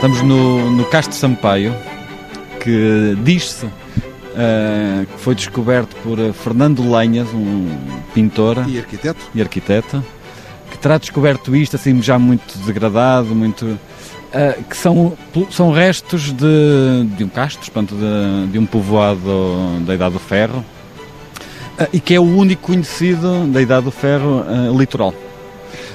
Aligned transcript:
Estamos 0.00 0.22
no, 0.22 0.70
no 0.70 0.86
Castro 0.86 1.14
Sampaio, 1.14 1.76
que 2.58 3.14
diz-se 3.22 3.66
uh, 3.66 3.70
que 5.04 5.20
foi 5.20 5.34
descoberto 5.34 5.94
por 5.96 6.16
Fernando 6.32 6.90
Lenhas, 6.90 7.28
um 7.34 7.68
pintor 8.14 8.64
e 8.66 8.78
arquiteto. 8.78 9.20
e 9.34 9.42
arquiteto, 9.42 10.02
que 10.70 10.78
terá 10.78 10.96
descoberto 10.96 11.54
isto 11.54 11.76
assim 11.76 12.00
já 12.00 12.18
muito 12.18 12.56
degradado, 12.64 13.34
muito 13.34 13.66
uh, 13.66 14.64
que 14.70 14.74
são, 14.74 15.18
são 15.50 15.70
restos 15.70 16.32
de, 16.32 17.04
de 17.18 17.22
um 17.22 17.28
castro, 17.28 17.70
portanto, 17.70 17.94
de, 17.94 18.52
de 18.52 18.58
um 18.58 18.64
povoado 18.64 19.80
da 19.80 19.94
Idade 19.94 20.14
do 20.14 20.18
Ferro, 20.18 20.64
uh, 21.78 21.88
e 21.92 22.00
que 22.00 22.14
é 22.14 22.18
o 22.18 22.24
único 22.24 22.62
conhecido 22.62 23.46
da 23.48 23.60
Idade 23.60 23.84
do 23.84 23.90
Ferro 23.92 24.46
litoral 24.74 25.12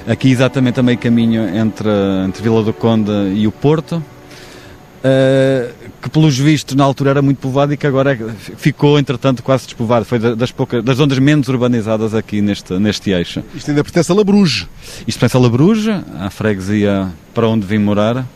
aqui 0.06 0.30
exatamente 0.30 0.78
a 0.78 0.82
meio 0.82 0.98
caminho 0.98 1.48
entre, 1.48 1.88
entre 2.24 2.42
Vila 2.42 2.62
do 2.62 2.72
Conde 2.72 3.10
e 3.34 3.46
o 3.46 3.52
Porto, 3.52 3.96
uh, 3.96 5.74
que 6.00 6.08
pelos 6.08 6.38
vistos 6.38 6.76
na 6.76 6.84
altura 6.84 7.10
era 7.10 7.22
muito 7.22 7.38
povoado 7.38 7.72
e 7.74 7.76
que 7.76 7.86
agora 7.86 8.12
é, 8.12 8.18
ficou 8.56 8.98
entretanto 8.98 9.42
quase 9.42 9.64
despovoado, 9.64 10.04
foi 10.04 10.18
das, 10.18 10.52
poucas, 10.52 10.82
das 10.84 10.96
zonas 10.96 11.18
menos 11.18 11.48
urbanizadas 11.48 12.14
aqui 12.14 12.40
neste, 12.40 12.74
neste 12.74 13.10
eixo. 13.10 13.42
Isto 13.54 13.70
ainda 13.70 13.82
pertence 13.82 14.10
a 14.10 14.14
Labruge. 14.14 14.68
Isto 15.06 15.18
pertence 15.18 15.36
a 15.36 15.40
Labruge, 15.40 15.90
à 16.20 16.30
freguesia 16.30 17.12
para 17.34 17.48
onde 17.48 17.66
vim 17.66 17.78
morar, 17.78 18.18
uh, 18.18 18.26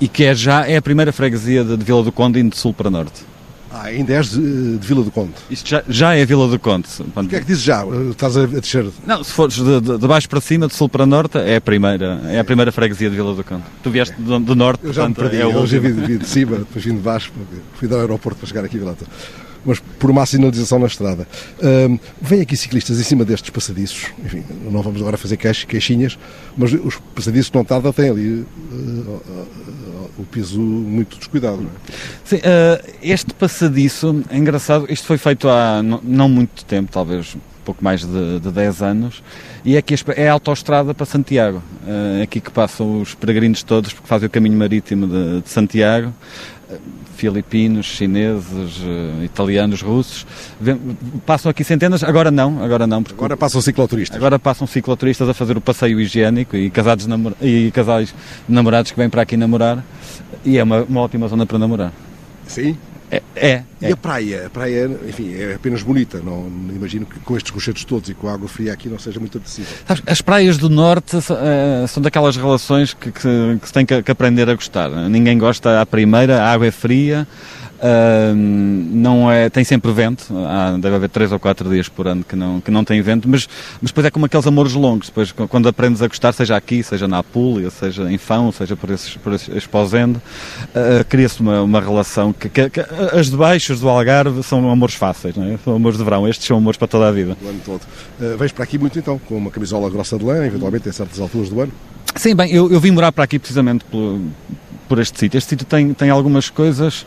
e 0.00 0.08
que 0.08 0.24
é 0.24 0.34
já 0.34 0.66
é 0.66 0.76
a 0.76 0.82
primeira 0.82 1.12
freguesia 1.12 1.64
de, 1.64 1.76
de 1.76 1.84
Vila 1.84 2.02
do 2.02 2.12
Conde 2.12 2.38
indo 2.40 2.50
de 2.50 2.58
sul 2.58 2.74
para 2.74 2.90
norte. 2.90 3.35
Ah, 3.76 3.88
ainda 3.88 4.14
és 4.14 4.30
de, 4.30 4.78
de 4.78 4.86
Vila 4.86 5.04
do 5.04 5.10
Conde. 5.10 5.34
Isto 5.50 5.68
já, 5.68 5.84
já 5.86 6.14
é 6.14 6.24
Vila 6.24 6.48
do 6.48 6.58
Conde. 6.58 6.88
O 7.14 7.28
que 7.28 7.36
é 7.36 7.40
que 7.40 7.46
dizes 7.46 7.62
já? 7.62 7.84
Estás 8.10 8.36
a 8.36 8.46
descer? 8.46 8.86
Não, 9.06 9.22
se 9.22 9.32
fores 9.32 9.56
de, 9.56 9.80
de, 9.80 9.98
de, 9.98 10.08
baixo 10.08 10.28
para 10.28 10.40
cima, 10.40 10.66
de 10.66 10.74
sul 10.74 10.88
para 10.88 11.04
norte, 11.04 11.36
é 11.36 11.56
a 11.56 11.60
primeira, 11.60 12.20
é 12.24 12.38
a 12.38 12.44
primeira 12.44 12.72
freguesia 12.72 13.10
de 13.10 13.16
Vila 13.16 13.34
do 13.34 13.44
Conde. 13.44 13.64
Tu 13.82 13.90
vieste 13.90 14.14
do, 14.18 14.38
do 14.38 14.54
norte, 14.54 14.84
eu 14.84 14.92
já 14.92 15.02
portanto, 15.02 15.24
me 15.24 15.30
perdi. 15.30 15.42
é 15.42 15.46
o 15.46 15.52
eu 15.52 15.66
já 15.66 15.78
vi, 15.78 15.92
vi, 15.92 16.18
de 16.18 16.26
cima, 16.26 16.56
depois 16.58 16.84
vim 16.84 16.94
de 16.94 17.00
baixo, 17.00 17.30
fui 17.74 17.86
do 17.86 17.96
aeroporto 17.96 18.38
para 18.38 18.48
chegar 18.48 18.64
aqui 18.64 18.78
Vila 18.78 18.96
mas 19.66 19.80
por 19.80 20.10
uma 20.10 20.24
sinalização 20.24 20.78
na 20.78 20.86
estrada. 20.86 21.26
Um, 21.60 21.98
vem 22.22 22.40
aqui 22.40 22.56
ciclistas 22.56 23.00
em 23.00 23.02
cima 23.02 23.24
destes 23.24 23.50
passadiços, 23.50 24.06
enfim, 24.24 24.44
não 24.70 24.80
vamos 24.80 25.00
agora 25.00 25.16
fazer 25.16 25.36
queixinhas, 25.36 26.16
mas 26.56 26.72
os 26.72 26.96
passadiços 27.14 27.50
não 27.52 27.64
tardam 27.64 27.92
têm 27.92 28.10
ali 28.10 28.28
uh, 28.30 28.46
uh, 28.72 29.22
uh, 29.28 30.10
o 30.18 30.24
piso 30.24 30.60
muito 30.60 31.18
descuidado. 31.18 31.58
Não 31.58 31.68
é? 31.68 31.92
Sim, 32.24 32.38
este 33.02 33.34
passadiço, 33.34 34.24
é 34.30 34.38
engraçado, 34.38 34.86
isto 34.88 35.06
foi 35.06 35.18
feito 35.18 35.48
há 35.48 35.82
não, 35.82 36.28
muito 36.28 36.64
tempo, 36.64 36.90
talvez 36.92 37.36
pouco 37.64 37.82
mais 37.82 38.04
de, 38.04 38.38
de 38.38 38.50
10 38.52 38.82
anos, 38.82 39.22
e 39.64 39.74
é 39.76 39.82
que 39.82 39.96
é 40.14 40.28
a 40.28 40.32
autoestrada 40.32 40.94
para 40.94 41.04
Santiago. 41.04 41.60
É 42.18 42.22
aqui 42.22 42.40
que 42.40 42.50
passam 42.52 43.00
os 43.00 43.12
peregrinos 43.16 43.64
todos, 43.64 43.92
porque 43.92 44.06
fazem 44.06 44.28
o 44.28 44.30
caminho 44.30 44.56
marítimo 44.56 45.08
de, 45.08 45.40
de 45.42 45.48
Santiago 45.48 46.14
filipinos, 47.16 47.86
chineses, 47.86 48.82
eh, 48.84 49.24
italianos, 49.24 49.80
russos. 49.82 50.26
Passam 51.24 51.50
aqui 51.50 51.64
centenas, 51.64 52.02
agora 52.02 52.30
não, 52.30 52.62
agora 52.62 52.86
não. 52.86 53.02
Porque 53.02 53.14
agora 53.14 53.36
passam 53.36 53.60
cicloturistas. 53.60 54.16
Agora 54.16 54.38
passam 54.38 54.66
cicloturistas 54.66 55.28
a 55.28 55.34
fazer 55.34 55.56
o 55.56 55.60
passeio 55.60 56.00
higiênico 56.00 56.56
e, 56.56 56.70
casados 56.70 57.06
e 57.40 57.70
casais 57.72 58.14
namorados 58.48 58.90
que 58.90 58.98
vêm 58.98 59.08
para 59.08 59.22
aqui 59.22 59.36
namorar. 59.36 59.82
E 60.44 60.58
é 60.58 60.62
uma, 60.62 60.82
uma 60.82 61.00
ótima 61.00 61.28
zona 61.28 61.46
para 61.46 61.58
namorar. 61.58 61.92
Sim? 62.46 62.76
É, 63.10 63.22
é, 63.36 63.62
E 63.80 63.86
é. 63.86 63.92
a 63.92 63.96
praia? 63.96 64.46
A 64.46 64.50
praia, 64.50 64.90
enfim, 65.08 65.34
é 65.34 65.54
apenas 65.54 65.82
bonita. 65.82 66.18
Não, 66.18 66.46
imagino 66.74 67.06
que 67.06 67.18
com 67.20 67.36
estes 67.36 67.52
rochedos 67.52 67.84
todos 67.84 68.08
e 68.10 68.14
com 68.14 68.28
a 68.28 68.34
água 68.34 68.48
fria 68.48 68.72
aqui 68.72 68.88
não 68.88 68.98
seja 68.98 69.20
muito 69.20 69.38
apetecível. 69.38 69.72
As 70.06 70.20
praias 70.20 70.58
do 70.58 70.68
Norte 70.68 71.16
uh, 71.16 71.88
são 71.88 72.02
daquelas 72.02 72.36
relações 72.36 72.94
que, 72.94 73.12
que, 73.12 73.20
que 73.60 73.66
se 73.66 73.72
tem 73.72 73.86
que, 73.86 74.02
que, 74.02 74.10
aprender 74.10 74.48
a 74.48 74.54
gostar. 74.54 74.90
Ninguém 75.08 75.38
gosta 75.38 75.80
à 75.80 75.86
primeira, 75.86 76.42
a 76.42 76.52
água 76.52 76.66
é 76.66 76.70
fria, 76.70 77.26
Uh, 77.76 78.34
não 78.34 79.30
é, 79.30 79.50
tem 79.50 79.62
sempre 79.62 79.92
vento, 79.92 80.26
há, 80.46 80.78
deve 80.78 80.96
haver 80.96 81.10
três 81.10 81.30
ou 81.30 81.38
quatro 81.38 81.68
dias 81.68 81.88
por 81.90 82.08
ano 82.08 82.24
que 82.24 82.34
não, 82.34 82.58
que 82.58 82.70
não 82.70 82.82
tem 82.82 83.02
vento, 83.02 83.28
mas, 83.28 83.46
mas 83.82 83.90
depois 83.90 84.06
é 84.06 84.10
como 84.10 84.24
aqueles 84.24 84.46
amores 84.46 84.72
longos, 84.72 85.08
depois 85.08 85.30
quando 85.32 85.68
aprendes 85.68 86.00
a 86.00 86.08
gostar, 86.08 86.32
seja 86.32 86.56
aqui, 86.56 86.82
seja 86.82 87.06
na 87.06 87.18
Apulia, 87.18 87.68
seja 87.68 88.10
em 88.10 88.16
Fão, 88.16 88.50
seja 88.50 88.74
por 88.74 88.90
esses, 88.90 89.16
por 89.16 89.34
esses 89.34 89.54
exposendo, 89.54 90.16
uh, 90.16 91.04
cria-se 91.06 91.40
uma, 91.40 91.60
uma 91.60 91.80
relação 91.80 92.32
que, 92.32 92.48
que, 92.48 92.70
que, 92.70 92.80
as 93.12 93.30
de 93.30 93.36
baixos 93.36 93.80
do 93.80 93.88
Algarve 93.90 94.42
são 94.42 94.70
amores 94.70 94.94
fáceis, 94.94 95.36
não 95.36 95.44
é? 95.44 95.58
são 95.62 95.76
amores 95.76 95.98
de 95.98 96.04
verão, 96.04 96.26
estes 96.26 96.46
são 96.46 96.56
amores 96.56 96.78
para 96.78 96.88
toda 96.88 97.08
a 97.08 97.12
vida. 97.12 97.36
O 97.42 97.48
ano 97.48 97.60
todo. 97.62 97.82
Uh, 98.18 98.38
vens 98.38 98.52
para 98.52 98.64
aqui 98.64 98.78
muito 98.78 98.98
então, 98.98 99.18
com 99.18 99.36
uma 99.36 99.50
camisola 99.50 99.90
grossa 99.90 100.18
de 100.18 100.24
lã, 100.24 100.46
eventualmente 100.46 100.88
em 100.88 100.92
certas 100.92 101.20
alturas 101.20 101.50
do 101.50 101.60
ano? 101.60 101.72
Sim, 102.14 102.34
bem, 102.34 102.50
eu, 102.50 102.72
eu 102.72 102.80
vim 102.80 102.90
morar 102.90 103.12
para 103.12 103.24
aqui 103.24 103.38
precisamente 103.38 103.84
por, 103.84 104.18
por 104.88 104.98
este 104.98 105.18
sítio. 105.18 105.36
Este 105.36 105.50
sítio 105.50 105.66
tem, 105.66 105.92
tem 105.92 106.08
algumas 106.08 106.48
coisas 106.48 107.04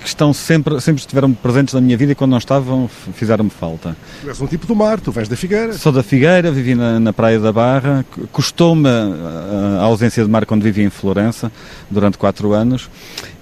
que 0.00 0.06
estão 0.06 0.32
sempre, 0.32 0.80
sempre 0.80 1.00
estiveram 1.00 1.32
presentes 1.32 1.74
na 1.74 1.80
minha 1.80 1.96
vida 1.96 2.12
e 2.12 2.14
quando 2.14 2.30
não 2.30 2.38
estavam 2.38 2.88
fizeram-me 3.14 3.50
falta. 3.50 3.96
Tu 4.20 4.28
és 4.28 4.40
um 4.40 4.46
tipo 4.46 4.66
do 4.66 4.74
mar, 4.74 5.00
tu 5.00 5.12
vens 5.12 5.28
da 5.28 5.36
Figueira. 5.36 5.72
Sou 5.74 5.92
da 5.92 6.02
Figueira, 6.02 6.50
vivi 6.50 6.74
na, 6.74 6.98
na 6.98 7.12
Praia 7.12 7.38
da 7.38 7.52
Barra, 7.52 8.04
custou-me 8.30 8.88
a, 8.88 9.80
a, 9.80 9.82
ausência 9.82 10.24
de 10.24 10.30
mar 10.30 10.46
quando 10.46 10.62
vivi 10.62 10.82
em 10.82 10.90
Florença 10.90 11.50
durante 11.90 12.18
quatro 12.18 12.52
anos 12.52 12.88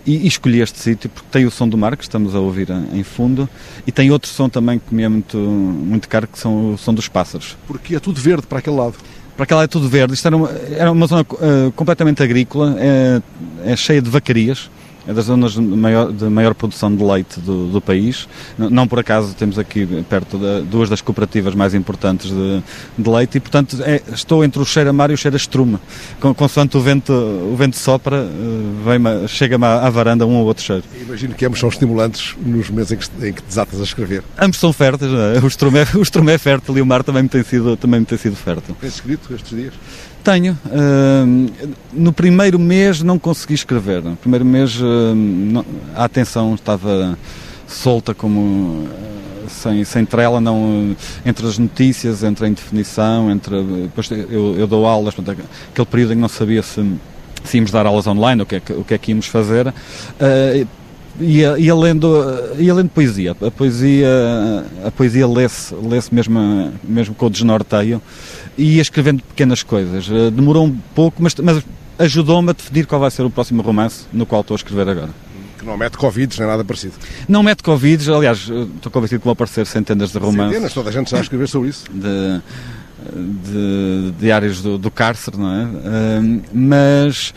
e, 0.06 0.27
escolhi 0.27 0.61
este 0.61 0.78
sítio 0.78 1.11
porque 1.11 1.28
tem 1.31 1.47
o 1.47 1.51
som 1.51 1.69
do 1.69 1.77
mar 1.77 1.97
que 1.97 2.03
estamos 2.03 2.34
a 2.34 2.41
ouvir 2.41 2.69
em 2.93 3.03
fundo 3.03 3.49
e 3.87 3.93
tem 3.93 4.11
outro 4.11 4.31
som 4.31 4.49
também 4.49 4.78
que 4.78 4.95
me 4.95 5.03
é 5.03 5.09
muito, 5.09 5.37
muito 5.37 6.09
caro 6.09 6.27
que 6.27 6.39
são 6.39 6.75
o 6.75 6.78
som 6.78 6.95
dos 6.95 7.09
pássaros. 7.09 7.57
Porque 7.67 7.97
é 7.97 8.01
tudo 8.01 8.21
verde 8.21 8.47
para 8.47 8.59
aquele 8.59 8.77
lado 8.77 8.95
para 9.37 9.45
aquela 9.45 9.62
é 9.62 9.67
tudo 9.67 9.89
verde. 9.89 10.12
Isto 10.12 10.27
era 10.27 10.37
uma, 10.37 10.51
era 10.51 10.93
uma 10.93 11.07
zona 11.07 11.22
uh, 11.22 11.72
completamente 11.72 12.22
agrícola, 12.22 12.77
é, 12.78 13.22
é 13.65 13.75
cheia 13.75 14.03
de 14.03 14.11
vacarias 14.11 14.69
é 15.10 15.12
das 15.12 15.25
zonas 15.25 15.54
de 15.54 15.60
maior, 15.60 16.12
de 16.12 16.25
maior 16.26 16.54
produção 16.54 16.94
de 16.94 17.03
leite 17.03 17.41
do, 17.41 17.66
do 17.66 17.81
país. 17.81 18.28
Não, 18.56 18.87
por 18.87 19.00
acaso 19.00 19.34
temos 19.34 19.59
aqui 19.59 19.84
perto 20.09 20.38
de, 20.38 20.62
duas 20.62 20.88
das 20.88 21.00
cooperativas 21.00 21.53
mais 21.53 21.75
importantes 21.75 22.31
de, 22.31 22.62
de 22.97 23.10
leite 23.10 23.38
e, 23.38 23.41
portanto, 23.41 23.76
é, 23.82 24.00
estou 24.12 24.44
entre 24.44 24.62
o 24.62 24.65
cheiro 24.65 24.88
a 24.88 24.93
mar 24.93 25.10
e 25.10 25.15
o 25.15 25.16
cheiro 25.16 25.34
a 25.34 25.37
estrume. 25.37 25.78
Com, 26.21 26.32
consoante 26.32 26.76
o 26.76 26.81
vento, 26.81 27.12
o 27.12 27.56
vento 27.56 27.76
sopra, 27.76 28.19
eh, 28.19 29.26
chega-me 29.26 29.65
à, 29.65 29.87
à, 29.87 29.91
varanda 29.91 30.25
um 30.25 30.37
ou 30.37 30.47
outro 30.47 30.62
cheiro. 30.62 30.84
Imagino 31.00 31.34
que 31.34 31.44
ambos 31.44 31.59
são 31.59 31.69
estimulantes 31.69 32.37
nos 32.41 32.71
meses 32.71 32.92
em 32.92 32.97
que, 32.97 33.27
em 33.27 33.32
que 33.32 33.42
desatas 33.42 33.81
a 33.81 33.82
escrever. 33.82 34.22
Ambos 34.38 34.60
são 34.60 34.72
férteis, 34.72 35.10
é? 35.12 35.41
o, 35.44 35.48
estrume 35.48 35.81
é, 35.81 35.87
o 35.98 36.03
estrume 36.03 36.32
é 36.32 36.38
fértil 36.38 36.78
e 36.78 36.82
o 36.82 36.87
mar 36.87 37.03
também 37.03 37.25
me 37.25 37.28
tem 37.28 37.42
sido, 37.42 37.77
também 37.77 37.98
me 37.98 38.06
tem 38.06 38.16
sido 38.16 38.37
fértil. 38.37 38.77
Tens 38.81 38.94
escrito 38.94 39.34
estes 39.34 39.59
dias? 39.59 39.75
Tenho. 40.22 40.58
Uh, 40.66 41.50
no 41.92 42.12
primeiro 42.12 42.58
mês 42.58 43.03
não 43.03 43.19
consegui 43.19 43.54
escrever. 43.54 44.03
No 44.03 44.16
primeiro 44.16 44.44
mês 44.44 44.78
uh, 44.81 45.14
não, 45.14 45.64
a 45.94 46.04
atenção 46.04 46.54
estava 46.54 47.19
solta 47.66 48.12
como 48.12 48.41
uh, 48.41 48.88
sem, 49.48 49.82
sem 49.84 50.04
trela, 50.04 50.41
não, 50.41 50.94
entre 51.25 51.47
as 51.47 51.59
notícias, 51.59 52.22
entre 52.22 52.47
a 52.47 52.48
indefinição, 52.48 53.30
entre. 53.30 53.62
Depois 53.62 54.10
eu, 54.10 54.56
eu 54.59 54.66
dou 54.66 54.86
aulas, 54.86 55.14
portanto, 55.14 55.42
aquele 55.72 55.86
período 55.86 56.12
em 56.12 56.16
que 56.16 56.22
não 56.22 56.28
sabia 56.28 56.62
se, 56.62 56.84
se 57.42 57.56
íamos 57.56 57.70
dar 57.70 57.86
aulas 57.86 58.06
online, 58.06 58.42
o 58.42 58.47
que 58.47 58.56
é 58.56 58.60
que, 58.60 58.72
o 58.72 58.84
que, 58.84 58.94
é 58.94 58.98
que 58.98 59.12
íamos 59.12 59.26
fazer. 59.26 59.69
Uh, 59.69 60.66
ia, 61.19 61.59
ia, 61.59 61.75
lendo, 61.75 62.09
ia 62.59 62.75
lendo 62.75 62.91
poesia. 62.91 63.32
A 63.41 63.50
poesia, 63.50 64.09
a 64.84 64.91
poesia 64.91 65.26
lê-se 65.26 65.75
lê 65.75 65.98
mesmo, 66.12 66.72
mesmo 66.84 67.14
com 67.14 67.26
o 67.26 67.30
desnorteio 67.30 68.03
e 68.60 68.76
ia 68.76 68.82
escrevendo 68.82 69.22
pequenas 69.22 69.62
coisas. 69.62 70.06
Eh, 70.10 70.31
demorou 70.31 70.66
um 70.66 70.76
pouco, 70.94 71.22
mas, 71.22 71.34
mas 71.37 71.65
ajudou-me 71.98 72.50
a 72.50 72.53
definir 72.53 72.87
qual 72.87 73.00
vai 73.00 73.10
ser 73.10 73.22
o 73.22 73.31
próximo 73.31 73.62
romance 73.62 74.04
no 74.12 74.26
qual 74.26 74.43
estou 74.43 74.54
a 74.54 74.56
escrever 74.56 74.87
agora. 74.87 75.10
Que 75.59 75.65
não 75.65 75.78
mete 75.78 75.97
Covid, 75.97 76.38
nem 76.38 76.47
nada 76.47 76.62
parecido. 76.62 76.93
Não 77.26 77.43
mete 77.43 77.62
Covid, 77.62 78.12
aliás, 78.12 78.48
eh, 78.50 78.66
estou 78.76 78.93
convencido 78.93 79.21
que 79.21 79.25
vão 79.25 79.32
aparecer 79.32 79.66
centenas 79.66 80.12
de 80.12 80.18
romances. 80.18 80.53
Centenas, 80.53 80.74
toda 80.74 80.91
a 80.91 80.92
gente 80.92 81.09
sabe 81.09 81.22
escrever 81.22 81.48
sobre 81.48 81.71
isso. 81.71 81.84
De, 81.91 82.42
de 83.51 84.12
diários 84.21 84.60
do, 84.60 84.77
do 84.77 84.91
cárcere, 84.91 85.39
não 85.39 85.51
é? 85.51 85.65
Uh, 85.65 86.42
mas 86.53 87.33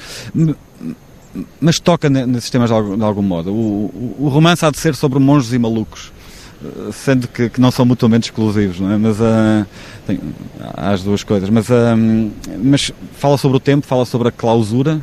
mas 1.60 1.80
toca 1.80 2.10
nesses 2.10 2.50
temas 2.50 2.70
de 2.70 2.76
algum, 2.76 2.98
de 2.98 3.04
algum 3.04 3.22
modo. 3.22 3.52
O, 3.52 3.86
o, 3.86 4.16
o, 4.20 4.30
romance 4.30 4.64
há 4.64 4.70
de 4.70 4.78
ser 4.78 4.94
sobre 4.94 5.18
monges 5.20 5.52
e 5.52 5.58
malucos, 5.58 6.12
sendo 6.92 7.28
que, 7.28 7.50
que 7.50 7.62
não 7.62 7.72
são 7.72 7.86
mutuamente 7.86 8.30
exclusivos, 8.30 8.80
não 8.80 8.92
é? 8.92 8.98
Mas 8.98 9.20
uh, 9.20 9.66
tem, 10.06 10.20
há 10.60 10.92
as 10.92 11.04
duas 11.04 11.24
coisas. 11.24 11.50
Mas, 11.50 11.70
uh, 11.70 11.74
mas 12.64 12.92
fala 13.18 13.38
sobre 13.38 13.58
o 13.58 13.60
tempo, 13.60 13.86
fala 13.86 14.06
sobre 14.06 14.30
a 14.30 14.32
clausura, 14.32 15.02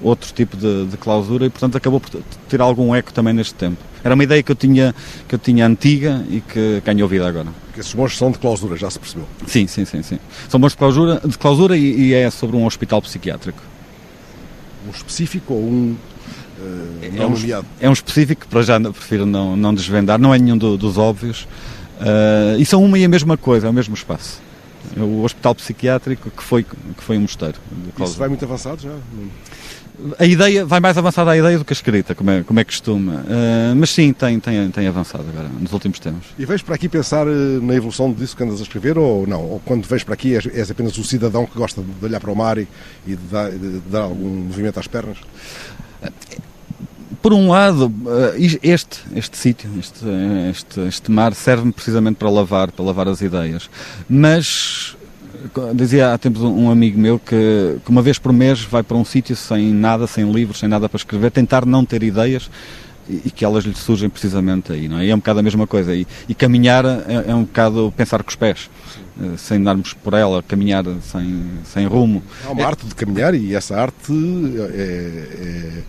outro 0.00 0.32
tipo 0.32 0.56
de, 0.56 0.86
de, 0.86 0.96
clausura, 0.96 1.46
e 1.46 1.50
portanto 1.50 1.76
acabou 1.76 2.00
por 2.00 2.10
ter 2.48 2.60
algum 2.60 2.94
eco 2.94 3.12
também 3.12 3.34
neste 3.34 3.54
tempo. 3.54 3.78
Era 4.02 4.14
uma 4.14 4.24
ideia 4.24 4.42
que 4.42 4.50
eu 4.50 4.56
tinha, 4.56 4.94
que 5.28 5.34
eu 5.34 5.38
tinha 5.38 5.66
antiga 5.66 6.24
e 6.30 6.40
que 6.40 6.82
ganhou 6.84 7.06
vida 7.06 7.28
agora. 7.28 7.48
Porque 7.66 7.80
esses 7.80 7.94
monstros 7.94 8.18
são 8.18 8.30
de 8.30 8.38
clausura, 8.38 8.76
já 8.76 8.90
se 8.90 8.98
percebeu? 8.98 9.26
Sim, 9.46 9.66
sim, 9.66 9.84
sim. 9.84 10.02
sim. 10.02 10.18
São 10.48 10.58
monstros 10.58 10.72
de 10.72 10.94
clausura, 10.94 11.28
de 11.28 11.38
clausura 11.38 11.76
e, 11.76 12.08
e 12.08 12.14
é 12.14 12.30
sobre 12.30 12.56
um 12.56 12.64
hospital 12.64 13.02
psiquiátrico 13.02 13.70
um 14.86 14.90
específico 14.90 15.54
ou 15.54 15.60
um 15.60 15.96
uh, 16.60 17.16
não 17.16 17.22
é 17.22 17.26
um, 17.26 17.30
nomeado? 17.30 17.66
É 17.80 17.88
um 17.88 17.92
específico 17.92 18.42
que 18.42 18.48
para 18.48 18.62
já 18.62 18.80
prefiro 18.80 19.26
não, 19.26 19.56
não 19.56 19.74
desvendar, 19.74 20.18
não 20.18 20.34
é 20.34 20.38
nenhum 20.38 20.58
do, 20.58 20.76
dos 20.76 20.98
óbvios. 20.98 21.48
Uh, 22.00 22.58
e 22.58 22.64
são 22.64 22.82
uma 22.82 22.98
e 22.98 23.04
a 23.04 23.08
mesma 23.08 23.36
coisa, 23.36 23.66
é 23.66 23.70
o 23.70 23.72
mesmo 23.72 23.94
espaço. 23.94 24.40
É 24.96 25.00
o 25.00 25.22
hospital 25.22 25.54
psiquiátrico 25.54 26.30
que 26.30 26.42
foi, 26.42 26.64
que 26.64 27.02
foi 27.02 27.18
um 27.18 27.22
mosteiro. 27.22 27.58
Isso 28.02 28.16
vai 28.16 28.28
muito 28.28 28.44
avançado 28.44 28.82
já? 28.82 28.94
a 30.18 30.24
ideia 30.24 30.64
vai 30.64 30.80
mais 30.80 30.96
avançada 30.96 31.30
a 31.30 31.36
ideia 31.36 31.58
do 31.58 31.64
que 31.64 31.72
a 31.72 31.74
escrita, 31.74 32.14
como 32.14 32.30
é, 32.30 32.42
como 32.42 32.58
é 32.58 32.64
costume. 32.64 33.10
Uh, 33.10 33.76
mas 33.76 33.90
sim, 33.90 34.12
tem, 34.12 34.38
tem, 34.40 34.70
tem 34.70 34.86
avançado 34.86 35.24
agora, 35.28 35.48
nos 35.48 35.72
últimos 35.72 35.98
tempos. 35.98 36.28
E 36.38 36.44
vens 36.44 36.62
para 36.62 36.74
aqui 36.74 36.88
pensar 36.88 37.26
uh, 37.26 37.30
na 37.62 37.74
evolução 37.74 38.12
disso 38.12 38.36
que 38.36 38.42
andas 38.42 38.60
a 38.60 38.62
escrever 38.62 38.98
ou 38.98 39.26
não? 39.26 39.42
Ou 39.42 39.60
quando 39.64 39.86
vens 39.86 40.04
para 40.04 40.14
aqui 40.14 40.34
és, 40.34 40.46
és 40.46 40.70
apenas 40.70 40.96
o 40.96 41.04
cidadão 41.04 41.46
que 41.46 41.56
gosta 41.56 41.82
de 41.82 42.04
olhar 42.04 42.20
para 42.20 42.30
o 42.30 42.36
mar 42.36 42.58
e, 42.58 42.66
e 43.06 43.10
de, 43.10 43.26
dar, 43.30 43.50
de, 43.50 43.80
dar, 43.90 44.02
algum 44.02 44.28
movimento 44.28 44.78
às 44.80 44.86
pernas? 44.86 45.18
Por 47.22 47.32
um 47.34 47.48
lado, 47.48 47.86
uh, 47.86 48.58
este, 48.62 49.00
este 49.14 49.36
sítio, 49.36 49.70
este, 49.78 50.06
este, 50.50 50.80
este 50.80 51.10
mar 51.10 51.34
serve-me 51.34 51.72
precisamente 51.72 52.16
para 52.16 52.30
lavar, 52.30 52.72
para 52.72 52.84
lavar 52.84 53.08
as 53.08 53.20
ideias. 53.20 53.68
Mas 54.08 54.96
dizia 55.74 56.12
há 56.12 56.18
tempos 56.18 56.42
um 56.42 56.70
amigo 56.70 56.98
meu 56.98 57.18
que, 57.18 57.78
que 57.84 57.90
uma 57.90 58.02
vez 58.02 58.18
por 58.18 58.32
mês 58.32 58.62
vai 58.62 58.82
para 58.82 58.96
um 58.96 59.04
sítio 59.04 59.36
sem 59.36 59.72
nada, 59.72 60.06
sem 60.06 60.30
livros, 60.30 60.58
sem 60.58 60.68
nada 60.68 60.88
para 60.88 60.96
escrever, 60.96 61.30
tentar 61.30 61.64
não 61.64 61.84
ter 61.84 62.02
ideias 62.02 62.50
e, 63.08 63.22
e 63.26 63.30
que 63.30 63.44
elas 63.44 63.64
lhe 63.64 63.74
surgem 63.74 64.08
precisamente 64.08 64.72
aí, 64.72 64.88
não 64.88 64.98
é? 64.98 65.06
E 65.06 65.10
é 65.10 65.14
um 65.14 65.18
bocado 65.18 65.40
a 65.40 65.42
mesma 65.42 65.66
coisa. 65.66 65.94
E, 65.94 66.06
e 66.28 66.34
caminhar 66.34 66.84
é, 66.84 67.24
é, 67.28 67.34
um 67.34 67.42
bocado 67.42 67.92
pensar 67.96 68.22
com 68.22 68.30
os 68.30 68.36
pés, 68.36 68.70
uh, 69.20 69.36
sem 69.36 69.62
darmos 69.62 69.92
por 69.92 70.14
ela, 70.14 70.42
caminhar 70.42 70.84
sem, 71.02 71.44
sem 71.64 71.86
rumo. 71.86 72.22
Há 72.46 72.50
uma 72.50 72.62
é, 72.62 72.64
arte 72.64 72.86
de 72.86 72.94
caminhar 72.94 73.34
e 73.34 73.54
essa 73.54 73.80
arte 73.80 74.12
é, 74.12 74.72
é, 74.72 75.82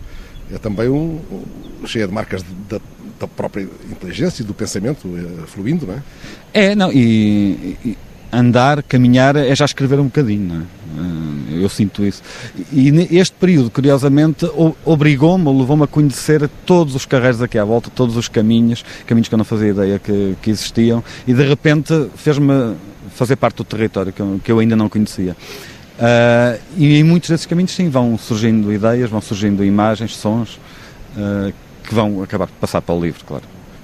é 0.54 0.58
também 0.58 0.90
um, 0.90 1.20
um, 1.32 1.88
cheia 1.88 2.08
de 2.08 2.14
marcas 2.14 2.44
da, 2.70 2.80
da 3.20 3.28
própria 3.28 3.68
inteligência 3.90 4.44
e 4.44 4.46
do 4.46 4.54
pensamento 4.54 5.08
eh, 5.16 5.48
fluindo, 5.48 5.88
não 5.88 5.94
é? 5.94 6.02
É, 6.54 6.76
não, 6.76 6.92
e, 6.92 7.78
e 7.86 7.98
andar, 8.32 8.82
caminhar, 8.84 9.36
é 9.36 9.56
já 9.56 9.66
escrever 9.66 10.00
um 10.00 10.06
bocadinho, 10.06 10.48
não 10.48 10.56
é? 10.56 10.64
Eh, 11.60 11.64
eu 11.64 11.70
sinto 11.70 12.06
isso. 12.06 12.22
E 12.72 12.90
este 13.18 13.36
período, 13.36 13.70
curiosamente, 13.70 14.50
obrigou-me, 14.86 15.46
levou-me 15.58 15.84
a 15.84 15.88
conhecer 15.88 16.50
todos 16.66 16.96
os 16.96 17.06
carreiros 17.06 17.42
aqui 17.42 17.58
à 17.58 17.64
volta, 17.64 17.90
todos 17.94 18.18
os 18.18 18.28
caminhos, 18.28 18.84
caminhos 19.06 19.28
que 19.28 19.36
eu 19.36 19.38
não 19.38 19.46
fazia 19.46 19.70
ideia 19.70 20.00
que, 20.00 20.36
que 20.42 20.50
existiam, 20.50 21.04
e 21.28 21.34
de 21.34 21.44
repente 21.44 22.10
fez-me 22.16 22.76
fazer 23.14 23.36
parte 23.36 23.58
do 23.58 23.64
território 23.64 24.12
que 24.12 24.22
eu, 24.22 24.42
que 24.44 24.52
eu 24.52 24.60
ainda 24.60 24.76
não 24.76 24.90
conhecia. 24.90 25.36
Uh, 26.02 26.60
e 26.78 26.98
em 26.98 27.04
muitos 27.04 27.30
desses 27.30 27.46
caminhos, 27.46 27.72
sim, 27.72 27.90
vão 27.90 28.18
surgindo 28.18 28.74
ideias, 28.74 29.10
vão 29.10 29.22
surgindo 29.22 29.64
imagens, 29.64 30.16
sons, 30.16 30.60
uh, 31.16 31.54
que 31.84 31.94
vão 31.94 32.24
acabar 32.24 32.48
de 32.48 32.54
passar 32.54 32.82
para 32.82 32.96
o 32.96 33.00
livro, 33.00 33.24
claro. 33.26 33.44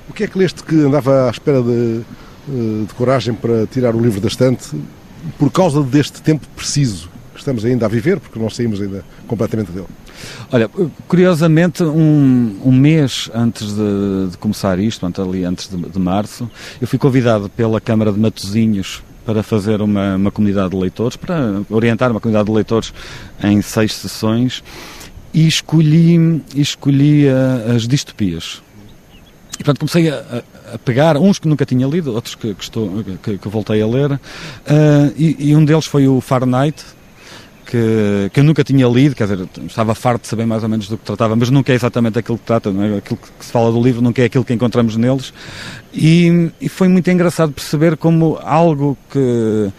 O 0.10 0.14
que 0.14 0.24
é 0.24 0.28
que 0.28 0.38
leste 0.38 0.64
que 0.64 0.76
andava 0.76 1.28
à 1.28 1.30
espera 1.30 1.62
de 1.62 2.04
eh, 2.50 2.86
de 2.88 2.94
coragem 2.94 3.34
para 3.34 3.68
tirar 3.68 3.94
o 3.94 4.00
livro 4.00 4.22
da 4.22 4.30
estante 4.30 4.70
por 5.38 5.52
causa 5.52 5.84
deste 5.84 6.22
tempo 6.22 6.48
preciso 6.56 7.10
que 7.34 7.40
estamos 7.40 7.66
ainda 7.66 7.86
a 7.86 7.90
viver, 7.90 8.22
porque 8.22 8.40
não 8.40 8.50
saímos 8.50 8.82
ainda 8.82 9.04
completamente 9.28 9.70
dele. 9.70 9.88
Olha, 10.50 10.70
curiosamente, 11.10 11.84
um, 11.84 12.58
um 12.64 12.72
mês 12.72 13.30
antes 13.36 13.76
de, 13.76 14.30
de, 14.32 14.38
começar 14.38 14.80
isto, 14.80 15.06
ali 15.06 15.44
antes 15.44 15.70
de, 15.70 15.78
de, 15.78 16.00
março, 16.00 16.50
eu 16.80 16.88
fui 16.88 16.98
convidado 16.98 17.50
pela 17.50 17.82
Câmara 17.82 18.14
de 18.14 18.20
Matosinhos 18.20 19.04
para 19.28 19.44
fazer 19.44 19.82
uma, 19.82 20.16
uma 20.16 20.32
comunidade 20.32 20.70
de 20.70 20.78
leitores, 20.78 21.18
para 21.18 21.62
orientar 21.70 22.10
uma 22.12 22.22
comunidade 22.22 22.48
de 22.48 22.56
leitores 22.56 22.94
em 23.44 23.62
seis 23.62 23.94
sessões 23.94 24.64
e 25.34 25.46
escolhi, 25.46 26.42
escolhi 26.56 27.26
uh, 27.28 27.76
as 27.76 27.86
distopias. 27.86 28.64
E 29.60 29.66
portanto 29.66 29.80
comecei 29.80 30.10
a, 30.10 30.44
a, 30.74 30.78
pegar, 30.78 31.18
uns 31.18 31.40
que 31.40 31.48
nunca 31.50 31.66
tinha 31.66 31.86
lido, 31.86 32.14
outros 32.14 32.36
que, 32.36 32.54
que, 32.54 32.64
estou, 32.64 33.04
que, 33.22 33.38
que 33.38 33.50
voltei 33.50 33.82
a 33.82 33.88
ler, 33.88 34.14
uh, 34.14 34.20
e, 35.18 35.50
e, 35.50 35.56
um 35.58 35.66
deles 35.66 35.86
foi 35.86 36.08
o 36.08 36.22
Fahrenheit, 36.22 36.82
que, 37.70 38.30
que 38.34 38.40
eu 38.40 38.44
nunca 38.44 38.64
tinha 38.64 38.88
lido, 38.88 39.16
quer 39.16 39.28
dizer, 39.28 39.48
estava 39.66 39.94
farto 39.94 40.22
de 40.22 40.28
saber 40.28 40.46
mais 40.46 40.64
ou 40.64 40.70
menos 40.70 40.88
do 40.88 40.98
que 40.98 41.06
tratava, 41.06 41.36
mas 41.36 41.50
nunca 41.50 41.72
é 41.72 41.76
exatamente 41.76 42.18
aquilo 42.18 42.38
que 42.38 42.46
trata, 42.46 42.72
não 42.72 42.84
é? 42.84 42.98
aquilo 42.98 43.18
que 43.18 43.46
se 43.46 43.52
fala 43.52 43.72
do 43.72 43.82
livro 43.82 44.02
nunca 44.02 44.22
é 44.22 44.26
aquilo 44.26 44.44
que 44.44 44.54
encontramos 44.54 44.96
neles, 44.96 45.34
e, 45.94 46.52
e 46.60 46.70
foi 46.70 46.88
muito 46.88 47.10
engraçado 47.12 47.52
perceber 47.52 47.98
como 47.98 48.40
algo 48.42 48.98
que 49.12 49.72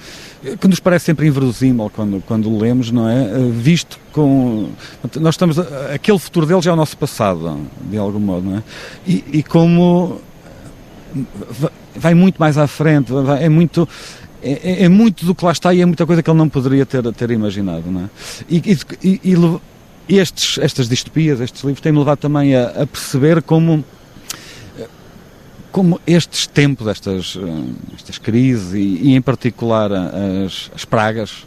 que 0.60 0.68
nos 0.68 0.78
parece 0.78 1.06
sempre 1.06 1.26
inverosímil 1.26 1.90
quando, 1.94 2.22
quando 2.24 2.56
lemos, 2.56 2.90
não 2.90 3.08
é? 3.08 3.24
Eh, 3.24 3.50
visto 3.50 3.98
com. 4.12 4.68
Nós 5.16 5.34
estamos. 5.34 5.58
Aquele 5.92 6.18
futuro 6.18 6.46
deles 6.46 6.64
é 6.66 6.72
o 6.72 6.76
nosso 6.76 6.96
passado, 6.96 7.60
de 7.90 7.98
algum 7.98 8.20
modo, 8.20 8.48
não 8.48 8.58
é? 8.58 8.62
E, 9.06 9.24
e 9.32 9.42
como. 9.42 10.20
Vai 11.96 12.14
muito 12.14 12.38
mais 12.38 12.56
à 12.56 12.66
frente, 12.66 13.12
é 13.40 13.48
muito. 13.48 13.88
É, 14.42 14.84
é, 14.84 14.88
muito 14.88 15.26
do 15.26 15.34
que 15.34 15.44
lá 15.44 15.52
está 15.52 15.74
e 15.74 15.80
é 15.80 15.86
muita 15.86 16.06
coisa 16.06 16.22
que 16.22 16.30
ele 16.30 16.38
não 16.38 16.48
poderia 16.48 16.86
ter, 16.86 17.02
ter 17.12 17.30
imaginado, 17.30 17.90
não 17.90 18.02
é? 18.02 18.08
E, 18.48 18.62
e, 19.02 19.36
e 20.08 20.18
estes, 20.18 20.58
estas 20.58 20.88
distopias, 20.88 21.40
estes 21.40 21.62
livros, 21.62 21.80
têm-me 21.80 21.98
levado 21.98 22.18
também 22.18 22.54
a, 22.54 22.82
a 22.82 22.86
perceber 22.86 23.42
como 23.42 23.84
como 25.70 26.00
estes 26.06 26.46
tempos, 26.46 26.86
estas, 26.86 27.36
eh, 27.36 27.94
estas 27.94 28.18
crises 28.18 28.72
e, 28.74 28.78
e 28.78 29.14
em 29.14 29.20
particular 29.20 29.92
as, 29.92 30.70
as 30.74 30.84
pragas, 30.84 31.46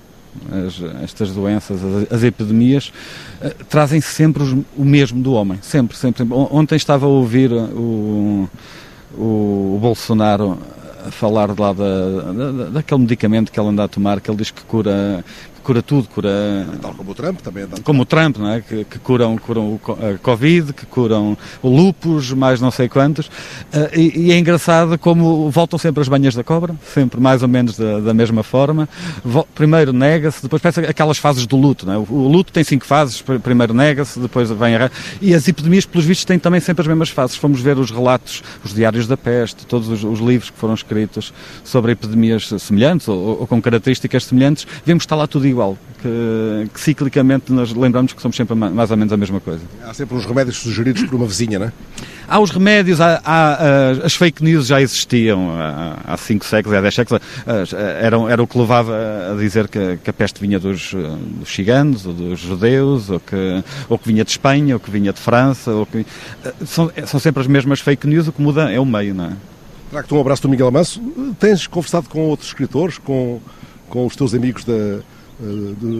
as, 0.51 1.03
estas 1.03 1.31
doenças, 1.31 1.81
as, 1.83 2.13
as 2.13 2.23
epidemias, 2.23 2.93
uh, 3.41 3.65
trazem 3.65 3.99
sempre 3.99 4.43
os, 4.43 4.53
o 4.77 4.85
mesmo 4.85 5.21
do 5.21 5.33
homem. 5.33 5.59
Sempre, 5.61 5.97
sempre, 5.97 6.19
sempre. 6.19 6.33
Ontem 6.33 6.75
estava 6.75 7.05
a 7.05 7.09
ouvir 7.09 7.51
o, 7.51 8.47
o, 9.13 9.75
o 9.75 9.79
Bolsonaro 9.81 10.57
falar 11.09 11.57
lá 11.57 11.73
da, 11.73 12.31
da, 12.31 12.69
daquele 12.69 13.01
medicamento 13.01 13.51
que 13.51 13.59
ele 13.59 13.69
anda 13.69 13.83
a 13.83 13.87
tomar, 13.87 14.21
que 14.21 14.29
ele 14.29 14.37
diz 14.37 14.51
que 14.51 14.61
cura 14.63 15.23
cura 15.63 15.81
tudo, 15.81 16.07
cura... 16.09 16.67
Tal 16.81 16.93
como 16.93 17.11
o 17.11 17.15
Trump 17.15 17.39
também. 17.41 17.67
Como 17.83 18.01
o 18.01 18.05
Trump, 18.05 18.37
não 18.37 18.49
é? 18.49 18.61
Que, 18.61 18.83
que 18.83 18.99
curam, 18.99 19.37
curam 19.37 19.79
a 19.87 20.17
Covid, 20.17 20.73
que 20.73 20.85
curam 20.85 21.37
o 21.61 21.69
lupus, 21.69 22.31
mais 22.33 22.59
não 22.59 22.71
sei 22.71 22.89
quantos. 22.89 23.27
Uh, 23.27 23.97
e, 23.97 24.27
e, 24.27 24.31
é 24.31 24.37
engraçado 24.37 24.97
como 24.97 25.49
voltam 25.49 25.77
sempre 25.77 26.01
as 26.01 26.07
banhas 26.07 26.35
da 26.35 26.43
cobra, 26.43 26.75
sempre 26.93 27.19
mais 27.19 27.41
ou 27.41 27.47
menos 27.47 27.77
da, 27.77 27.99
da 27.99 28.13
mesma 28.13 28.43
forma. 28.43 28.87
Primeiro 29.53 29.93
nega-se, 29.93 30.41
depois 30.41 30.61
parece 30.61 30.81
aquelas 30.81 31.17
fases 31.17 31.45
do 31.45 31.55
luto, 31.55 31.85
não 31.85 31.93
é? 31.93 31.97
O, 31.97 32.07
o 32.09 32.27
luto 32.27 32.51
tem 32.51 32.63
cinco 32.63 32.85
fases, 32.85 33.21
primeiro 33.43 33.73
nega-se, 33.73 34.19
depois 34.19 34.49
vem 34.49 34.75
a... 34.75 34.89
E 35.21 35.33
as 35.33 35.47
epidemias, 35.47 35.85
pelos 35.85 36.05
vistos, 36.05 36.25
têm 36.25 36.39
também 36.39 36.59
sempre 36.59 36.81
as 36.81 36.87
mesmas 36.87 37.09
fases. 37.09 37.35
Fomos 37.35 37.61
ver 37.61 37.77
os 37.77 37.91
relatos, 37.91 38.43
os 38.63 38.73
diários 38.73 39.07
da 39.07 39.17
peste, 39.17 39.65
todos 39.65 39.87
os, 39.89 40.03
os 40.03 40.19
livros 40.19 40.49
que 40.49 40.57
foram 40.57 40.73
escritos 40.73 41.33
sobre 41.63 41.91
epidemias 41.91 42.49
semelhantes 42.59 43.07
ou, 43.07 43.41
ou 43.41 43.47
com 43.47 43.61
características 43.61 44.25
semelhantes, 44.25 44.65
vemos 44.85 45.03
que 45.03 45.05
está 45.05 45.15
lá 45.15 45.27
tudo 45.27 45.50
igual, 45.51 45.77
que, 46.01 46.69
que, 46.73 46.79
ciclicamente 46.79 47.51
nós 47.51 47.71
lembramos 47.73 48.13
que 48.13 48.21
somos 48.21 48.35
sempre 48.35 48.55
mais 48.55 48.89
ou 48.89 48.97
menos 48.97 49.13
a 49.13 49.17
mesma 49.17 49.39
coisa. 49.39 49.61
Há 49.83 49.93
sempre 49.93 50.15
uns 50.15 50.25
remédios 50.25 50.57
sugeridos 50.57 51.03
por 51.03 51.15
uma 51.15 51.27
vizinha, 51.27 51.59
não 51.59 51.67
é? 51.67 51.71
Há 52.27 52.39
os 52.39 52.49
remédios, 52.49 53.01
há, 53.01 53.21
há, 53.23 53.89
as 54.03 54.15
fake 54.15 54.43
news 54.43 54.67
já 54.67 54.81
existiam 54.81 55.49
há 56.05 56.15
5 56.15 56.45
séculos, 56.45 56.77
há 56.77 56.81
10 56.81 56.95
séculos, 56.95 57.21
era, 57.99 58.17
era 58.31 58.41
o 58.41 58.47
que 58.47 58.57
levava 58.57 58.95
a 59.31 59.35
dizer 59.35 59.67
que, 59.67 59.97
que 59.97 60.09
a 60.09 60.13
peste 60.13 60.39
vinha 60.39 60.57
dos, 60.57 60.93
dos 60.93 61.53
ciganos, 61.53 62.05
ou 62.05 62.13
dos 62.13 62.39
judeus, 62.39 63.09
ou 63.09 63.19
que, 63.19 63.63
ou 63.89 63.97
que 63.97 64.07
vinha 64.07 64.23
de 64.23 64.31
Espanha, 64.31 64.75
ou 64.75 64.79
que 64.79 64.89
vinha 64.89 65.11
de 65.11 65.19
França, 65.19 65.71
ou 65.71 65.85
que, 65.85 66.05
são, 66.65 66.89
são 67.05 67.19
sempre 67.19 67.41
as 67.41 67.47
mesmas 67.47 67.81
fake 67.81 68.07
news, 68.07 68.27
o 68.27 68.31
que 68.31 68.41
muda 68.41 68.71
é 68.71 68.79
o 68.79 68.85
meio, 68.85 69.13
não 69.13 69.25
é? 69.25 69.33
Trago-te 69.91 70.13
um 70.13 70.21
abraço 70.21 70.41
do 70.43 70.47
Miguel 70.47 70.69
Amanso. 70.69 71.01
Tens 71.37 71.67
conversado 71.67 72.07
com 72.07 72.21
outros 72.21 72.47
escritores, 72.47 72.97
com, 72.97 73.41
com 73.89 74.05
os 74.05 74.15
teus 74.15 74.33
amigos 74.33 74.63
da, 74.63 75.01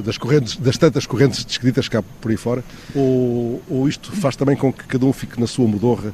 das, 0.04 0.18
correntes, 0.18 0.56
das 0.58 0.78
tantas 0.78 1.06
correntes 1.06 1.44
descritas 1.44 1.88
cá 1.88 2.04
por 2.22 2.32
aí 2.32 2.38
fora? 2.38 2.64
Ou, 2.96 3.62
ou 3.70 3.88
isto 3.88 4.12
faz 4.12 4.36
também 4.36 4.56
com 4.56 4.72
que 4.72 4.84
cada 4.86 5.06
um 5.06 5.14
fique 5.14 5.40
na 5.40 5.48
sua 5.48 5.68
modorra? 5.68 6.14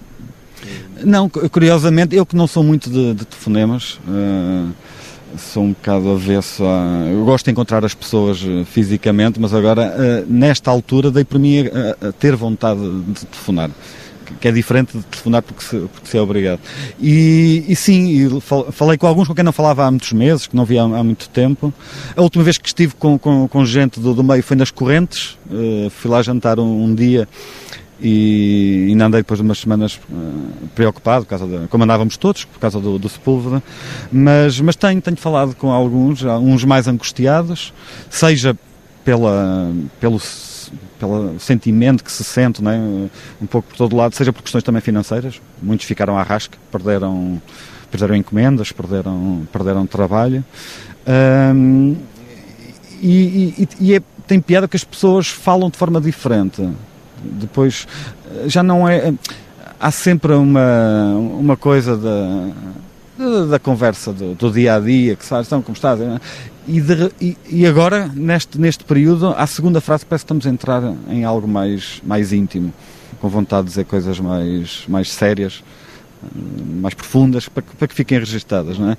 Não, 1.04 1.30
curiosamente, 1.30 2.16
eu 2.16 2.26
que 2.26 2.36
não 2.36 2.48
sou 2.48 2.64
muito 2.64 2.90
de, 2.90 3.14
de 3.14 3.26
telefonemas, 3.26 4.00
uh, 4.08 4.72
sou 5.38 5.64
um 5.64 5.70
bocado 5.70 6.10
avesso 6.12 6.64
a. 6.66 7.10
Eu 7.12 7.24
gosto 7.26 7.46
de 7.46 7.52
encontrar 7.52 7.86
as 7.86 7.94
pessoas 7.94 8.44
eh, 8.44 8.64
fisicamente, 8.66 9.40
mas 9.40 9.54
agora, 9.54 10.26
nesta 10.28 10.72
altura, 10.72 11.12
dei 11.12 11.24
para 11.24 11.38
mim 11.38 11.60
a, 11.60 12.08
a 12.08 12.12
ter 12.12 12.36
vontade 12.36 12.80
de 12.80 13.26
telefonar 13.26 13.70
que 14.36 14.48
é 14.48 14.52
diferente 14.52 14.98
de 14.98 15.04
telefonar 15.04 15.42
porque 15.42 15.64
se, 15.64 15.78
porque 15.78 16.08
se 16.08 16.18
é 16.18 16.22
obrigado. 16.22 16.60
E, 17.00 17.64
e 17.68 17.76
sim, 17.76 18.40
falei 18.72 18.98
com 18.98 19.08
alguns 19.08 19.28
com 19.28 19.36
quem 19.36 19.44
não 19.44 19.52
falava 19.52 19.86
há 19.86 19.92
muitos 19.92 20.12
meses, 20.14 20.48
que 20.48 20.56
não 20.56 20.66
via 20.66 20.82
há, 20.82 20.86
há 20.86 21.04
muito 21.04 21.30
tempo. 21.30 21.74
A 22.16 22.22
última 22.22 22.44
vez 22.44 22.58
que 22.58 22.68
estive 22.68 22.96
com, 22.96 23.18
com, 23.18 23.48
com 23.48 23.66
gente 23.66 24.00
do, 24.00 24.14
do 24.14 24.24
meio 24.24 24.44
foi 24.44 24.58
nas 24.58 24.72
Correntes, 24.72 25.38
uh, 25.50 25.90
fui 25.90 26.10
lá 26.10 26.22
jantar 26.22 26.60
um, 26.60 26.84
um 26.84 26.94
dia 26.94 27.28
e 28.00 28.88
ainda 28.90 29.06
andei 29.06 29.22
depois 29.22 29.40
de 29.40 29.44
umas 29.44 29.58
semanas 29.58 30.00
uh, 30.10 30.68
preocupado, 30.76 31.26
por 31.26 31.30
causa 31.32 31.48
de, 31.48 31.68
como 31.68 31.84
andávamos 31.84 32.16
todos, 32.18 32.46
por 32.46 32.60
causa 32.60 32.80
do, 32.80 33.00
do 33.00 33.10
Sepúlveda, 33.10 33.62
mas, 34.12 34.60
mas 34.60 34.76
tenho, 34.76 35.02
tenho 35.02 35.18
falado 35.18 35.56
com 35.56 35.72
alguns, 35.72 36.24
uns 36.24 36.64
mais 36.64 36.88
angustiados, 36.88 37.74
seja 38.10 38.56
pela, 39.04 39.72
pelo 40.00 40.20
pelo 41.00 41.40
sentimento 41.40 42.04
que 42.04 42.12
se 42.12 42.24
sente 42.24 42.64
né, 42.64 42.78
um 43.42 43.46
pouco 43.46 43.70
por 43.70 43.78
todo 43.78 43.96
lado, 43.96 44.16
seja 44.16 44.32
por 44.34 44.42
questões 44.42 44.64
também 44.64 44.82
financeiras. 44.82 45.42
Muitos 45.62 45.86
ficaram 45.86 46.18
à 46.18 46.24
rasca, 46.24 46.58
perderam, 46.72 47.42
perderam 47.92 48.16
encomendas, 48.16 48.72
perderam, 48.72 49.48
perderam 49.52 49.86
trabalho. 49.86 50.44
Um, 51.56 51.96
e, 53.02 53.54
e, 53.58 53.70
e, 53.80 53.96
é 53.96 54.02
tem 54.28 54.42
piada 54.42 54.68
que 54.68 54.76
as 54.76 54.84
pessoas 54.84 55.28
falam 55.28 55.70
de 55.70 55.78
forma 55.78 56.02
diferente. 56.02 56.68
Depois 57.24 57.88
já 58.46 58.62
não 58.62 58.88
é. 58.88 59.14
Há 59.80 59.92
sempre 59.92 60.34
uma, 60.34 61.16
uma 61.16 61.56
coisa 61.56 61.96
da, 61.96 62.50
da, 63.18 63.46
da 63.46 63.60
conversa 63.60 64.14
do, 64.14 64.36
do, 64.36 64.52
dia 64.52 64.76
a 64.76 64.80
dia, 64.80 65.16
que 65.16 65.26
sabes, 65.26 65.48
então, 65.48 65.62
como 65.62 65.76
estás? 65.76 66.00
E, 66.68 66.82
de, 66.82 67.12
e, 67.20 67.38
e, 67.50 67.66
agora, 67.66 68.12
neste, 68.14 68.60
neste 68.60 68.84
período, 68.84 69.34
a 69.38 69.48
segunda 69.48 69.82
frase 69.82 70.06
parece 70.06 70.24
que 70.24 70.26
estamos 70.26 70.46
a 70.46 70.50
entrar 70.50 70.84
em 71.10 71.24
algo 71.24 71.48
mais, 71.48 72.02
mais 72.06 72.32
íntimo, 72.32 72.74
com 73.20 73.30
vontade 73.30 73.64
de 73.64 73.70
dizer 73.70 73.86
coisas 73.86 74.20
mais, 74.20 74.84
mais 74.88 75.12
sérias, 75.12 75.64
mais 76.82 76.94
profundas, 76.94 77.48
para 77.50 77.64
que, 77.64 77.76
para 77.76 77.88
que 77.88 77.94
fiquem 77.94 78.20
registadas, 78.20 78.78
não 78.78 78.92
é? 78.92 78.98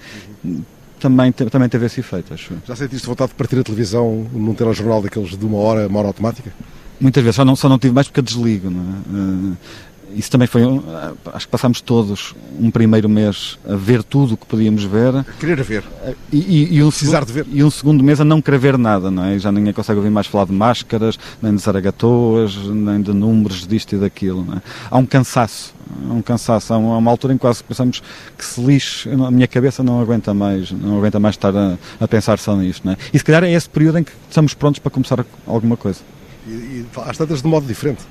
Também, 0.98 1.30
também 1.30 1.68
teve 1.68 1.86
esse 1.86 2.00
efeito, 2.00 2.34
acho. 2.34 2.54
Já 2.66 2.74
sentiste 2.74 3.06
vontade 3.06 3.30
de 3.30 3.36
partir 3.36 3.58
a 3.58 3.62
televisão 3.62 4.26
num 4.32 4.54
telejornal 4.54 5.00
daqueles 5.00 5.36
de 5.36 5.44
uma 5.44 5.58
hora, 5.58 5.86
uma 5.86 6.00
hora 6.00 6.08
automática? 6.08 6.52
Muitas 7.00 7.22
vezes, 7.22 7.36
só 7.36 7.44
não, 7.44 7.54
só 7.54 7.68
não 7.68 7.78
tive 7.78 7.94
mais 7.94 8.08
porque 8.08 8.22
desligo, 8.22 8.68
não 8.68 8.80
é? 8.80 9.56
Isso 10.14 10.30
também 10.30 10.46
foi, 10.46 10.62
acho 11.32 11.46
que 11.46 11.50
passámos 11.50 11.80
todos 11.80 12.34
um 12.58 12.70
primeiro 12.70 13.08
mês 13.08 13.58
a 13.68 13.74
ver 13.74 14.02
tudo 14.02 14.34
o 14.34 14.36
que 14.36 14.46
podíamos 14.46 14.84
ver. 14.84 15.16
A 15.16 15.24
querer 15.38 15.62
ver. 15.62 15.84
E, 16.32 16.36
e, 16.38 16.76
e 16.76 16.82
um 16.82 16.88
Precisar 16.88 17.24
de 17.24 17.32
ver. 17.32 17.46
E 17.50 17.62
um 17.62 17.70
segundo 17.70 18.02
mês 18.02 18.20
a 18.20 18.24
não 18.24 18.40
querer 18.40 18.58
ver 18.58 18.78
nada, 18.78 19.10
não 19.10 19.24
é? 19.24 19.38
Já 19.38 19.52
ninguém 19.52 19.72
consegue 19.72 19.98
ouvir 19.98 20.10
mais 20.10 20.26
falar 20.26 20.46
de 20.46 20.52
máscaras, 20.52 21.18
nem 21.42 21.54
de 21.54 21.60
zaragatoas, 21.60 22.56
nem 22.56 23.02
de 23.02 23.12
números 23.12 23.66
disto 23.66 23.94
e 23.94 23.98
daquilo, 23.98 24.44
não 24.44 24.54
é? 24.54 24.62
Há 24.90 24.98
um 24.98 25.06
cansaço, 25.06 25.74
há 26.08 26.12
um 26.12 26.22
cansaço, 26.22 26.72
há 26.72 26.78
uma, 26.78 27.10
altura 27.10 27.34
em 27.34 27.36
que 27.36 27.42
quase 27.42 27.62
pensamos 27.62 28.02
que 28.36 28.44
se 28.44 28.60
lixe, 28.60 29.10
a 29.10 29.30
minha 29.30 29.46
cabeça 29.46 29.82
não 29.82 30.00
aguenta 30.00 30.32
mais, 30.32 30.70
não 30.70 30.98
aguenta 30.98 31.20
mais 31.20 31.34
estar 31.34 31.54
a, 31.54 31.76
a 32.00 32.08
pensar 32.08 32.38
só 32.38 32.56
nisto, 32.56 32.84
não 32.84 32.92
é? 32.92 32.96
E 33.12 33.18
se 33.18 33.24
calhar 33.24 33.44
é 33.44 33.52
esse 33.52 33.68
período 33.68 33.98
em 33.98 34.04
que 34.04 34.12
estamos 34.28 34.54
prontos 34.54 34.78
para 34.78 34.90
começar 34.90 35.24
alguma 35.46 35.76
coisa. 35.76 36.00
E, 36.46 36.50
e 36.50 36.86
às 37.04 37.16
tantas 37.16 37.42
de 37.42 37.48
modo 37.48 37.66
diferente. 37.66 38.02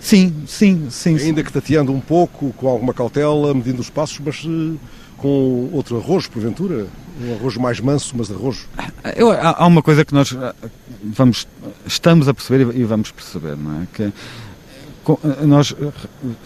Sim, 0.00 0.34
sim, 0.46 0.88
sim. 0.90 1.16
Ainda 1.16 1.42
que 1.42 1.52
tateando 1.52 1.92
um 1.92 2.00
pouco, 2.00 2.52
com 2.56 2.68
alguma 2.68 2.94
cautela, 2.94 3.52
medindo 3.52 3.80
os 3.80 3.90
passos, 3.90 4.18
mas 4.24 4.42
uh, 4.44 4.78
com 5.18 5.68
outro 5.72 5.98
arrojo, 5.98 6.30
porventura? 6.30 6.86
Um 7.22 7.34
arrojo 7.34 7.60
mais 7.60 7.78
manso, 7.80 8.14
mas 8.16 8.30
arrojo? 8.30 8.66
Eu, 9.14 9.30
há, 9.30 9.62
há, 9.62 9.66
uma 9.66 9.82
coisa 9.82 10.04
que 10.04 10.14
nós 10.14 10.32
eh, 10.32 10.54
vamos, 11.04 11.46
estamos 11.86 12.28
a 12.28 12.34
perceber 12.34 12.74
e 12.74 12.82
vamos 12.82 13.10
perceber, 13.10 13.56
não 13.58 13.82
é? 13.82 13.86
Que 13.92 14.02
eh, 14.04 14.12
nós 15.44 15.76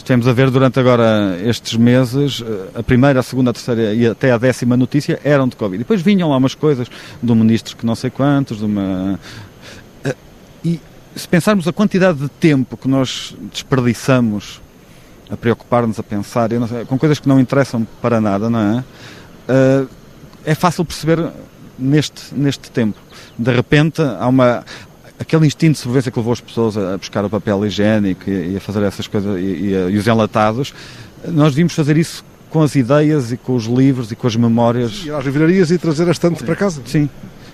temos 0.05 0.27
a 0.27 0.33
ver 0.33 0.51
durante 0.51 0.81
agora 0.81 1.39
estes 1.45 1.77
meses, 1.77 2.43
a 2.75 2.83
primeira, 2.83 3.21
a 3.21 3.23
segunda, 3.23 3.51
a 3.51 3.53
terceira 3.53 3.95
e 3.95 4.05
até 4.05 4.33
a 4.33 4.39
décima 4.39 4.77
notícia 4.77 5.21
eram 5.23 5.47
de 5.47 5.55
Covid. 5.55 5.77
E 5.77 5.79
depois 5.79 6.03
vinham 6.03 6.29
lá 6.31 6.37
umas 6.37 6.57
coisas 6.57 6.89
do 7.23 7.37
ministro 7.37 7.77
que 7.77 7.87
não 7.87 7.95
sei 7.95 8.11
quantos, 8.11 8.59
de 8.59 8.65
uma... 8.65 9.19
Se 11.17 11.29
pensarmos 11.29 11.69
a 11.69 11.73
quantidade 11.73 12.19
de 12.19 12.29
tempo 12.29 12.77
que 12.77 12.89
nós 12.89 13.37
desperdiçamos 13.53 14.61
a 15.31 15.37
preocupar-nos, 15.37 15.99
a 15.99 16.03
pensar, 16.03 16.51
sei, 16.69 16.85
com 16.85 16.99
coisas 16.99 17.19
que 17.19 17.29
não 17.29 17.41
interessam 17.41 17.87
para 18.03 18.21
nada, 18.21 18.51
não 18.51 18.59
é? 18.59 18.85
Uh, 19.49 19.89
é 20.45 20.55
fácil 20.55 20.85
perceber 20.85 21.19
neste, 21.79 22.35
neste 22.35 22.71
tempo. 22.71 22.99
De 23.39 23.53
repente 23.53 24.03
há 24.03 24.27
uma. 24.27 24.65
Aquele 25.19 25.47
instinto 25.47 25.75
de 25.75 25.79
sobrevivência 25.79 26.11
que 26.11 26.19
levou 26.19 26.33
as 26.33 26.41
pessoas 26.41 26.77
a 26.77 26.99
buscar 26.99 27.25
o 27.25 27.31
papel 27.31 27.65
higiênico 27.65 28.29
e, 28.29 28.57
a 28.57 28.61
fazer 28.61 28.83
essas 28.83 29.07
coisas 29.07 29.39
e, 29.39 29.43
e, 29.43 29.73
e 29.91 29.97
os 29.97 30.07
enlatados, 30.07 30.75
nós 31.29 31.55
vimos 31.55 31.73
fazer 31.73 31.97
isso 31.97 32.25
com 32.51 32.63
as 32.63 32.75
ideias 32.75 33.33
e 33.33 33.37
com 33.37 33.55
os 33.55 33.65
livros 33.65 34.11
e 34.11 34.17
com 34.17 34.27
as 34.27 34.35
memórias. 34.35 35.05
E 35.05 35.11
às 35.11 35.25
livrarias 35.25 35.71
e 35.71 35.79
trazer 35.79 36.09
a 36.09 36.11
estante 36.11 36.43
para 36.43 36.57
casa. 36.57 36.83
Sim, 36.85 37.09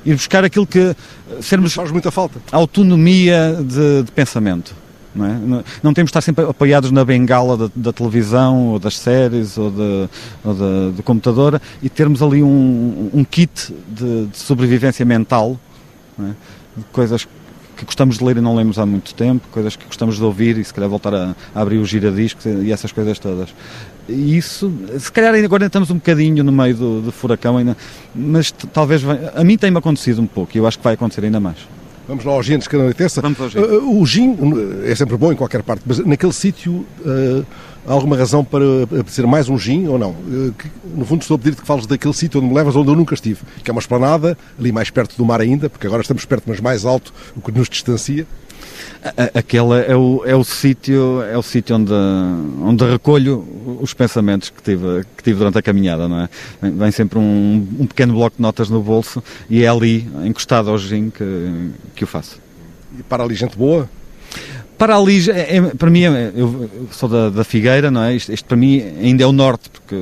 ir 0.05 0.15
buscar 0.15 0.45
aquilo 0.45 0.67
que 0.67 0.79
eh, 0.79 0.95
sermos 1.41 1.73
faz 1.73 1.91
muita 1.91 2.11
falta 2.11 2.41
autonomia 2.53 3.57
de, 3.61 4.03
de 4.03 4.13
pensamento 4.13 4.75
não, 5.15 5.27
é? 5.27 5.33
não, 5.35 5.65
não, 5.83 5.95
temos 5.95 6.09
de 6.09 6.11
estar 6.11 6.21
sempre 6.21 6.45
apoiados 6.45 6.91
na 6.91 7.05
bengala 7.05 7.57
da, 7.57 7.71
da 7.75 7.93
televisão 7.93 8.69
ou 8.69 8.79
das 8.79 8.97
séries 8.97 9.59
ou, 9.59 9.71
de, 9.71 10.09
ou 10.45 10.55
de, 10.55 10.97
do 10.97 11.03
computador 11.03 11.61
e 11.83 11.89
termos 11.89 12.23
ali 12.23 12.43
um, 12.43 13.11
um 13.13 13.25
kit 13.25 13.75
de, 13.89 14.27
de 14.27 14.39
sobrevivência 14.39 15.05
mental 15.05 15.59
é? 16.21 16.33
coisas 16.93 17.27
que 17.81 17.87
gostamos 17.87 18.19
de 18.19 18.25
ler 18.25 18.37
e 18.37 18.41
não 18.41 18.55
lemos 18.55 18.79
há 18.79 18.85
muito 18.85 19.15
tempo, 19.15 19.49
coisas 19.51 19.75
que 19.75 19.87
gostamos 19.87 20.17
de 20.17 20.23
ouvir 20.23 20.59
e 20.59 20.65
se 20.65 20.73
calhar 20.73 20.89
voltar 20.89 21.15
a, 21.15 21.35
a 21.55 21.61
abrir 21.61 21.79
os 21.79 21.89
giradiscos 21.89 22.45
e 22.45 22.71
essas 22.71 22.93
coisas 22.93 23.19
todas. 23.19 23.49
E 24.07 24.37
isso, 24.37 24.73
se 24.99 25.11
calhar 25.11 25.35
agora 25.35 25.67
estamos 25.67 25.91
um 25.91 25.95
bocadinho 25.95 26.45
no 26.45 26.53
meio 26.53 26.75
do, 26.75 27.01
do 27.01 27.13
furacão, 27.13 27.57
ainda, 27.57 27.77
mas 28.15 28.51
talvez, 28.51 29.03
a 29.35 29.43
mim 29.43 29.57
tem-me 29.57 29.79
acontecido 29.79 30.21
um 30.21 30.27
pouco 30.27 30.53
e 30.55 30.59
eu 30.59 30.67
acho 30.67 30.79
que 30.79 30.85
vai 30.85 30.95
acontecer 30.95 31.25
ainda 31.25 31.41
mais. 31.41 31.80
Vamos 32.11 32.25
lá 32.25 32.33
ao 32.33 32.43
gin 32.43 32.59
de 32.59 32.69
cada 32.69 32.93
terça. 32.93 33.21
Vamos 33.21 33.41
ao 33.41 33.49
gin. 33.49 33.59
Uh, 33.61 34.01
o 34.01 34.05
gin 34.05 34.37
é 34.85 34.93
sempre 34.97 35.17
bom 35.17 35.33
em 35.33 35.37
qualquer 35.37 35.63
parte, 35.63 35.85
mas 35.87 36.01
naquele 36.01 36.33
sítio 36.33 36.85
uh, 37.05 37.47
há 37.87 37.93
alguma 37.93 38.17
razão 38.17 38.45
para 38.45 38.61
ser 39.07 39.29
mais 39.29 39.49
um 39.49 39.57
gin 39.57 39.87
ou 39.87 39.97
não? 39.97 40.11
Uh, 40.11 40.53
que, 40.59 40.69
no 40.93 41.05
fundo 41.05 41.23
estou 41.23 41.37
a 41.37 41.39
pedir-te 41.39 41.61
que 41.61 41.67
fales 41.67 41.87
daquele 41.87 42.13
sítio 42.13 42.41
onde 42.41 42.49
me 42.49 42.55
levas, 42.57 42.75
onde 42.75 42.91
eu 42.91 42.97
nunca 42.97 43.15
estive, 43.15 43.39
que 43.63 43.71
é 43.71 43.73
uma 43.73 43.79
esplanada, 43.79 44.37
ali 44.59 44.73
mais 44.73 44.91
perto 44.91 45.17
do 45.17 45.25
mar 45.25 45.41
ainda, 45.41 45.71
porque 45.71 45.87
agora 45.87 46.03
estamos 46.03 46.25
perto, 46.25 46.43
mas 46.49 46.59
mais 46.59 46.85
alto, 46.85 47.15
o 47.37 47.41
que 47.41 47.53
nos 47.53 47.69
distancia. 47.69 48.27
Aquele 49.35 49.85
é 49.87 49.97
o, 49.97 50.23
é 50.25 50.35
o 50.35 50.45
sítio 50.45 51.23
é 51.23 51.37
o 51.37 51.43
sítio 51.43 51.77
onde, 51.77 51.93
onde 52.63 52.85
recolho 52.85 53.47
os 53.81 53.95
pensamentos 53.95 54.51
que 54.51 54.63
tive, 54.63 55.05
que 55.17 55.23
tive 55.23 55.39
durante 55.39 55.59
a 55.59 55.63
caminhada, 55.63 56.09
não 56.09 56.21
é? 56.21 56.29
Vem 56.63 56.91
sempre 56.91 57.19
um, 57.19 57.67
um 57.81 57.87
pequeno 57.87 58.15
bloco 58.15 58.37
de 58.37 58.43
notas 58.43 58.69
no 58.69 58.83
bolso 58.83 59.23
e 59.49 59.65
é 59.65 59.69
ali, 59.69 60.09
encostado 60.25 60.71
ao 60.71 60.79
gin, 60.79 61.11
que, 61.11 61.71
que 61.95 62.05
o 62.05 62.07
faço. 62.07 62.39
E 62.99 63.03
para 63.03 63.23
ali 63.25 63.35
gente 63.35 63.57
boa? 63.57 63.89
para 64.81 64.97
ali, 64.97 65.31
é, 65.31 65.57
é, 65.57 65.63
para 65.77 65.91
mim, 65.91 66.05
é, 66.05 66.33
eu 66.35 66.71
sou 66.91 67.07
da, 67.07 67.29
da 67.29 67.45
Figueira, 67.45 67.91
não 67.91 68.03
é? 68.03 68.15
Isto, 68.15 68.33
isto, 68.33 68.47
para 68.47 68.57
mim 68.57 68.83
ainda 68.99 69.23
é 69.23 69.27
o 69.27 69.33
norte, 69.33 69.69
porque 69.69 69.95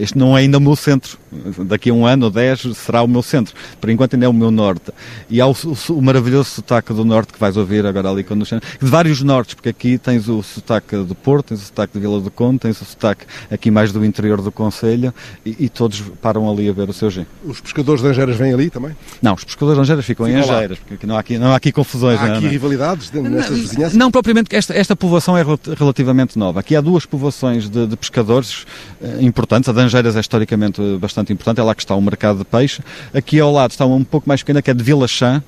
este 0.00 0.16
não 0.16 0.38
é 0.38 0.42
ainda 0.42 0.58
o 0.58 0.60
meu 0.60 0.76
centro. 0.76 1.18
Daqui 1.66 1.90
a 1.90 1.94
um 1.94 2.06
ano 2.06 2.26
ou 2.26 2.30
dez 2.30 2.60
será 2.74 3.02
o 3.02 3.08
meu 3.08 3.22
centro. 3.22 3.54
Por 3.80 3.90
enquanto 3.90 4.14
ainda 4.14 4.26
é 4.26 4.28
o 4.28 4.32
meu 4.32 4.50
norte. 4.50 4.92
E 5.28 5.40
há 5.40 5.46
o, 5.46 5.52
o, 5.52 5.92
o 5.92 6.02
maravilhoso 6.02 6.50
sotaque 6.50 6.92
do 6.92 7.04
norte 7.04 7.32
que 7.32 7.38
vais 7.38 7.56
ouvir 7.56 7.84
agora 7.84 8.10
ali 8.10 8.22
quando 8.22 8.44
de 8.44 8.60
vários 8.80 9.22
nortes, 9.22 9.54
porque 9.54 9.70
aqui 9.70 9.98
tens 9.98 10.28
o 10.28 10.42
sotaque 10.42 10.96
do 10.96 11.14
Porto, 11.14 11.48
tens 11.48 11.62
o 11.62 11.64
sotaque 11.64 11.94
de 11.94 12.00
Vila 12.00 12.20
do 12.20 12.30
Conde, 12.30 12.58
tens 12.58 12.80
o 12.80 12.84
sotaque 12.84 13.24
aqui 13.50 13.70
mais 13.70 13.92
do 13.92 14.04
interior 14.04 14.40
do 14.40 14.52
Conselho 14.52 15.12
e, 15.44 15.56
e 15.60 15.68
todos 15.68 16.00
param 16.20 16.50
ali 16.50 16.68
a 16.68 16.72
ver 16.72 16.88
o 16.88 16.92
seu 16.92 17.10
gin. 17.10 17.26
Os 17.44 17.60
pescadores 17.60 18.02
de 18.02 18.08
Angeiras 18.08 18.36
vêm 18.36 18.52
ali 18.52 18.70
também? 18.70 18.94
Não, 19.22 19.34
os 19.34 19.44
pescadores 19.44 19.76
de 19.76 19.82
Angeiras 19.82 20.04
ficam, 20.04 20.26
ficam 20.26 20.40
em 20.40 20.42
Angeiras, 20.42 20.78
lá. 20.78 20.84
porque 20.88 21.06
não 21.06 21.16
há 21.16 21.20
aqui, 21.20 21.38
não 21.38 21.52
há 21.52 21.56
aqui 21.56 21.72
confusões. 21.72 22.20
Há 22.20 22.34
aqui 22.34 22.44
não, 22.44 22.50
rivalidades 22.50 23.10
nestas 23.10 23.58
vizinhanças? 23.58 23.96
Não 23.96 24.10
propriamente, 24.10 24.54
esta, 24.54 24.74
esta 24.74 24.94
povoação 24.94 25.36
é 25.36 25.44
relativamente 25.76 26.38
nova. 26.38 26.60
Aqui 26.60 26.76
há 26.76 26.80
duas 26.80 27.06
povoações 27.06 27.68
de, 27.68 27.86
de 27.86 27.96
pescadores 27.96 28.66
eh, 29.02 29.18
importantes. 29.20 29.68
A 29.68 29.72
de 29.72 29.80
Angeiras 29.80 30.16
é 30.16 30.20
historicamente 30.20 30.80
bastante 30.98 31.23
importante, 31.32 31.60
é 31.60 31.62
lá 31.62 31.74
que 31.74 31.82
está 31.82 31.94
o 31.94 32.00
mercado 32.00 32.38
de 32.38 32.44
peixe. 32.44 32.82
Aqui 33.12 33.40
ao 33.40 33.52
lado 33.52 33.70
está 33.70 33.84
um 33.86 34.04
pouco 34.04 34.28
mais 34.28 34.42
pequena, 34.42 34.62
que 34.62 34.70
é 34.70 34.74
de 34.74 34.82
Vila 34.82 35.08
Chã, 35.08 35.42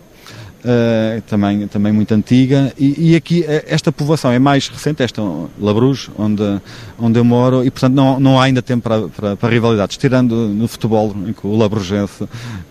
Uh, 0.66 1.20
também, 1.28 1.68
também 1.68 1.92
muito 1.92 2.12
antiga, 2.12 2.72
e, 2.76 3.12
e, 3.12 3.14
aqui 3.14 3.44
eh, 3.46 3.66
esta 3.68 3.92
povoação 3.92 4.32
é 4.32 4.38
mais 4.40 4.66
recente, 4.66 5.00
esta 5.00 5.22
Labruz, 5.60 6.10
onde, 6.18 6.42
onde 6.98 7.20
eu 7.20 7.24
moro, 7.24 7.64
e 7.64 7.70
portanto 7.70 7.94
não, 7.94 8.18
não 8.18 8.40
há 8.40 8.44
ainda 8.44 8.60
tempo 8.60 8.82
para, 8.82 9.06
para, 9.06 9.36
para 9.36 9.48
rivalidades, 9.48 9.96
tirando 9.96 10.34
no 10.34 10.66
futebol, 10.66 11.14
em 11.24 11.32
que 11.32 11.46
o 11.46 11.56
Labrugense 11.56 12.26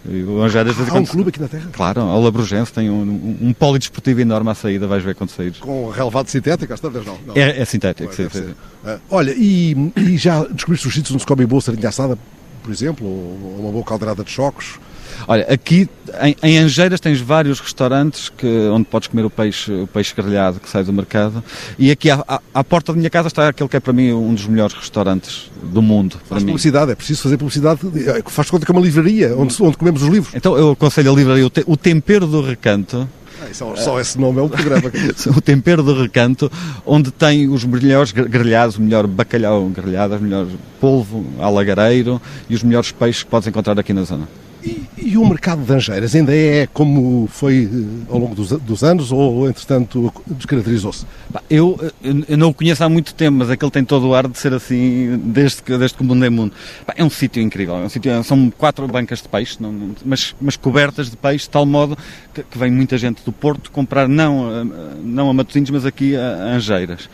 e 0.10 0.24
o 0.24 0.42
Angélias... 0.42 0.76
Há 0.78 0.94
um 0.94 1.06
clube 1.06 1.30
aqui 1.30 1.40
na 1.40 1.48
Terra? 1.48 1.70
Claro, 1.72 2.02
o 2.02 2.22
Labrugense 2.22 2.74
tem 2.74 2.90
um, 2.90 3.02
um, 3.02 3.38
um 3.50 3.54
polidesportivo 3.54 4.20
enorme 4.20 4.50
à 4.50 4.56
saída, 4.56 4.88
vais 4.88 5.02
ver 5.02 5.16
quando 5.16 5.30
sair. 5.30 5.54
Com 5.54 5.90
relevado 5.90 6.28
sintético, 6.28 6.74
às 6.74 6.82
tantas 6.82 7.06
não? 7.06 7.18
não. 7.26 7.34
É, 7.34 7.62
é 7.62 7.64
sintético, 7.64 8.14
sim, 8.14 8.28
sim. 8.30 8.42
Uh, 8.84 9.00
olha, 9.10 9.34
e, 9.38 9.74
e 9.96 10.18
já 10.18 10.44
descobriste 10.44 10.86
os 10.86 10.94
sítios 10.94 11.12
onde 11.12 11.22
se 11.22 11.28
come 11.28 11.46
boa 11.46 11.62
sardinha 11.62 11.88
assada, 11.88 12.18
por 12.66 12.72
exemplo, 12.72 13.06
ou 13.06 13.60
uma 13.60 13.72
boa 13.72 13.84
caldeirada 13.84 14.24
de 14.24 14.32
chocos? 14.32 14.80
Olha, 15.28 15.46
aqui 15.48 15.88
em, 16.22 16.36
em 16.42 16.58
Angeiras 16.58 17.00
tens 17.00 17.22
vários 17.22 17.60
restaurantes 17.60 18.28
que, 18.30 18.48
onde 18.70 18.86
podes 18.86 19.08
comer 19.08 19.24
o 19.24 19.30
peixe, 19.30 19.72
o 19.72 19.88
peixe 19.88 20.14
grelhado 20.16 20.60
que 20.60 20.68
sai 20.68 20.84
do 20.84 20.92
mercado. 20.92 21.44
E 21.78 21.92
aqui 21.92 22.10
à, 22.10 22.24
à, 22.28 22.42
à, 22.54 22.64
porta 22.64 22.92
da 22.92 22.98
minha 22.98 23.10
casa 23.10 23.28
está 23.28 23.48
aquele 23.48 23.70
que 23.70 23.78
é 23.78 23.80
para 23.80 23.94
mim 23.94 24.12
um 24.12 24.34
dos 24.34 24.48
melhores 24.48 24.76
restaurantes 24.76 25.52
do 25.62 25.82
mundo. 25.82 26.18
Faz 26.28 26.42
mim. 26.42 26.48
publicidade, 26.48 26.92
é 26.92 26.96
preciso 26.96 27.22
fazer 27.22 27.38
publicidade. 27.38 27.82
É, 28.08 28.24
faz 28.26 28.50
conta 28.50 28.66
que 28.66 28.72
é 28.72 28.74
uma 28.74 28.82
livraria 28.82 29.36
onde, 29.38 29.56
onde 29.62 29.78
comemos 29.78 30.02
os 30.02 30.10
livros. 30.10 30.34
Então 30.34 30.58
eu 30.58 30.72
aconselho 30.72 31.12
a 31.12 31.16
livraria 31.16 31.46
O 31.46 31.78
Tempero 31.78 32.26
do 32.26 32.42
Recanto. 32.42 33.08
Ah, 33.46 33.54
só, 33.54 33.76
só 33.76 34.00
esse 34.00 34.20
nome 34.20 34.40
é 34.40 34.44
um 34.44 34.50
programa. 34.50 34.92
o 35.36 35.42
tempero 35.42 35.84
do 35.84 36.02
recanto, 36.02 36.52
onde 36.86 37.12
tem 37.12 37.48
os 37.48 37.64
melhores 37.64 38.12
grelhados, 38.12 38.78
o 38.78 38.82
melhor 38.82 39.06
bacalhau 39.06 39.68
grelhado, 39.70 40.16
o 40.16 40.22
melhor 40.22 40.48
polvo 40.80 41.26
alagareiro 41.40 42.22
e 42.50 42.56
os 42.56 42.64
melhores 42.64 42.92
peixes 42.92 43.24
que 43.24 43.30
podes 43.30 43.48
encontrar 43.48 43.80
aqui 43.80 43.94
na 43.94 44.04
zona. 44.04 44.28
E, 44.66 44.84
e, 44.98 45.18
o 45.18 45.24
mercado 45.28 45.64
de 45.64 45.72
Angeiras 45.72 46.16
ainda 46.16 46.36
é 46.36 46.66
como 46.74 47.28
foi 47.28 47.70
eh, 47.72 48.12
ao 48.12 48.18
longo 48.18 48.34
dos, 48.34 48.50
dos 48.50 48.84
anos 48.84 49.12
ou, 49.12 49.48
entretanto, 49.48 50.12
descaracterizou-se? 50.26 51.06
Eu, 51.48 51.80
eu, 52.28 52.36
não 52.36 52.50
o 52.50 52.54
conheço 52.54 52.84
há 52.84 52.90
muito 52.90 53.14
tempo, 53.14 53.38
mas 53.38 53.52
aquele 53.52 53.70
tem 53.70 53.86
todo 53.86 54.08
o 54.08 54.16
ar 54.16 54.28
de 54.28 54.40
ser 54.40 54.54
assim 54.56 55.22
desde 55.24 55.62
que, 55.62 55.78
desde 55.78 55.96
que 55.96 56.02
o 56.02 56.06
mundo 56.06 56.26
é 56.26 56.32
mundo. 56.32 56.54
É 56.96 57.04
um 57.04 57.12
sítio 57.12 57.44
incrível. 57.44 57.76
É 57.76 57.82
um 57.82 57.90
sítio, 57.90 58.24
são 58.24 58.50
quatro 58.50 58.88
bancas 58.88 59.22
de 59.22 59.30
peixe, 59.30 59.58
não, 59.60 59.94
mas, 60.04 60.36
mas 60.42 60.58
cobertas 60.58 61.12
de 61.12 61.18
peixe, 61.18 61.46
de 61.46 61.52
tal 61.52 61.66
modo 61.68 61.96
que, 62.34 62.42
que, 62.42 62.58
vem 62.58 62.72
muita 62.72 62.98
gente 62.98 63.24
do 63.24 63.32
Porto 63.32 63.70
comprar 63.70 64.08
não, 64.08 64.66
não 65.04 65.30
a 65.30 65.34
Matosinhos, 65.34 65.70
mas 65.70 65.86
aqui 65.86 66.16
a 66.16 66.56
Angeiras. 66.56 67.08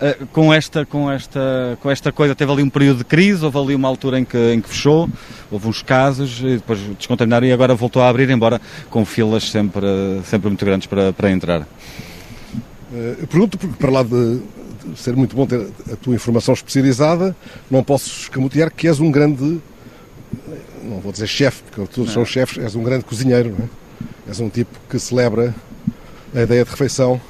Eh, 0.00 0.18
com 0.32 0.52
esta, 0.52 0.84
com, 0.84 1.10
esta, 1.10 1.78
com 1.80 1.90
esta 1.90 2.10
coisa. 2.10 2.34
Teve 2.34 2.50
ali 2.50 2.62
um 2.62 2.68
período 2.68 2.98
de 2.98 3.04
crise, 3.04 3.44
houve 3.44 3.58
ali 3.58 3.74
uma 3.74 3.88
altura 3.88 4.18
em 4.18 4.24
que, 4.24 4.52
em 4.52 4.60
que 4.60 4.68
fechou, 4.68 5.08
houve 5.50 5.68
uns 5.68 5.82
casos, 5.82 6.40
e 6.40 6.56
depois 6.56 6.80
descontaminaram 6.98 7.46
e 7.46 7.52
agora 7.52 7.74
voltou 7.74 8.02
a 8.02 8.08
abrir, 8.08 8.28
embora 8.30 8.60
com 8.90 9.04
filas 9.04 9.48
sempre, 9.50 9.86
sempre 10.24 10.48
muito 10.48 10.64
grandes 10.64 10.86
para, 10.86 11.12
para 11.12 11.30
entrar. 11.30 11.66
Eh, 12.92 13.16
eu 13.20 13.26
pergunto, 13.28 13.56
porque 13.56 13.76
para 13.76 13.90
lá 13.90 14.02
de, 14.02 14.40
de 14.84 14.98
ser 14.98 15.14
muito 15.14 15.36
bom 15.36 15.46
ter 15.46 15.64
a 15.92 15.96
tua 15.96 16.14
informação 16.14 16.54
especializada, 16.54 17.36
não 17.70 17.84
posso 17.84 18.22
escamotear 18.22 18.72
que 18.72 18.88
és 18.88 18.98
um 18.98 19.12
grande, 19.12 19.60
não 20.82 20.98
vou 20.98 21.12
dizer 21.12 21.28
chefe, 21.28 21.62
porque 21.62 21.94
todos 21.94 22.08
não. 22.08 22.14
são 22.14 22.24
chefes, 22.24 22.58
és 22.58 22.74
um 22.74 22.82
grande 22.82 23.04
cozinheiro, 23.04 23.50
não 23.50 23.64
é? 23.64 23.68
És 24.26 24.40
um 24.40 24.48
tipo 24.48 24.76
que 24.90 24.98
celebra 24.98 25.54
a 26.34 26.40
ideia 26.40 26.64
de 26.64 26.70
refeição 26.70 27.20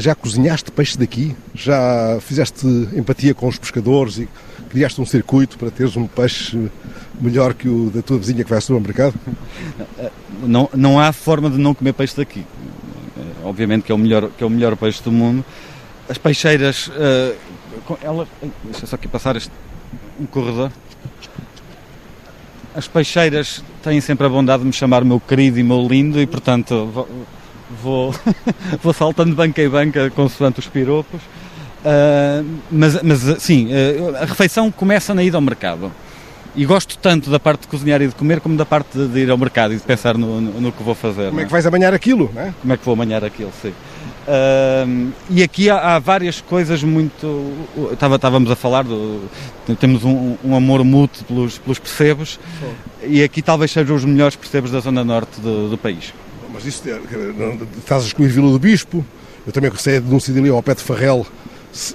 já 0.00 0.14
cozinhaste 0.14 0.70
peixe 0.70 0.98
daqui? 0.98 1.36
Já 1.54 2.18
fizeste 2.20 2.66
empatia 2.96 3.34
com 3.34 3.46
os 3.46 3.58
pescadores 3.58 4.18
e 4.18 4.28
criaste 4.68 5.00
um 5.00 5.06
circuito 5.06 5.58
para 5.58 5.70
teres 5.70 5.96
um 5.96 6.06
peixe 6.06 6.70
melhor 7.20 7.54
que 7.54 7.68
o 7.68 7.90
da 7.90 8.02
tua 8.02 8.18
vizinha 8.18 8.42
que 8.42 8.50
vai 8.50 8.58
ao 8.58 8.62
supermercado? 8.62 9.14
Não, 10.42 10.68
não 10.74 10.98
há 10.98 11.12
forma 11.12 11.50
de 11.50 11.58
não 11.58 11.74
comer 11.74 11.92
peixe 11.92 12.16
daqui. 12.16 12.44
Obviamente 13.44 13.84
que 13.84 13.92
é 13.92 13.94
o 13.94 13.98
melhor, 13.98 14.30
que 14.30 14.42
é 14.42 14.46
o 14.46 14.50
melhor 14.50 14.76
peixe 14.76 15.02
do 15.02 15.12
mundo. 15.12 15.44
As 16.08 16.18
peixeiras, 16.18 16.88
uh, 16.88 17.36
ela, 18.02 18.26
deixa 18.64 18.86
só 18.86 18.96
aqui 18.96 19.06
passar 19.06 19.36
este, 19.36 19.50
um 20.18 20.26
corredor. 20.26 20.72
As 22.74 22.86
peixeiras 22.88 23.62
têm 23.82 24.00
sempre 24.00 24.26
a 24.26 24.28
bondade 24.28 24.62
de 24.62 24.66
me 24.66 24.72
chamar 24.72 25.04
meu 25.04 25.20
querido 25.20 25.58
e 25.58 25.62
meu 25.62 25.86
lindo 25.86 26.20
e, 26.20 26.26
portanto, 26.26 27.06
vou, 27.82 28.14
vou 28.82 28.92
saltando 28.92 29.34
banca 29.34 29.62
em 29.62 29.68
banca 29.68 30.10
consoante 30.10 30.60
os 30.60 30.66
piropos. 30.66 31.20
Uh, 31.80 32.44
mas, 32.70 33.02
mas, 33.02 33.42
sim, 33.42 33.68
uh, 33.68 34.16
a 34.16 34.24
refeição 34.26 34.70
começa 34.70 35.14
na 35.14 35.22
ida 35.22 35.36
ao 35.36 35.40
mercado. 35.40 35.90
E 36.54 36.66
gosto 36.66 36.98
tanto 36.98 37.30
da 37.30 37.38
parte 37.38 37.62
de 37.62 37.68
cozinhar 37.68 38.02
e 38.02 38.08
de 38.08 38.14
comer 38.14 38.40
como 38.40 38.56
da 38.56 38.66
parte 38.66 38.98
de, 38.98 39.06
de 39.06 39.20
ir 39.20 39.30
ao 39.30 39.38
mercado 39.38 39.72
e 39.72 39.76
de 39.76 39.82
pensar 39.82 40.18
no, 40.18 40.40
no, 40.40 40.60
no 40.60 40.72
que 40.72 40.82
vou 40.82 40.94
fazer. 40.94 41.28
Como 41.28 41.40
é 41.40 41.44
que 41.44 41.50
vais 41.50 41.64
amanhar 41.64 41.94
aquilo, 41.94 42.30
não 42.34 42.42
é? 42.42 42.54
Como 42.60 42.72
é 42.72 42.76
que 42.76 42.84
vou 42.84 42.92
amanhar 42.92 43.24
aquilo, 43.24 43.52
sim. 43.62 43.72
Uh, 44.28 45.12
e 45.30 45.42
aqui 45.42 45.70
há, 45.70 45.94
há, 45.94 45.98
várias 45.98 46.40
coisas 46.40 46.82
muito. 46.82 47.52
Estava, 47.92 48.16
estávamos 48.16 48.50
a 48.50 48.56
falar, 48.56 48.84
do, 48.84 49.28
temos 49.78 50.04
um, 50.04 50.36
um, 50.44 50.54
amor 50.54 50.84
mútuo 50.84 51.24
pelos, 51.24 51.56
pelos 51.56 51.78
percebos, 51.78 52.38
e 53.02 53.22
aqui 53.22 53.40
talvez 53.40 53.70
sejam 53.70 53.96
os 53.96 54.04
melhores 54.04 54.36
percebos 54.36 54.70
da 54.70 54.80
zona 54.80 55.02
norte 55.02 55.40
do, 55.40 55.70
do 55.70 55.78
país 55.78 56.12
mas 56.60 56.66
isso 56.66 56.82
é, 56.88 57.00
estás 57.78 58.04
a 58.04 58.06
excluir 58.06 58.28
Vila 58.28 58.50
do 58.50 58.58
Bispo, 58.58 59.04
eu 59.46 59.52
também 59.52 59.72
sei 59.76 60.00
de 60.00 60.14
um 60.14 60.20
sítio 60.20 60.40
ali 60.40 60.50
ao 60.50 60.62
pé 60.62 60.74
de 60.74 60.82
Farrel, 60.82 61.26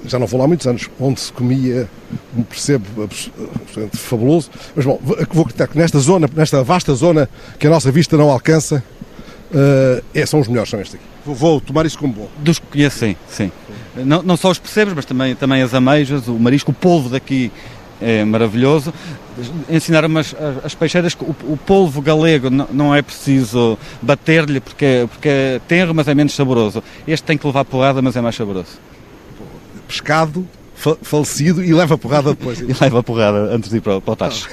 já 0.06 0.18
não 0.18 0.26
vou 0.26 0.40
lá 0.40 0.46
há 0.46 0.48
muitos 0.48 0.66
anos, 0.66 0.90
onde 1.00 1.20
se 1.20 1.32
comia 1.32 1.88
um 2.36 2.44
percebo 2.44 3.04
absolutamente 3.04 3.98
fabuloso. 3.98 4.50
Mas 4.76 4.86
bom, 4.86 5.00
vou 5.04 5.16
acreditar 5.16 5.68
que 5.68 5.78
nesta 5.78 6.00
zona, 6.00 6.30
nesta 6.34 6.64
vasta 6.64 6.94
zona 6.96 7.30
que 7.60 7.68
a 7.68 7.70
nossa 7.70 7.92
vista 7.92 8.18
não 8.18 8.32
alcança, 8.32 8.84
uh, 9.52 10.04
é, 10.14 10.26
são 10.26 10.40
os 10.40 10.48
melhores, 10.48 10.70
são 10.70 10.80
estes 10.80 10.96
aqui. 10.96 11.04
Vou, 11.26 11.36
vou, 11.36 11.62
tomar 11.62 11.86
isso 11.86 12.00
como 12.00 12.14
bom. 12.14 12.30
Dos 12.40 12.58
que 12.58 12.68
conheço, 12.68 13.00
sim, 13.00 13.16
sim. 13.30 13.52
Não, 13.98 14.24
não 14.24 14.38
só 14.38 14.50
os 14.50 14.60
percebos, 14.60 14.94
mas 14.94 15.06
também, 15.06 15.36
também 15.36 15.62
as 15.62 15.74
ameijas, 15.74 16.28
o 16.28 16.40
marisco, 16.40 16.72
o 16.72 16.74
polvo 16.74 17.10
daqui 17.10 17.52
é 18.06 18.24
maravilhoso. 18.24 18.94
Ensinaram-me 19.68 20.20
as, 20.20 20.36
as, 20.64 20.76
peixeiras 20.76 21.16
que 21.16 21.24
o, 21.24 21.36
o 21.44 21.58
polvo 21.58 22.02
galego 22.02 22.52
não, 22.52 22.68
não 22.72 22.96
é 22.96 23.02
preciso 23.02 23.80
bater-lhe 24.00 24.60
porque, 24.60 25.08
porque 25.10 25.28
é 25.28 25.62
tenro, 25.68 25.94
mas 25.96 26.08
é 26.08 26.14
menos 26.14 26.36
saboroso. 26.36 26.84
Este 27.08 27.26
tem 27.26 27.36
que 27.36 27.48
levar 27.48 27.66
porrada, 27.66 28.02
mas 28.04 28.16
é 28.16 28.22
mais 28.22 28.36
saboroso. 28.36 28.80
Pescado 29.88 30.48
falecido 31.02 31.64
e 31.64 31.74
leva 31.74 31.98
porrada 31.98 32.30
depois. 32.30 32.60
e 32.62 32.76
leva 32.80 33.02
porrada 33.02 33.56
antes 33.56 33.72
de 33.72 33.78
ir 33.78 33.82
para, 33.82 34.00
para 34.00 34.14
o 34.14 34.16
tacho. 34.16 34.50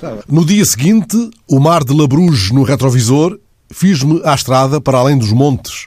Tá 0.00 0.18
no 0.28 0.44
dia 0.44 0.64
seguinte, 0.64 1.30
o 1.48 1.60
mar 1.60 1.84
de 1.84 1.94
Labruge 1.94 2.52
no 2.52 2.64
retrovisor, 2.64 3.38
fiz-me 3.70 4.20
à 4.24 4.34
estrada 4.34 4.80
para 4.80 4.98
além 4.98 5.16
dos 5.16 5.32
montes. 5.32 5.86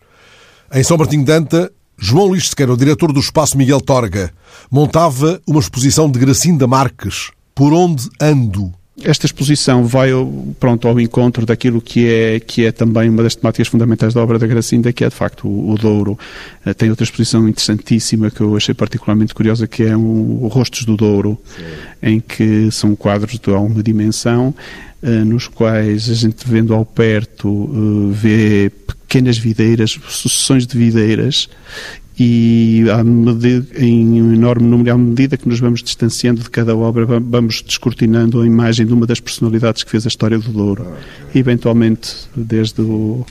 Em 0.74 0.84
São 0.84 0.98
Martinho 0.98 1.26
de 1.26 1.32
Anta, 1.32 1.72
João 2.02 2.28
Luís 2.28 2.48
Sequeira, 2.48 2.72
o 2.72 2.78
diretor 2.78 3.12
do 3.12 3.20
Espaço 3.20 3.58
Miguel 3.58 3.82
Torga, 3.82 4.32
montava 4.72 5.42
uma 5.46 5.60
exposição 5.60 6.10
de 6.10 6.18
Gracinda 6.18 6.66
Marques, 6.66 7.32
Por 7.54 7.74
Onde 7.74 8.10
Ando. 8.22 8.74
Esta 9.02 9.26
exposição 9.26 9.86
vai 9.86 10.10
pronto, 10.60 10.88
ao 10.88 11.00
encontro 11.00 11.46
daquilo 11.46 11.82
que 11.82 12.08
é, 12.08 12.40
que 12.40 12.66
é 12.66 12.72
também 12.72 13.10
uma 13.10 13.24
das 13.24 13.36
temáticas 13.36 13.68
fundamentais 13.68 14.14
da 14.14 14.22
obra 14.22 14.40
da 14.40 14.48
Gracinda, 14.48 14.92
que 14.92 15.04
é 15.04 15.10
de 15.10 15.16
facto 15.16 15.48
o, 15.48 15.72
o 15.72 15.76
Douro. 15.76 16.18
Uh, 16.66 16.74
tem 16.74 16.90
outra 16.90 17.04
exposição 17.04 17.48
interessantíssima 17.48 18.32
que 18.32 18.42
eu 18.42 18.56
achei 18.56 18.74
particularmente 18.74 19.34
curiosa, 19.34 19.68
que 19.68 19.84
é 19.84 19.96
o, 19.96 20.50
Rostos 20.52 20.86
do 20.86 20.98
Douro, 20.98 21.38
Sim. 21.56 21.64
em 22.02 22.20
que 22.20 22.70
são 22.72 22.96
quadros 22.96 23.40
de 23.40 23.54
alguma 23.54 23.84
dimensão, 23.84 24.54
uh, 25.02 25.26
nos 25.26 25.48
quais 25.48 26.10
a 26.10 26.14
gente 26.14 26.46
vendo 26.46 26.74
ao 26.74 26.86
perto 26.86 27.48
uh, 27.48 28.12
vê 28.12 28.72
pequenas 29.10 29.40
videiras, 29.40 30.00
sucessões 30.08 30.68
de 30.68 30.78
videiras, 30.78 31.50
e 32.20 32.84
medida, 33.04 33.66
em 33.78 34.22
um 34.22 34.34
enorme 34.34 34.68
número, 34.68 34.94
à 34.94 34.98
medida 34.98 35.36
que 35.36 35.50
nos 35.50 35.60
vamos 35.60 35.82
distanciando 35.82 36.42
de 36.42 36.50
cada 36.50 36.76
obra, 36.76 37.06
vamos 37.06 37.64
descortinando 37.66 38.42
a 38.42 38.46
imagem 38.46 38.86
de 38.86 38.94
uma 38.94 39.08
das 39.08 39.20
personalidades 39.20 39.84
que 39.84 39.90
fez 39.90 40.06
a 40.06 40.10
história 40.10 40.38
do 40.38 40.52
Douro. 40.52 40.86
E, 41.34 41.40
eventualmente, 41.40 42.12
desde 42.36 42.82
o 42.82 43.26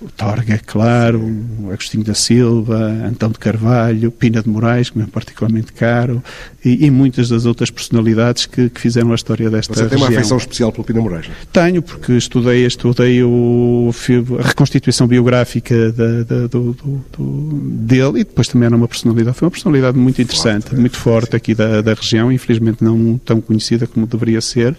o 0.00 0.08
Torga, 0.10 0.54
é 0.54 0.58
claro, 0.58 1.20
o 1.60 1.72
Agostinho 1.72 2.04
da 2.04 2.14
Silva, 2.14 2.76
Antão 3.04 3.30
de 3.30 3.38
Carvalho, 3.38 4.12
Pina 4.12 4.40
de 4.40 4.48
Moraes, 4.48 4.90
que 4.90 4.98
me 4.98 5.04
é 5.04 5.06
particularmente 5.08 5.72
caro, 5.72 6.22
e, 6.64 6.86
e 6.86 6.90
muitas 6.90 7.28
das 7.28 7.46
outras 7.46 7.68
personalidades 7.68 8.46
que, 8.46 8.68
que, 8.70 8.80
fizeram 8.80 9.10
a 9.10 9.16
história 9.16 9.50
desta 9.50 9.74
Você 9.74 9.88
tem 9.88 9.98
uma 9.98 10.06
afeição 10.06 10.36
especial 10.36 10.70
pelo 10.70 10.84
Pina 10.84 11.00
Moraes? 11.00 11.26
Tenho, 11.52 11.82
porque 11.82 12.12
estudei, 12.12 12.64
estudei 12.64 13.24
o, 13.24 13.90
a 14.38 14.46
reconstituição 14.46 15.08
biográfica 15.08 15.90
da, 15.90 16.22
da, 16.22 16.46
do, 16.46 16.74
do, 16.74 17.04
do, 17.16 17.58
dele 17.84 18.20
e 18.20 18.24
depois 18.24 18.46
também 18.46 18.66
era 18.66 18.76
uma 18.76 18.86
personalidade, 18.86 19.36
foi 19.36 19.46
uma 19.46 19.52
personalidade 19.52 19.98
muito 19.98 20.22
interessante, 20.22 20.68
forte, 20.68 20.80
muito 20.80 20.96
forte 20.96 21.34
aqui 21.34 21.54
da, 21.56 21.82
da 21.82 21.94
região, 21.94 22.30
infelizmente 22.30 22.84
não 22.84 23.18
tão 23.18 23.40
conhecida 23.40 23.84
como 23.84 24.06
deveria 24.06 24.40
ser, 24.40 24.76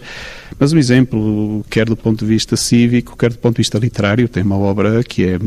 mas 0.58 0.72
um 0.72 0.78
exemplo, 0.78 1.64
quer 1.68 1.86
do 1.86 1.96
ponto 1.96 2.20
de 2.20 2.26
vista 2.26 2.56
cívico, 2.56 3.16
quer 3.16 3.30
do 3.30 3.38
ponto 3.38 3.56
de 3.56 3.60
vista 3.60 3.78
literário, 3.78 4.28
tem 4.28 4.42
uma 4.42 4.56
obra 4.58 5.02
que 5.10 5.24
é 5.24 5.38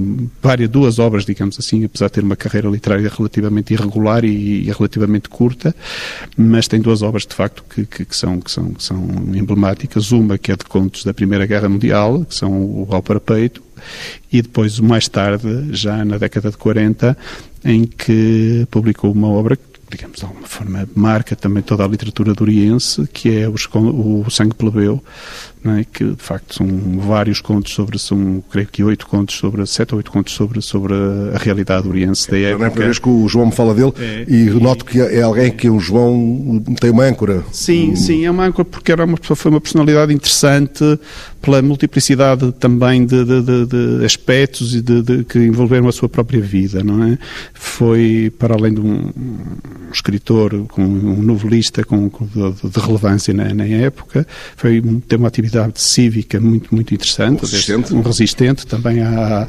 várias, 0.41 0.69
duas 0.69 0.99
obras, 0.99 1.25
digamos 1.25 1.57
assim, 1.57 1.85
apesar 1.85 2.07
de 2.07 2.11
ter 2.11 2.23
uma 2.23 2.35
carreira 2.35 2.67
literária 2.67 3.09
relativamente 3.09 3.73
irregular 3.73 4.25
e, 4.25 4.67
e 4.67 4.71
relativamente 4.71 5.29
curta, 5.29 5.73
mas 6.35 6.67
tem 6.67 6.81
duas 6.81 7.01
obras 7.01 7.25
de 7.25 7.33
facto 7.33 7.63
que, 7.73 7.85
que, 7.85 8.03
que, 8.03 8.15
são, 8.15 8.41
que, 8.41 8.51
são, 8.51 8.73
que 8.73 8.83
são 8.83 9.01
emblemáticas. 9.33 10.11
Uma 10.11 10.37
que 10.37 10.51
é 10.51 10.57
de 10.57 10.65
contos 10.65 11.05
da 11.05 11.13
Primeira 11.13 11.45
Guerra 11.45 11.69
Mundial, 11.69 12.25
que 12.25 12.35
são 12.35 12.51
o 12.51 12.85
Ao 12.91 13.01
para 13.01 13.21
Peito, 13.21 13.63
e 14.29 14.41
depois, 14.41 14.79
mais 14.79 15.07
tarde, 15.07 15.69
já 15.71 16.03
na 16.03 16.17
década 16.17 16.51
de 16.51 16.57
40, 16.57 17.17
em 17.63 17.85
que 17.85 18.67
publicou 18.69 19.13
uma 19.13 19.29
obra 19.29 19.57
digamos, 19.89 20.17
de 20.17 20.25
alguma 20.25 20.47
forma, 20.47 20.89
marca 20.95 21.35
também 21.35 21.61
toda 21.61 21.85
a 21.85 21.87
literatura 21.87 22.33
doriense, 22.33 23.07
que 23.13 23.37
é 23.37 23.47
o, 23.47 23.53
o 24.25 24.31
Sangue 24.31 24.55
Plebeu, 24.55 25.03
é? 25.71 25.83
que 25.83 26.03
de 26.03 26.21
facto 26.21 26.55
são 26.55 26.67
vários 26.99 27.39
contos 27.41 27.73
sobre, 27.73 27.97
são 27.97 28.43
creio 28.51 28.67
que 28.67 28.83
oito 28.83 29.07
contos 29.07 29.35
sobre, 29.35 29.65
sete 29.65 29.93
ou 29.93 29.97
oito 29.97 30.11
contos 30.11 30.33
sobre, 30.33 30.61
sobre 30.61 30.93
a 31.33 31.37
realidade 31.37 31.87
oriense 31.87 32.29
da 32.29 32.37
época. 32.37 32.57
Não 32.57 32.65
é 32.65 32.67
a 32.67 32.71
primeira 32.71 32.89
vez 32.89 32.99
que 32.99 33.09
o 33.09 33.27
João 33.27 33.47
me 33.47 33.51
fala 33.51 33.73
dele 33.73 33.93
é, 33.99 34.25
e 34.27 34.49
noto 34.49 34.85
que 34.85 34.99
é 34.99 35.21
alguém 35.21 35.51
que 35.51 35.69
o 35.69 35.79
João 35.79 36.61
tem 36.79 36.91
uma 36.91 37.03
âncora. 37.03 37.43
Sim, 37.51 37.95
sim, 37.95 38.25
é 38.25 38.31
uma 38.31 38.45
âncora 38.45 38.65
porque 38.65 38.91
era 38.91 39.05
uma, 39.05 39.17
foi 39.17 39.51
uma 39.51 39.61
personalidade 39.61 40.13
interessante 40.13 40.83
pela 41.41 41.61
multiplicidade 41.61 42.53
também 42.53 43.05
de, 43.05 43.23
de, 43.25 43.41
de, 43.41 43.65
de 43.65 44.05
aspectos 44.05 44.73
e 44.73 44.81
de, 44.81 45.25
que 45.25 45.39
envolveram 45.39 45.89
a 45.89 45.91
sua 45.91 46.07
própria 46.07 46.39
vida, 46.39 46.81
não 46.83 47.03
é? 47.03 47.17
Foi, 47.53 48.31
para 48.39 48.55
além 48.55 48.73
de 48.73 48.79
um, 48.79 49.11
um 49.15 49.91
escritor, 49.91 50.65
com, 50.69 50.81
um 50.81 51.21
novelista 51.21 51.83
com, 51.83 52.09
com 52.09 52.25
de, 52.25 52.79
relevância 52.79 53.33
na, 53.33 53.53
na 53.53 53.65
época, 53.65 54.25
foi, 54.55 54.81
ter 55.07 55.17
uma 55.17 55.27
atividade 55.27 55.52
atividade 55.53 55.81
cívica 55.81 56.39
muito, 56.39 56.73
muito 56.73 56.93
interessante. 56.93 57.39
Um 57.39 57.41
resistente. 57.41 57.93
Um 57.93 58.01
resistente 58.01 58.67
também 58.67 59.01
à, 59.01 59.47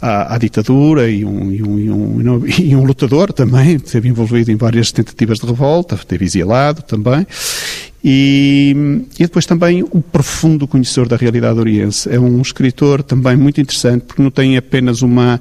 à, 0.00 0.34
à 0.34 0.38
ditadura 0.38 1.08
e 1.10 1.24
um, 1.24 1.50
e, 1.50 1.62
um, 1.62 1.78
e, 1.78 1.90
um, 1.90 2.46
e 2.58 2.76
um 2.76 2.84
lutador 2.84 3.32
também, 3.32 3.76
esteve 3.76 4.08
envolvido 4.08 4.50
em 4.50 4.56
várias 4.56 4.92
tentativas 4.92 5.38
de 5.38 5.46
revolta, 5.46 5.94
esteve 5.96 6.24
exilado 6.24 6.82
também. 6.82 7.26
E, 8.02 9.04
e 9.18 9.24
depois 9.24 9.44
também 9.44 9.82
o 9.82 10.00
profundo 10.00 10.66
conhecedor 10.66 11.06
da 11.06 11.16
realidade 11.16 11.58
oriense. 11.58 12.08
É 12.08 12.18
um 12.18 12.40
escritor 12.40 13.02
também 13.02 13.36
muito 13.36 13.60
interessante, 13.60 14.04
porque 14.06 14.22
não 14.22 14.30
tem 14.30 14.56
apenas 14.56 15.02
uma 15.02 15.38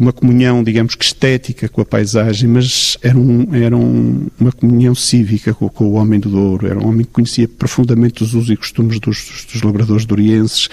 uma 0.00 0.12
comunhão, 0.12 0.64
digamos 0.64 0.94
que 0.94 1.04
estética 1.04 1.68
com 1.68 1.80
a 1.82 1.84
paisagem, 1.84 2.48
mas 2.48 2.96
era, 3.02 3.18
um, 3.18 3.54
era 3.54 3.76
um, 3.76 4.28
uma 4.40 4.50
comunhão 4.50 4.94
cívica 4.94 5.52
com, 5.52 5.68
com, 5.68 5.84
o 5.84 5.92
homem 5.92 6.18
do 6.18 6.30
Douro. 6.30 6.66
Era 6.66 6.78
um 6.78 6.88
homem 6.88 7.04
que 7.04 7.12
conhecia 7.12 7.46
profundamente 7.46 8.22
os 8.22 8.34
usos 8.34 8.50
e 8.50 8.56
costumes 8.56 8.98
dos, 8.98 9.46
dos 9.52 9.62
labradores 9.62 10.06
dorienses. 10.06 10.68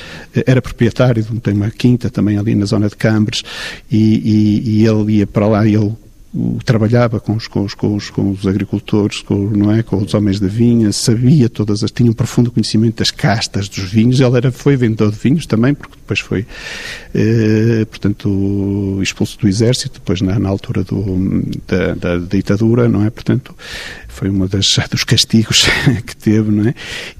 Era 0.45 0.61
proprietário 0.61 1.21
de 1.21 1.51
uma 1.51 1.69
quinta 1.69 2.09
também 2.09 2.37
ali 2.37 2.55
na 2.55 2.65
zona 2.65 2.87
de 2.87 2.95
Cambres 2.95 3.43
e, 3.91 3.97
e, 3.97 4.81
e 4.81 4.87
ele 4.87 5.17
ia 5.17 5.27
para 5.27 5.47
lá 5.47 5.67
ele 5.67 5.93
trabalhava 6.65 7.19
com 7.19 7.35
os, 7.35 7.47
com 7.47 7.63
os, 7.63 7.73
com 7.73 7.95
os, 7.95 8.09
com 8.09 8.31
os 8.31 8.45
agricultores, 8.45 9.21
com, 9.21 9.35
não 9.35 9.71
é, 9.71 9.83
com 9.83 9.97
os 9.97 10.13
homens 10.13 10.39
da 10.39 10.47
vinha, 10.47 10.91
sabia 10.91 11.49
todas 11.49 11.83
as, 11.83 11.91
tinha 11.91 12.09
um 12.09 12.13
profundo 12.13 12.51
conhecimento 12.51 12.97
das 12.97 13.11
castas 13.11 13.67
dos 13.67 13.85
vinhos. 13.85 14.19
Ele 14.19 14.37
era, 14.37 14.51
foi 14.51 14.75
vendedor 14.75 15.11
de 15.11 15.17
vinhos 15.17 15.45
também, 15.45 15.73
porque 15.73 15.95
depois 15.95 16.19
foi, 16.19 16.45
eh, 17.13 17.85
portanto, 17.89 18.99
expulso 19.01 19.37
do 19.39 19.47
exército, 19.47 19.99
depois 19.99 20.21
na, 20.21 20.39
na 20.39 20.49
altura 20.49 20.83
do, 20.83 21.43
da, 21.67 21.95
da, 21.95 22.17
ditadura, 22.17 22.87
não 22.87 23.05
é? 23.05 23.09
Portanto, 23.09 23.55
foi 24.07 24.29
uma 24.29 24.47
das 24.47 24.75
dos 24.89 25.03
castigos 25.03 25.65
que 26.05 26.15
teve, 26.15 26.51
não 26.51 26.67
é? 26.67 26.73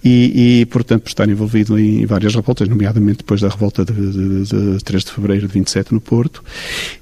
E, 0.04 0.62
e, 0.62 0.66
portanto, 0.66 1.04
por 1.04 1.10
estar 1.10 1.30
envolvido 1.30 1.78
em 1.78 2.06
várias 2.06 2.36
revoltas, 2.36 2.68
nomeadamente 2.68 3.20
depois 3.20 3.42
da 3.42 3.50
revolta 3.50 3.86
de, 3.86 3.94
de, 3.94 4.76
de 4.76 4.84
3 4.84 5.04
de 5.04 5.12
fevereiro 5.12 5.48
de 5.48 5.54
27 5.54 5.94
no 5.94 6.02
Porto, 6.02 6.44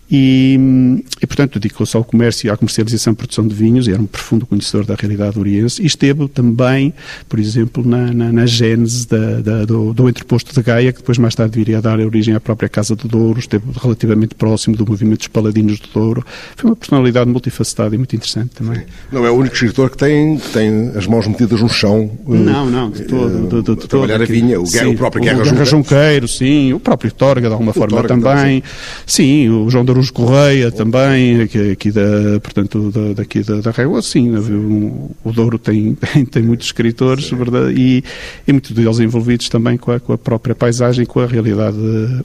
e, 0.10 1.04
e, 1.22 1.28
portanto, 1.28 1.60
dedicou-se 1.60 1.96
ao 1.96 2.04
comércio 2.04 2.48
e 2.48 2.50
à 2.50 2.58
comercialização 2.58 3.14
e 3.14 3.16
produção 3.16 3.48
de 3.48 3.56
vinhos, 3.56 3.88
e 3.88 3.92
era 3.92 4.02
um 4.02 4.06
profundo 4.06 4.46
conhecedor 4.46 4.86
da 4.86 4.96
realidade 4.96 5.40
oriense, 5.40 5.82
e 5.82 5.86
esteve 5.86 6.28
também, 6.28 6.94
por 7.28 7.40
exemplo, 7.40 7.88
na, 7.88 8.14
na, 8.14 8.32
na 8.32 8.46
gênese 8.46 9.08
da, 9.08 9.42
da, 9.42 9.66
do, 9.66 9.94
do 9.94 10.10
entreposto 10.10 10.54
de 10.54 10.62
Gaia, 10.62 10.92
que 10.92 11.00
depois 11.00 11.18
mais 11.18 11.34
tarde 11.36 11.58
viria 11.58 11.80
a 11.80 11.82
dar 11.82 12.00
origem 12.00 12.36
à 12.36 12.40
própria 12.40 12.70
Casa 12.70 12.96
do 12.96 13.08
Douro, 13.08 13.40
esteve 13.40 13.66
relativamente 13.82 14.36
próximo 14.36 14.76
do 14.76 14.86
movimento 14.86 15.20
dos 15.20 15.28
Paladinos 15.28 15.80
do 15.80 15.88
Douro. 15.94 16.26
Foi 16.56 16.70
uma 16.70 16.76
personalidade 16.76 17.30
multifacetada 17.30 17.96
e 17.96 17.98
muito 17.98 18.16
interessante 18.16 18.52
também. 18.56 18.80
Sim. 18.80 18.86
Não 19.12 19.26
é 19.26 19.32
o 19.32 19.34
único 19.34 19.56
escritor 19.56 19.90
que 19.90 19.98
tem, 19.98 20.38
tem 20.54 20.92
as 20.96 21.08
mãos 21.08 21.28
metidas 21.28 21.62
no 21.62 21.70
chão. 21.70 22.12
Não, 22.28 22.70
não, 22.70 22.90
de 22.92 23.04
todo. 23.04 23.46
Uh, 23.46 23.62
de, 23.64 23.76
de, 23.76 23.82
de 23.82 23.88
trabalhar 23.88 24.22
a 24.22 24.26
vinha, 24.26 24.60
o, 24.60 24.66
sim, 24.66 24.86
o 24.86 24.96
próprio 24.96 25.24
Guerra, 25.24 25.42
o 25.42 25.44
Guerra 25.44 25.66
Junqueiro. 25.66 26.28
sim, 26.28 26.74
o 26.74 26.80
próprio 26.80 27.12
Torga, 27.12 27.48
de 27.48 27.54
alguma 27.54 27.72
o 27.72 27.74
forma 27.74 27.96
Torga, 27.96 28.08
também. 28.10 28.64
sim. 29.06 29.46
sim, 29.46 29.50
o 29.50 29.70
João 29.70 29.86
Darujo 29.96 30.12
Correia 30.12 30.72
também, 30.72 31.42
aqui, 31.42 31.72
aqui 31.72 31.90
da, 31.90 32.38
portanto, 32.44 32.92
da, 32.92 33.14
daqui 33.14 33.42
da, 33.42 33.62
da 33.62 33.72
Régua, 33.72 34.02
sim, 34.02 34.36
o, 34.36 35.12
o 35.24 35.32
Douro 35.32 35.58
tem, 35.58 35.96
tem, 36.14 36.26
tem 36.26 36.44
muitos 36.44 36.68
escritores, 36.68 37.30
verdade, 37.30 37.74
e, 37.78 38.04
e 38.46 38.52
muitos 38.52 38.72
deles 38.72 39.00
envolvidos 39.00 39.48
também 39.48 39.78
com 39.78 39.94
a, 39.94 40.00
com 40.00 40.12
a 40.12 40.18
própria 40.18 40.54
paisagem, 40.54 41.06
com 41.06 41.22
a 41.22 41.26
realidade 41.26 41.78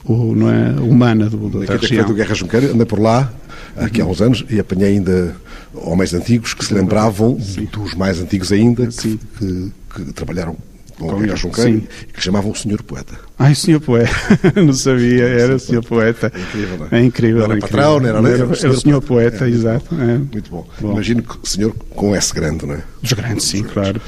o, 0.04 0.34
não 0.34 0.50
é, 0.50 0.70
humana 0.80 1.30
do, 1.30 1.48
do, 1.48 1.64
da 1.64 1.76
região. 1.76 2.04
do 2.04 2.14
Guerra 2.14 2.34
Junqueiro, 2.34 2.72
andei 2.72 2.86
por 2.86 2.98
lá, 2.98 3.32
aqui 3.76 4.00
há 4.00 4.04
uns 4.04 4.20
anos, 4.20 4.44
e 4.50 4.58
apanhei 4.58 4.94
ainda 4.94 5.36
homens 5.72 6.12
antigos 6.12 6.54
que 6.54 6.64
se 6.64 6.74
lembravam 6.74 7.38
sim. 7.40 7.68
dos 7.70 7.94
mais 7.94 8.20
antigos 8.20 8.50
ainda, 8.50 8.88
que, 8.88 9.16
que, 9.38 9.72
que 9.94 10.12
trabalharam 10.12 10.56
com, 10.98 11.06
com 11.06 11.14
o 11.14 11.20
Guerra 11.20 11.36
Junqueiro, 11.36 11.82
e 12.08 12.12
que 12.12 12.20
chamavam 12.20 12.50
o 12.50 12.56
Senhor 12.56 12.82
Poeta. 12.82 13.29
Ai, 13.42 13.54
senhor 13.54 13.80
poeta, 13.80 14.12
não 14.54 14.74
sabia, 14.74 15.24
era 15.24 15.56
o 15.56 15.58
senhor 15.58 15.82
poeta. 15.82 16.30
É 16.34 16.40
incrível, 16.40 16.76
não 16.76 16.88
é? 16.90 17.00
É 17.00 17.04
incrível. 17.04 17.38
Não 17.38 17.44
era 17.46 17.56
incrível. 17.56 17.78
patrão, 17.78 18.00
não 18.00 18.08
era, 18.08 18.18
era, 18.18 18.28
era, 18.28 18.46
o 18.46 18.54
senhor, 18.54 18.74
o 18.74 18.80
senhor 18.80 19.00
poeta, 19.00 19.46
é, 19.46 19.48
exato. 19.48 19.94
É. 19.94 20.18
Muito 20.18 20.50
bom. 20.50 20.68
bom. 20.78 20.92
Imagino 20.92 21.22
que 21.22 21.36
o 21.42 21.46
senhor 21.48 21.74
com 21.94 22.14
S 22.14 22.34
grande, 22.34 22.66
não 22.66 22.74
é? 22.74 22.82
Dos 23.00 23.14
grandes, 23.14 23.46
sim, 23.46 23.62
Dos 23.62 23.72
claro. 23.72 23.98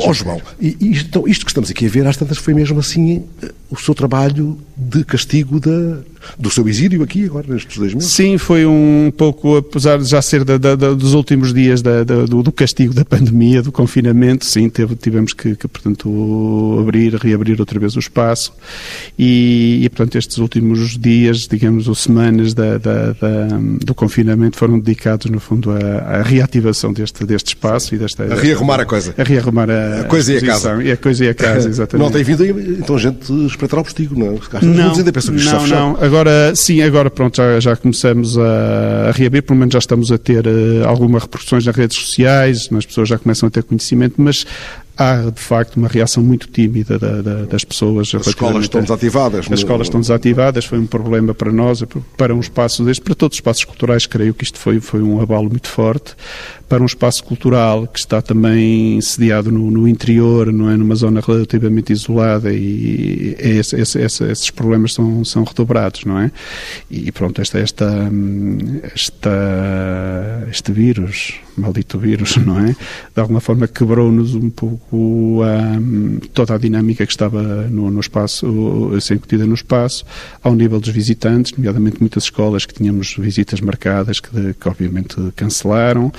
Ó 0.00 0.08
oh, 0.08 0.14
João, 0.14 0.40
e, 0.58 0.74
isto, 0.90 1.08
então, 1.08 1.28
isto 1.28 1.44
que 1.44 1.50
estamos 1.50 1.70
aqui 1.70 1.84
a 1.84 1.88
ver, 1.90 2.06
às 2.06 2.16
tantas 2.16 2.38
foi 2.38 2.54
mesmo 2.54 2.80
assim 2.80 3.26
o 3.70 3.76
seu 3.76 3.94
trabalho 3.94 4.58
de 4.74 5.04
castigo 5.04 5.60
da, 5.60 5.98
do 6.38 6.50
seu 6.50 6.66
exílio 6.66 7.02
aqui 7.02 7.26
agora, 7.26 7.46
nestes 7.48 7.76
dois 7.76 7.92
meses? 7.92 8.10
Sim, 8.10 8.38
foi 8.38 8.64
um 8.64 9.12
pouco, 9.14 9.56
apesar 9.56 9.98
de 9.98 10.04
já 10.04 10.22
ser 10.22 10.44
da, 10.44 10.56
da, 10.56 10.74
dos 10.74 11.12
últimos 11.12 11.52
dias 11.52 11.82
do, 11.82 12.42
do, 12.42 12.52
castigo 12.52 12.94
da 12.94 13.04
pandemia, 13.04 13.62
do 13.62 13.70
confinamento, 13.70 14.46
sim, 14.46 14.68
teve, 14.68 14.94
tivemos 14.94 15.34
que, 15.34 15.56
que, 15.56 15.68
portanto, 15.68 16.78
abrir, 16.80 17.14
reabrir 17.16 17.60
outra 17.60 17.78
vez 17.78 17.96
o 17.96 17.98
espaço 17.98 18.52
e 19.18 19.62
e, 19.82 19.88
portanto, 19.88 20.16
estes 20.16 20.38
últimos 20.38 20.96
dias, 20.98 21.48
digamos, 21.48 21.88
ou 21.88 21.94
semanas 21.94 22.54
da, 22.54 22.78
da, 22.78 23.12
da, 23.12 23.46
do 23.84 23.94
confinamento 23.94 24.56
foram 24.56 24.78
dedicados, 24.78 25.30
no 25.30 25.40
fundo, 25.40 25.70
à, 25.72 26.18
à 26.18 26.22
reativação 26.22 26.92
deste, 26.92 27.24
deste 27.24 27.48
espaço 27.48 27.94
e 27.94 27.98
desta... 27.98 28.24
A 28.24 28.36
rearrumar 28.36 28.80
a 28.80 28.84
coisa. 28.84 29.14
A 29.18 29.22
rearrumar 29.22 29.70
a, 29.70 30.02
a 30.02 30.04
coisa 30.04 30.34
e 30.34 30.36
a 30.38 30.40
casa. 30.40 30.82
E 30.82 30.92
a 30.92 30.96
coisa 30.96 31.24
e 31.24 31.28
a 31.28 31.34
casa, 31.34 31.68
exatamente. 31.70 32.04
Não 32.04 32.12
tem 32.12 32.22
vindo, 32.22 32.44
então, 32.44 32.98
gente 32.98 33.32
espreitar 33.46 33.78
ao 33.78 33.84
postigo, 33.84 34.18
não 34.18 34.26
é? 34.26 34.62
Não, 34.62 34.94
não, 35.66 35.94
não. 35.94 36.04
Agora, 36.04 36.54
sim, 36.54 36.82
agora, 36.82 37.10
pronto, 37.10 37.36
já, 37.36 37.58
já 37.58 37.76
começamos 37.76 38.38
a, 38.38 39.08
a 39.08 39.10
reabrir, 39.12 39.42
pelo 39.42 39.58
menos 39.58 39.72
já 39.72 39.78
estamos 39.78 40.12
a 40.12 40.18
ter 40.18 40.46
uh, 40.46 40.86
algumas 40.86 41.22
repercussões 41.22 41.66
nas 41.66 41.74
redes 41.74 41.98
sociais, 41.98 42.68
as 42.72 42.86
pessoas 42.86 43.08
já 43.08 43.18
começam 43.18 43.46
a 43.46 43.50
ter 43.50 43.62
conhecimento, 43.62 44.14
mas 44.18 44.46
há 44.96 45.30
de 45.30 45.40
facto 45.40 45.76
uma 45.76 45.88
reação 45.88 46.22
muito 46.22 46.48
tímida 46.48 46.98
da, 46.98 47.22
da, 47.22 47.44
das 47.44 47.64
pessoas. 47.64 48.14
As 48.14 48.26
escolas 48.26 48.64
estão 48.64 48.80
desativadas. 48.80 49.46
As 49.50 49.58
escolas 49.58 49.86
estão 49.86 50.00
desativadas, 50.00 50.64
foi 50.64 50.78
um 50.78 50.86
problema 50.86 51.34
para 51.34 51.52
nós, 51.52 51.82
para 52.16 52.34
um 52.34 52.40
espaço 52.40 52.84
deste, 52.84 53.02
para 53.02 53.14
todos 53.14 53.36
os 53.36 53.38
espaços 53.38 53.64
culturais, 53.64 54.06
creio 54.06 54.34
que 54.34 54.44
isto 54.44 54.58
foi, 54.58 54.80
foi 54.80 55.02
um 55.02 55.20
abalo 55.20 55.48
muito 55.48 55.68
forte 55.68 56.14
para 56.72 56.82
um 56.82 56.86
espaço 56.86 57.22
cultural 57.24 57.86
que 57.86 57.98
está 57.98 58.22
também 58.22 58.98
sediado 59.02 59.52
no, 59.52 59.70
no 59.70 59.86
interior, 59.86 60.50
não 60.50 60.70
é 60.70 60.74
numa 60.74 60.94
zona 60.94 61.20
relativamente 61.20 61.92
isolada 61.92 62.50
e 62.50 63.36
esse, 63.38 63.78
esse, 63.78 64.00
esse, 64.00 64.24
esses 64.24 64.48
problemas 64.48 64.94
são, 64.94 65.22
são 65.22 65.44
redobrados, 65.44 66.06
não 66.06 66.18
é? 66.18 66.30
E 66.90 67.12
pronto, 67.12 67.42
esta, 67.42 67.58
esta, 67.58 68.10
esta, 68.94 70.48
este 70.50 70.72
vírus, 70.72 71.34
maldito 71.58 71.98
vírus, 71.98 72.38
não 72.38 72.58
é? 72.58 72.74
De 73.14 73.20
alguma 73.20 73.40
forma 73.40 73.68
quebrou-nos 73.68 74.34
um 74.34 74.48
pouco 74.48 75.42
a, 75.42 75.78
toda 76.32 76.54
a 76.54 76.58
dinâmica 76.58 77.04
que 77.04 77.12
estava 77.12 77.42
no, 77.68 77.90
no 77.90 78.00
espaço, 78.00 78.98
ser 78.98 79.16
incutida 79.16 79.44
no 79.44 79.54
espaço, 79.54 80.06
ao 80.42 80.54
nível 80.54 80.80
dos 80.80 80.88
visitantes, 80.88 81.52
nomeadamente 81.52 81.98
muitas 82.00 82.24
escolas 82.24 82.64
que 82.64 82.72
tínhamos 82.72 83.14
visitas 83.18 83.60
marcadas 83.60 84.20
que, 84.20 84.54
que 84.54 84.68
obviamente 84.68 85.16
cancelaram 85.36 86.10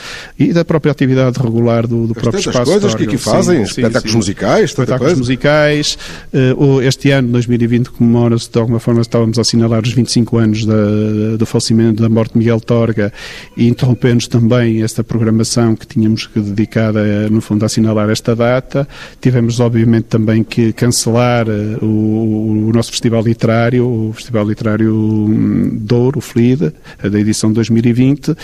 e 0.49 0.53
da 0.53 0.65
própria 0.65 0.91
atividade 0.91 1.39
regular 1.39 1.87
do, 1.87 2.07
do 2.07 2.13
próprio 2.13 2.39
espaço. 2.39 2.71
coisas 2.71 2.95
que 2.95 3.03
aqui 3.03 3.17
fazem, 3.17 3.65
sim, 3.65 3.81
espetáculos 3.81 4.11
sim, 4.11 4.17
musicais, 4.17 4.63
espetáculos 4.65 5.17
musicais. 5.17 5.97
Uh, 6.33 6.81
este 6.81 7.11
ano, 7.11 7.29
2020, 7.29 7.91
comemora-se, 7.91 8.49
de 8.51 8.59
alguma 8.59 8.79
forma, 8.79 9.01
estávamos 9.01 9.37
a 9.37 9.41
assinalar 9.41 9.81
os 9.81 9.93
25 9.93 10.37
anos 10.37 10.65
da, 10.65 11.37
do 11.37 11.45
falecimento 11.45 12.01
da 12.01 12.09
morte 12.09 12.33
de 12.33 12.39
Miguel 12.39 12.59
Torga 12.59 13.11
e 13.55 13.67
interrompemos 13.67 14.27
também 14.27 14.81
esta 14.81 15.03
programação 15.03 15.75
que 15.75 15.87
tínhamos 15.87 16.27
que 16.27 16.39
dedicar, 16.39 16.95
a, 16.97 17.29
no 17.29 17.41
fundo, 17.41 17.63
a 17.63 17.65
assinalar 17.67 18.09
esta 18.09 18.35
data. 18.35 18.87
Tivemos, 19.21 19.59
obviamente, 19.59 20.05
também 20.05 20.43
que 20.43 20.73
cancelar 20.73 21.47
uh, 21.47 21.85
o, 21.85 22.67
o, 22.69 22.71
nosso 22.73 22.91
festival 22.91 23.23
literário, 23.23 23.85
o 23.85 24.13
Festival 24.13 24.47
Literário 24.47 24.93
hum, 24.93 25.69
Douro, 25.73 26.19
o 26.19 26.21
FLID, 26.21 26.71
da 27.01 27.19
edição 27.19 27.51
2020, 27.51 28.35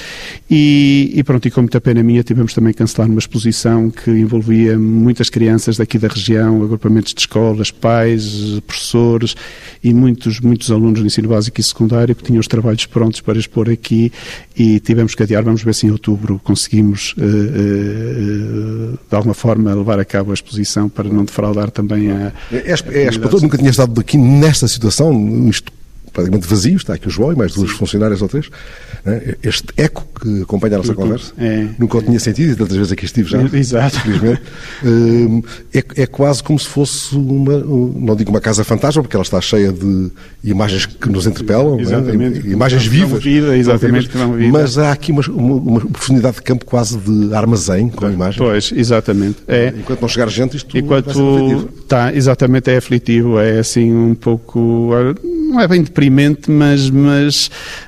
e, 0.50 1.12
e 1.16 1.24
pronto, 1.24 1.48
e 1.48 1.52
com 1.52 1.62
muita 1.62 1.82
pena 1.90 2.04
minha, 2.04 2.22
tivemos 2.22 2.54
também 2.54 2.72
que 2.72 2.78
cancelar 2.78 3.10
uma 3.10 3.18
exposição 3.18 3.90
que 3.90 4.12
envolvia 4.12 4.78
muitas 4.78 5.28
crianças 5.28 5.76
daqui 5.76 5.98
da 5.98 6.08
região, 6.08 6.62
agrupamentos 6.62 7.16
de 7.16 7.22
escolas, 7.22 7.72
pais, 7.72 8.60
professores 8.68 9.36
e 9.84 9.92
muitos, 9.92 10.40
muitos 10.40 10.70
alunos 10.70 11.00
do 11.00 11.08
ensino 11.08 11.28
básico 11.28 11.60
e 11.60 11.64
secundário 11.64 12.14
que 12.14 12.24
tinham 12.24 12.40
os 12.40 12.48
trabalhos 12.48 12.86
prontos 12.86 13.22
para 13.22 13.40
expor 13.40 13.68
aqui 13.72 14.12
e 14.56 14.80
tivemos 14.80 15.16
que 15.16 15.24
adiar. 15.24 15.44
Vamos 15.44 15.64
ver 15.64 15.74
se 15.74 15.88
em 15.88 15.90
outubro 15.90 16.40
conseguimos, 16.44 17.16
uh, 17.18 17.22
uh, 17.24 19.00
de 19.10 19.16
alguma 19.16 19.34
forma, 19.34 19.74
levar 19.74 20.00
a 20.00 20.06
cabo 20.06 20.30
a 20.30 20.36
exposição 20.36 20.90
para 20.90 21.10
não 21.10 21.26
defraudar 21.26 21.72
também 21.72 22.12
a. 22.12 22.32
É, 22.52 22.72
é, 22.72 23.06
é, 23.06 23.10
nunca 23.42 23.58
tinha 23.58 23.72
estado 23.72 24.00
aqui 24.00 24.16
nesta 24.16 24.68
situação, 24.68 25.50
isto 25.50 25.72
praticamente 26.12 26.48
vazio, 26.48 26.78
está 26.78 26.94
aqui 26.94 27.08
o 27.08 27.12
João 27.12 27.34
e 27.34 27.36
mais 27.36 27.54
duas 27.54 27.72
funcionárias 27.72 28.22
ou 28.22 28.28
três. 28.28 28.50
Né? 29.06 29.36
Este 29.44 29.68
eco 29.78 30.06
que 30.20 30.42
acompanha 30.44 30.76
a 30.76 30.78
nossa 30.80 30.94
conversa, 30.94 31.34
é, 31.38 31.68
nunca 31.78 31.98
o 31.98 32.02
tinha 32.02 32.20
sentido 32.20 32.52
e 32.52 32.56
tantas 32.56 32.76
vezes 32.76 32.92
aqui 32.92 33.06
estive 33.06 33.30
já. 33.30 33.42
Exato. 33.58 34.00
Felizmente. 34.02 34.42
Hum, 34.84 35.42
é, 35.74 35.84
é 35.96 36.06
quase 36.08 36.44
como 36.44 36.60
se 36.60 36.68
fosse 36.68 37.16
uma, 37.16 37.58
não 37.60 38.16
digo 38.16 38.30
uma 38.30 38.42
casa 38.42 38.64
fantasma, 38.64 39.02
porque 39.02 39.16
ela 39.16 39.24
está 39.24 39.40
cheia 39.42 39.72
de 39.72 40.12
imagens 40.44 40.86
que 40.86 41.10
nos 41.10 41.26
interpelam, 41.26 41.80
exatamente. 41.80 42.40
Né? 42.40 42.54
imagens 42.54 42.86
vivas. 42.86 43.24
Vida, 43.24 43.58
exatamente, 43.58 44.10
mas 44.52 44.78
há 44.78 44.92
aqui 44.92 45.12
uma, 45.12 45.22
uma, 45.30 45.82
profundidade 45.82 46.38
de 46.38 46.42
campo 46.42 46.66
quase 46.66 46.98
de 46.98 47.34
armazém 47.34 47.90
com 47.90 48.06
a 48.06 48.12
imagem. 48.12 48.40
Pois, 48.40 48.72
exatamente. 48.76 49.38
É. 49.48 49.74
Enquanto 49.78 50.02
não 50.02 50.08
chegar 50.08 50.30
gente, 50.30 50.58
isto 50.58 50.78
Enquanto, 50.78 51.06
vai 51.06 51.14
ser 51.14 51.22
aflitivo. 51.22 51.68
Tá, 51.88 52.14
exatamente, 52.14 52.70
é 52.70 52.78
aflitivo, 52.78 53.40
é 53.40 53.60
assim 53.60 53.94
um 53.94 54.16
pouco 54.16 54.92
não 55.50 55.60
é 55.60 55.68
bem 55.68 55.82
deprimente, 55.82 56.50
mas, 56.52 56.90
mas 56.90 57.48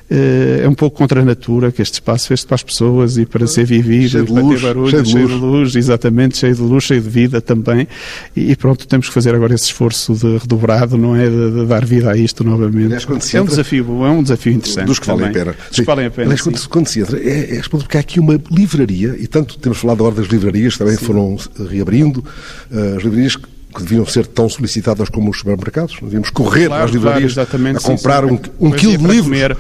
uh, 0.10 0.64
é 0.64 0.68
um 0.68 0.74
pouco 0.74 0.98
contra 0.98 1.22
a 1.22 1.26
natura 1.26 1.72
que 1.72 1.82
este 1.82 1.94
espaço 1.96 2.28
fez 2.28 2.44
para 2.44 2.56
as 2.56 2.64
pessoas 2.64 3.18
e 3.18 3.26
para 3.26 3.46
ser 3.48 3.66
vivido, 3.66 4.10
cheio 4.10 4.26
de 4.26 4.34
para 4.34 4.42
luz, 4.42 4.60
ter 4.62 4.68
barulho, 4.68 4.90
cheio 4.90 5.04
de 5.04 5.10
cheio 5.12 5.28
luz. 5.28 5.34
de 5.40 5.46
luz, 5.46 5.76
exatamente, 5.76 6.38
cheio 6.38 6.56
de 6.56 6.62
luz, 6.62 6.84
cheio 6.84 7.02
de 7.02 7.10
vida 7.10 7.40
também. 7.42 7.88
E, 8.36 8.56
pronto, 8.56 8.88
temos 8.88 9.08
que 9.08 9.14
fazer 9.14 9.34
agora 9.36 9.54
esse 9.54 9.66
esforço 9.66 10.14
de 10.14 10.38
redobrado, 10.38 10.98
não 10.98 11.16
é? 11.16 11.30
De, 11.30 11.52
de 11.52 11.66
dar 11.68 11.86
vida 11.86 12.12
a 12.12 12.18
isto 12.18 12.44
novamente. 12.44 12.86
Aliás, 12.88 13.06
é 13.06 13.12
um 13.12 13.16
entra- 13.16 13.44
desafio, 13.46 14.06
é 14.06 14.10
um 14.10 14.24
desafio 14.24 14.54
interessante. 14.54 14.88
Dos 14.88 15.00
que 15.00 15.08
valem 15.08 15.28
a 15.28 15.32
pena. 15.32 15.56
Dos 15.70 15.80
que 15.80 15.86
valem 15.86 16.06
a 16.08 16.12
pena. 16.12 16.26
Aliás, 16.28 16.40
sim. 16.42 16.50
quando, 16.50 16.58
se- 16.58 16.70
quando 16.70 16.88
se 16.88 17.00
entra, 17.00 17.20
é, 17.20 17.58
é 17.58 17.62
porque 17.70 17.98
há 17.98 18.00
aqui 18.00 18.20
uma 18.20 18.40
livraria, 18.52 19.16
e 19.20 19.28
tanto 19.28 19.58
temos 19.60 19.78
falado 19.78 20.00
agora 20.02 20.16
das 20.16 20.28
livrarias, 20.28 20.74
que 20.74 20.80
também 20.80 20.98
foram 20.98 21.38
eh, 21.60 21.64
reabrindo, 21.70 22.24
eh, 22.72 22.96
as 22.98 23.04
livrarias 23.04 23.36
que 23.36 23.48
que 23.74 23.82
deviam 23.82 24.06
ser 24.06 24.28
tão 24.28 24.50
solicitadas 24.50 25.10
como 25.10 25.30
os 25.32 25.40
supermercados, 25.40 25.98
devíamos 26.02 26.30
correr 26.30 26.68
Claro, 26.68 26.84
as 26.84 26.92
livrarias 26.92 27.34
claro, 27.34 27.50
a 27.78 27.80
sim, 27.80 27.88
comprar 27.88 28.26
sim. 28.26 28.32
um, 28.32 28.68
um 28.68 28.70
Poesia 28.70 28.78
quilo 28.80 28.98
de 28.98 29.08
livros, 29.08 29.58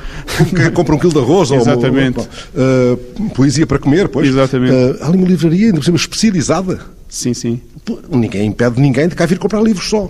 quem 0.55 0.71
compra 0.71 0.95
um 0.95 0.99
quilo 0.99 1.13
de 1.13 1.19
arroz 1.19 1.51
ou 1.51 1.57
Exatamente. 1.57 2.19
ou, 2.19 2.27
eh, 2.55 2.97
poesia 3.33 3.65
para 3.65 3.79
comer, 3.79 4.09
pois. 4.09 4.27
Exatamente. 4.27 4.73
Eh, 4.73 4.97
há 5.01 5.07
ali 5.07 5.17
uma 5.17 5.27
livraria, 5.27 5.67
ainda 5.67 5.77
por 5.77 5.85
cima, 5.85 5.97
especializada. 5.97 6.79
Sim, 7.07 7.33
sim. 7.33 7.61
Ninguém 8.09 8.47
impede 8.47 8.79
ninguém 8.79 9.07
de 9.07 9.15
cá 9.15 9.25
vir 9.25 9.39
comprar 9.39 9.61
livros 9.61 9.89
só. 9.89 10.09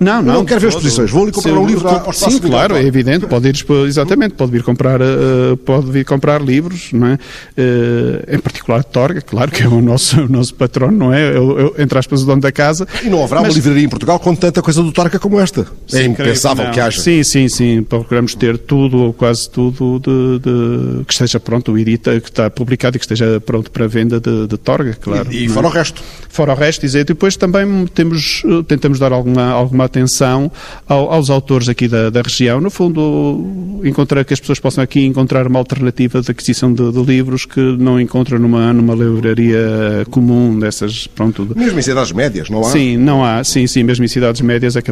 Não, 0.00 0.22
não. 0.22 0.34
não 0.34 0.44
quero 0.46 0.60
ver 0.60 0.68
exposições. 0.68 1.10
Vou 1.10 1.24
ali 1.24 1.32
comprar 1.32 1.52
um 1.52 1.66
livro 1.66 1.86
ao 1.86 2.10
Sim, 2.12 2.38
claro, 2.38 2.74
é 2.74 2.82
evidente. 2.82 3.26
Pode 3.26 3.48
ir, 3.48 3.54
exatamente, 3.86 4.34
pode 4.34 4.50
vir 4.50 4.62
comprar, 4.62 4.98
eh, 5.00 5.56
pode 5.64 5.90
vir 5.90 6.06
comprar 6.06 6.40
livros, 6.40 6.88
não 6.92 7.06
é? 7.08 7.18
Eh, 7.56 8.36
em 8.36 8.38
particular 8.38 8.82
Torga, 8.82 9.20
claro 9.20 9.50
que 9.50 9.62
é 9.62 9.68
o 9.68 9.82
nosso, 9.82 10.22
o 10.22 10.28
nosso 10.28 10.54
patrono, 10.54 10.96
não 10.96 11.12
é? 11.12 11.28
Eu, 11.36 11.58
eu, 11.58 11.74
entre 11.78 11.98
aspas, 11.98 12.22
o 12.22 12.26
dono 12.26 12.40
da 12.40 12.50
casa. 12.50 12.88
E 13.04 13.10
não 13.10 13.22
haverá 13.22 13.42
Mas- 13.42 13.50
uma 13.50 13.54
livraria 13.56 13.84
em 13.84 13.88
Portugal 13.90 14.18
com 14.18 14.34
tanta 14.34 14.62
coisa 14.62 14.82
do 14.82 14.90
Torca 14.90 15.18
como 15.18 15.38
esta. 15.38 15.66
Sim, 15.86 15.98
é 15.98 16.04
impensável 16.06 16.64
não. 16.64 16.72
que, 16.72 16.80
haja. 16.80 16.98
Sim, 16.98 17.22
sim, 17.22 17.48
sim. 17.50 17.82
Procuramos 17.82 18.34
ter 18.34 18.56
tudo, 18.56 18.96
ou 18.98 19.12
quase 19.12 19.50
tudo, 19.50 20.00
de, 20.00 20.38
de- 20.38 21.04
que 21.04 21.12
esteja 21.12 21.38
pronto, 21.38 21.72
o 21.72 21.78
edita, 21.78 22.18
que 22.20 22.30
está 22.30 22.48
publicado 22.48 22.96
e 22.96 22.98
que 22.98 23.04
esteja 23.04 23.38
pronto 23.44 23.70
para 23.70 23.86
venda 23.86 24.18
de, 24.18 24.46
de 24.46 24.56
Torga, 24.56 24.94
claro. 24.98 25.30
E, 25.30 25.42
e 25.42 25.46
é? 25.46 25.48
fora 25.50 25.66
o 25.66 25.70
resto. 25.70 26.02
Fora 26.30 26.52
o 26.52 26.56
resto, 26.56 26.80
dizer, 26.80 27.04
depois 27.04 27.36
também 27.36 27.86
temos, 27.94 28.42
tentamos 28.66 28.98
dar 28.98 29.12
alguma, 29.12 29.50
alguma 29.50 29.89
atenção 29.90 30.50
ao- 30.88 31.12
aos 31.12 31.28
autores 31.30 31.68
aqui 31.68 31.88
da, 31.88 32.08
da 32.10 32.22
região. 32.22 32.60
No 32.60 32.70
fundo, 32.70 33.80
encontrar 33.84 34.24
que 34.24 34.32
as 34.32 34.40
pessoas 34.40 34.60
possam 34.60 34.82
aqui 34.84 35.04
encontrar 35.04 35.46
uma 35.46 35.58
alternativa 35.58 36.22
de 36.22 36.30
aquisição 36.30 36.72
de, 36.72 36.90
de 36.92 37.02
livros 37.02 37.44
que 37.44 37.60
não 37.60 38.00
encontram 38.00 38.38
numa, 38.38 38.72
numa 38.72 38.94
livraria 38.94 40.06
comum 40.10 40.58
dessas, 40.58 41.06
pronto, 41.06 41.44
de- 41.44 41.58
Mesmo 41.58 41.78
em 41.78 41.82
cidades 41.82 42.12
médias, 42.12 42.48
não 42.48 42.60
há? 42.60 42.70
Sim, 42.70 42.96
não 42.96 43.24
há, 43.24 43.42
sim, 43.44 43.66
sim, 43.66 43.82
mesmo 43.82 44.04
em 44.04 44.08
cidades 44.08 44.40
médias 44.40 44.76
é 44.76 44.82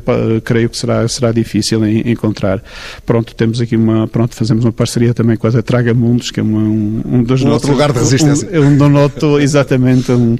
creio 0.44 0.68
que 0.68 0.76
será, 0.76 1.06
será 1.08 1.32
difícil 1.32 1.84
em- 1.86 2.10
encontrar. 2.10 2.62
Pronto, 3.06 3.34
temos 3.34 3.60
aqui 3.60 3.76
uma, 3.76 4.06
pronto, 4.08 4.34
fazemos 4.34 4.64
uma 4.64 4.72
parceria 4.72 5.14
também 5.14 5.36
com 5.36 5.46
a 5.46 5.62
Traga 5.62 5.94
Mundos, 5.94 6.30
que 6.30 6.40
é 6.40 6.42
uma- 6.42 6.58
um, 6.60 7.02
um 7.06 7.22
dos 7.22 7.42
Um 7.42 7.48
nossos... 7.48 7.68
outro 7.68 7.72
lugar 7.72 7.92
de 7.92 7.98
resistência. 7.98 8.48
Um, 8.60 8.66
um 8.68 8.76
do 8.76 8.88
noto, 8.88 9.38
exatamente, 9.38 10.10
um, 10.12 10.36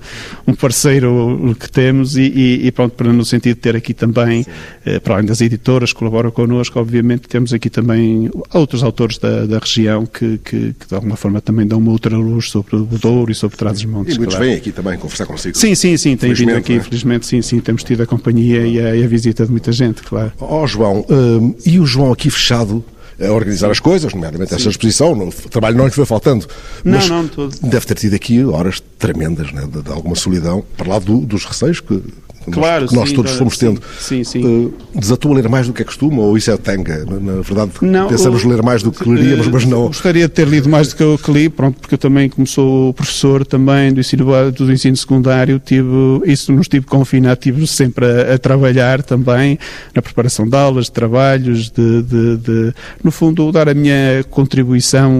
um 0.46 0.54
parceiro 0.54 1.56
que 1.58 1.70
temos 1.70 2.16
e, 2.16 2.22
e- 2.22 2.66
e 2.66 2.72
pronto, 2.72 2.94
para, 2.94 3.12
no 3.12 3.24
sentido 3.24 3.54
de 3.56 3.60
ter 3.60 3.76
aqui 3.76 3.92
também, 3.94 4.44
para 5.02 5.14
além 5.14 5.26
das 5.26 5.40
editoras 5.40 5.92
que 5.92 5.98
colaboram 5.98 6.30
connosco, 6.30 6.78
obviamente 6.78 7.28
temos 7.28 7.52
aqui 7.52 7.68
também 7.70 8.30
outros 8.52 8.82
autores 8.82 9.18
da, 9.18 9.46
da 9.46 9.58
região 9.58 10.06
que, 10.06 10.38
que, 10.38 10.74
que 10.78 10.86
de 10.88 10.94
alguma 10.94 11.16
forma 11.16 11.40
também 11.40 11.66
dão 11.66 11.78
uma 11.78 11.90
outra 11.92 12.16
luz 12.16 12.50
sobre 12.50 12.76
o 12.76 12.84
Douro 12.84 13.30
e 13.30 13.34
sobre 13.34 13.56
Trás-os-Montes. 13.56 14.14
E 14.16 14.18
muitos 14.18 14.36
claro. 14.36 14.50
vêm 14.50 14.58
aqui 14.58 14.72
também 14.72 14.98
conversar 14.98 15.26
consigo. 15.26 15.56
Sim, 15.56 15.74
sim, 15.74 15.96
sim, 15.96 16.16
tem 16.16 16.32
vindo 16.32 16.54
aqui, 16.54 16.72
não 16.72 16.78
é? 16.78 16.80
infelizmente, 16.80 17.26
sim, 17.26 17.42
sim, 17.42 17.60
temos 17.60 17.82
tido 17.84 18.02
a 18.02 18.06
companhia 18.06 18.66
e 18.66 18.80
a, 18.80 18.96
e 18.96 19.04
a 19.04 19.06
visita 19.08 19.44
de 19.44 19.50
muita 19.50 19.72
gente, 19.72 20.02
claro. 20.02 20.32
Ó 20.40 20.66
João, 20.66 21.04
hum, 21.08 21.54
e 21.64 21.78
o 21.78 21.86
João 21.86 22.12
aqui 22.12 22.30
fechado 22.30 22.84
a 23.20 23.32
organizar 23.32 23.68
as 23.70 23.80
coisas, 23.80 24.14
nomeadamente 24.14 24.54
esta 24.54 24.68
exposição, 24.68 25.12
o 25.12 25.48
trabalho 25.48 25.76
não 25.76 25.86
lhe 25.86 25.90
foi 25.90 26.06
faltando. 26.06 26.46
Não, 26.84 26.92
mas 26.98 27.08
não, 27.08 27.26
tudo. 27.26 27.56
Deve 27.62 27.84
ter 27.84 27.94
tido 27.96 28.14
aqui 28.14 28.44
horas 28.44 28.80
tremendas 28.96 29.50
né, 29.52 29.66
de, 29.70 29.82
de 29.82 29.90
alguma 29.90 30.14
solidão, 30.14 30.64
para 30.76 30.88
lá 30.88 30.98
do- 31.00 31.22
dos 31.22 31.44
receios 31.44 31.80
que 31.80 32.00
Claro, 32.50 32.82
nós, 32.82 32.90
que 32.90 32.96
nós 32.96 33.08
sim, 33.10 33.14
todos 33.16 33.32
fomos 33.32 33.56
tendo. 33.58 33.80
sim, 34.00 34.24
sim. 34.24 34.42
Uh, 34.44 34.72
desatou 34.94 35.32
a 35.32 35.34
ler 35.36 35.48
mais 35.48 35.66
do 35.66 35.72
que 35.72 35.82
é 35.82 35.84
costume, 35.84 36.18
ou 36.18 36.36
isso 36.36 36.50
é 36.50 36.56
tanga? 36.56 37.04
Na, 37.04 37.40
verdade, 37.42 37.72
Não, 37.82 38.08
pensamos 38.08 38.44
o- 38.44 38.48
ler 38.48 38.62
mais 38.62 38.82
do 38.82 38.90
que 38.90 39.08
leríamos, 39.08 39.48
mas 39.48 39.64
não. 39.66 39.86
Gostaria 39.88 40.26
de 40.26 40.32
ter 40.34 40.48
lido 40.48 40.68
mais 40.68 40.88
do 40.88 40.96
que 40.96 41.02
eu 41.02 41.18
que 41.18 41.30
li, 41.30 41.48
pronto, 41.48 41.78
porque 41.80 41.94
eu 41.94 41.98
também, 41.98 42.28
como 42.28 42.46
sou 42.46 42.92
professor 42.94 43.44
também 43.44 43.92
do 43.92 44.00
ensino, 44.00 44.50
do 44.52 44.72
ensino 44.72 44.96
secundário, 44.96 45.58
tive, 45.62 45.88
isso 46.26 46.52
não 46.52 46.60
estive 46.62 46.86
confinado, 46.86 47.34
estive 47.38 47.66
sempre 47.66 48.06
a, 48.06 48.34
a 48.34 48.38
trabalhar 48.38 49.02
também 49.02 49.58
na 49.94 50.00
preparação 50.00 50.48
de 50.48 50.56
aulas, 50.56 50.86
de 50.86 50.92
trabalhos, 50.92 51.70
de, 51.70 52.02
de- 52.02 52.36
de- 52.38 52.74
no 53.04 53.10
fundo, 53.10 53.52
dar 53.52 53.68
a 53.68 53.74
minha 53.74 54.24
contribuição 54.30 55.12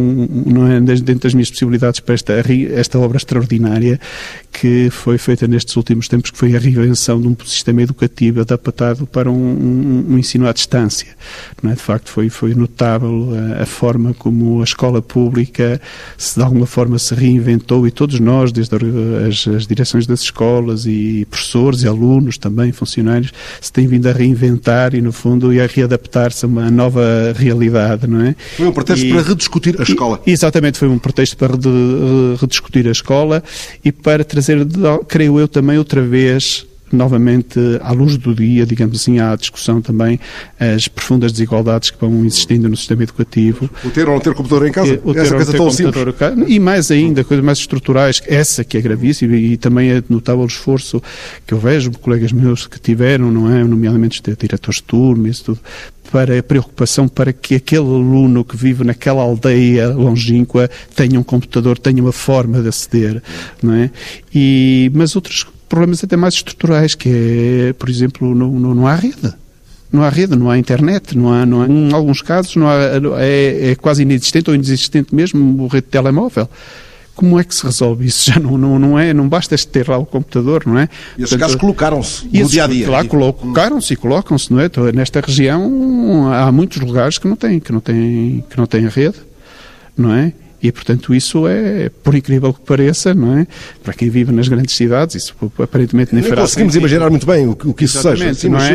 não 0.47 0.67
é, 0.67 0.81
dentro 0.81 1.21
das 1.25 1.35
minhas 1.35 1.51
possibilidades 1.51 2.01
para 2.01 2.15
esta, 2.15 2.33
esta 2.73 2.99
obra 2.99 3.17
extraordinária 3.19 4.01
que 4.53 4.89
foi 4.91 5.19
feita 5.19 5.47
nestes 5.47 5.77
últimos 5.77 6.09
tempos, 6.09 6.31
que 6.31 6.39
foi 6.39 6.57
a 6.57 6.59
reinvenção 6.59 7.18
de 7.21 7.29
um 7.29 7.37
sistema 7.45 7.83
educativo 7.83 8.41
adaptado 8.41 9.07
para 9.07 9.31
um, 9.31 9.35
um- 9.35 10.05
um 10.11 10.19
ensino 10.19 10.47
à 10.47 10.53
distância. 10.53 11.09
Não 11.63 11.71
é? 11.71 11.75
De 11.75 11.81
facto, 11.83 12.11
foi, 12.11 12.29
foi 12.29 12.55
notável 12.55 13.29
a, 13.59 13.63
a 13.63 13.67
forma 13.67 14.15
como 14.15 14.61
a 14.61 14.65
escola 14.65 15.01
pública 15.03 15.81
se 16.17 16.37
de 16.39 16.45
alguma 16.45 16.67
forma 16.67 16.99
se 16.99 17.15
reinventou 17.15 17.87
e 17.87 17.91
todos 17.91 18.19
nós, 18.21 18.53
desde 18.53 18.75
as, 18.77 19.47
as 19.49 19.67
direções 19.67 20.07
das 20.07 20.21
escolas 20.23 20.87
e 20.87 21.27
professores 21.31 21.83
e 21.83 21.89
alunos 21.89 22.39
também, 22.39 22.73
funcionários, 22.73 23.33
se 23.61 23.73
têm 23.73 23.87
vindo 23.87 24.07
a 24.09 24.13
reinventar 24.13 24.95
e, 24.95 25.01
no 25.01 25.13
fundo, 25.13 25.53
e 25.53 25.61
a 25.61 25.67
readaptar-se 25.67 26.45
a 26.45 26.49
uma 26.49 26.71
nova 26.71 27.33
realidade, 27.37 28.07
não 28.07 28.21
é? 28.23 28.35
Foi 28.57 28.67
um 28.67 28.73
pretexto 28.73 29.07
E- 29.07 29.13
para 29.13 29.23
rediscutir 29.23 29.77
a 29.81 29.83
escola. 29.83 30.21
e- 30.27 30.31
Exatamente, 30.31 30.79
foi 30.79 30.89
um 30.89 30.99
pretexto 30.99 31.37
para 31.37 31.55
eh, 31.55 32.37
rediscutir 32.41 32.87
a 32.89 32.93
escola 32.93 33.43
e 33.85 33.91
para 33.93 34.25
trazer, 34.25 34.67
creio 35.07 35.39
eu, 35.39 35.49
também 35.49 35.79
outra 35.79 36.01
vez 36.03 36.67
novamente 36.97 37.59
à 37.81 37.93
luz 37.93 38.17
do 38.17 38.35
dia, 38.35 38.67
digamos 38.67 39.01
assim, 39.01 39.19
à 39.19 39.35
discussão 39.37 39.81
também 39.81 40.19
as 40.59 40.89
profundas 40.89 41.33
desigualdades 41.33 41.91
que 41.91 42.01
vão 42.01 42.25
existindo 42.25 42.69
no 42.69 42.77
sistema 42.77 43.03
educativo. 43.03 43.69
O 43.85 43.91
ter 43.91 44.09
ou 44.09 44.15
não 44.15 44.21
ter 44.21 44.35
computador 44.35 44.67
em 44.69 44.73
casa, 44.73 44.95
Eh, 44.95 45.01
o 45.05 45.13
ter 45.13 45.21
essa 45.21 45.35
ou 45.35 45.41
não 45.41 45.47
ter 45.47 45.71
simples. 45.73 45.95
computador 45.95 46.49
E 46.49 46.59
mais 46.59 46.91
ainda, 46.91 47.25
coisas 47.25 47.45
mais 47.45 47.59
estruturais, 47.59 48.23
essa 48.27 48.65
que 48.65 48.77
é 48.77 48.81
gravíssima 48.81 49.37
e 49.37 49.57
também 49.57 49.91
é 49.91 50.03
notável 50.09 50.43
o 50.43 50.47
esforço 50.47 51.03
que 51.47 51.55
eu 51.55 51.59
vejo 51.59 51.91
colegas 51.93 52.33
meus 52.33 52.67
que 52.67 52.81
tiveram, 52.81 53.31
não 53.31 53.51
é? 53.51 53.65
Nomeadamente 53.65 54.21
os 54.21 54.37
diretores 54.37 54.77
de 54.77 54.83
turma, 54.85 55.29
isso 55.29 55.45
tudo, 55.45 55.61
para 56.11 56.39
a 56.39 56.43
preocupação 56.43 57.07
para 57.07 57.33
que 57.33 57.55
aquele 57.55 57.81
aluno 57.81 58.45
que 58.45 58.57
vive 58.57 58.83
naquela 58.85 59.23
aldeia 59.23 59.89
longínqua 59.89 60.71
tenha 60.95 61.21
um 61.21 61.23
computador, 61.23 61.79
tenha 61.79 62.03
uma 62.03 62.13
forma 62.13 62.63
de 62.63 62.69
aceder, 62.69 63.23
não 63.63 63.75
é? 63.75 63.91
E, 64.35 64.91
mas 64.95 65.15
outros 65.15 65.47
problemas 65.69 66.03
até 66.03 66.17
mais 66.17 66.35
estruturais, 66.35 66.95
que 66.95 67.09
é, 67.69 67.73
por 67.73 67.89
exemplo, 67.89 68.35
não, 68.35 68.51
não, 68.51 68.75
não 68.75 68.87
há 68.87 68.95
rede. 68.95 69.33
Não 69.91 70.03
há 70.03 70.09
rede, 70.11 70.37
não 70.37 70.51
há 70.51 70.59
internet, 70.59 71.17
não 71.17 71.33
há, 71.33 71.47
não 71.47 71.63
há, 71.63 71.67
em 71.67 71.93
alguns 71.93 72.21
casos 72.21 72.55
não 72.57 72.69
há, 72.69 72.75
é, 73.21 73.71
é 73.71 73.75
quase 73.75 74.03
inexistente 74.03 74.51
ou 74.51 74.55
inexistente 74.55 75.15
mesmo 75.15 75.63
o 75.63 75.67
rede 75.67 75.87
de 75.87 75.93
telemóvel. 75.93 76.49
Como 77.15 77.41
é 77.41 77.43
que 77.43 77.55
se 77.55 77.65
resolve 77.65 78.07
isso? 78.07 78.29
Já 78.31 78.39
não, 78.39 78.59
não, 78.59 78.79
não 78.79 78.99
é, 78.99 79.15
não 79.15 79.27
basta 79.27 79.57
ter 79.57 79.89
lá 79.89 79.97
o 79.97 80.05
computador, 80.05 80.65
não 80.67 80.79
é? 80.79 80.91
E 81.17 81.23
esses 81.23 81.31
Portanto, 81.31 81.41
casos 81.41 81.57
colocaram-se 81.57 82.27
e 82.27 82.39
no 82.39 82.41
esses 82.41 82.51
dia 82.51 82.65
a 82.65 82.67
dia. 82.67 82.91
Lá 82.91 83.05
colocaram-se 83.05 83.95
e 83.95 83.97
colocam-se, 83.97 84.53
não 84.53 84.61
é? 84.61 84.67
Então, 84.67 84.85
Nesta 84.93 85.21
região 85.21 86.33
há 86.33 86.53
muitos 86.53 86.79
lugares 86.81 87.17
que 87.17 87.27
não 87.27 87.37
têm, 87.37 87.59
que 87.59 87.73
não 87.73 87.81
têm, 87.81 88.45
que 88.49 88.59
não 88.59 88.67
têm 88.67 88.85
a 88.87 88.91
rede, 88.91 89.17
não 89.97 90.13
é? 90.13 90.35
E, 90.61 90.73
portanto, 90.73 91.15
isso 91.15 91.47
é, 91.47 91.89
por 92.03 92.15
incrível 92.17 92.53
que 92.53 92.61
pareça, 92.63 93.15
não 93.15 93.39
é? 93.39 93.47
Para 93.85 93.95
quem 93.95 94.11
vive 94.11 94.33
nas 94.33 94.49
grandes 94.49 94.75
cidades, 94.75 95.15
isso 95.15 95.35
aparentemente 95.63 96.13
nem 96.13 96.21
Nem 96.23 96.29
fará 96.29 96.43
conseguimos 96.43 96.73
sentido. 96.73 96.83
imaginar 96.89 97.11
muito 97.11 97.27
bem 97.27 97.47
o 97.47 97.55
que, 97.55 97.69
o 97.69 97.73
que 97.75 97.85
isso 97.85 97.99
seja. 97.99 98.09
Exatamente, 98.29 98.41
Sim, 98.41 98.49
não 98.49 98.59
mas, 98.59 98.69
é? 98.71 98.75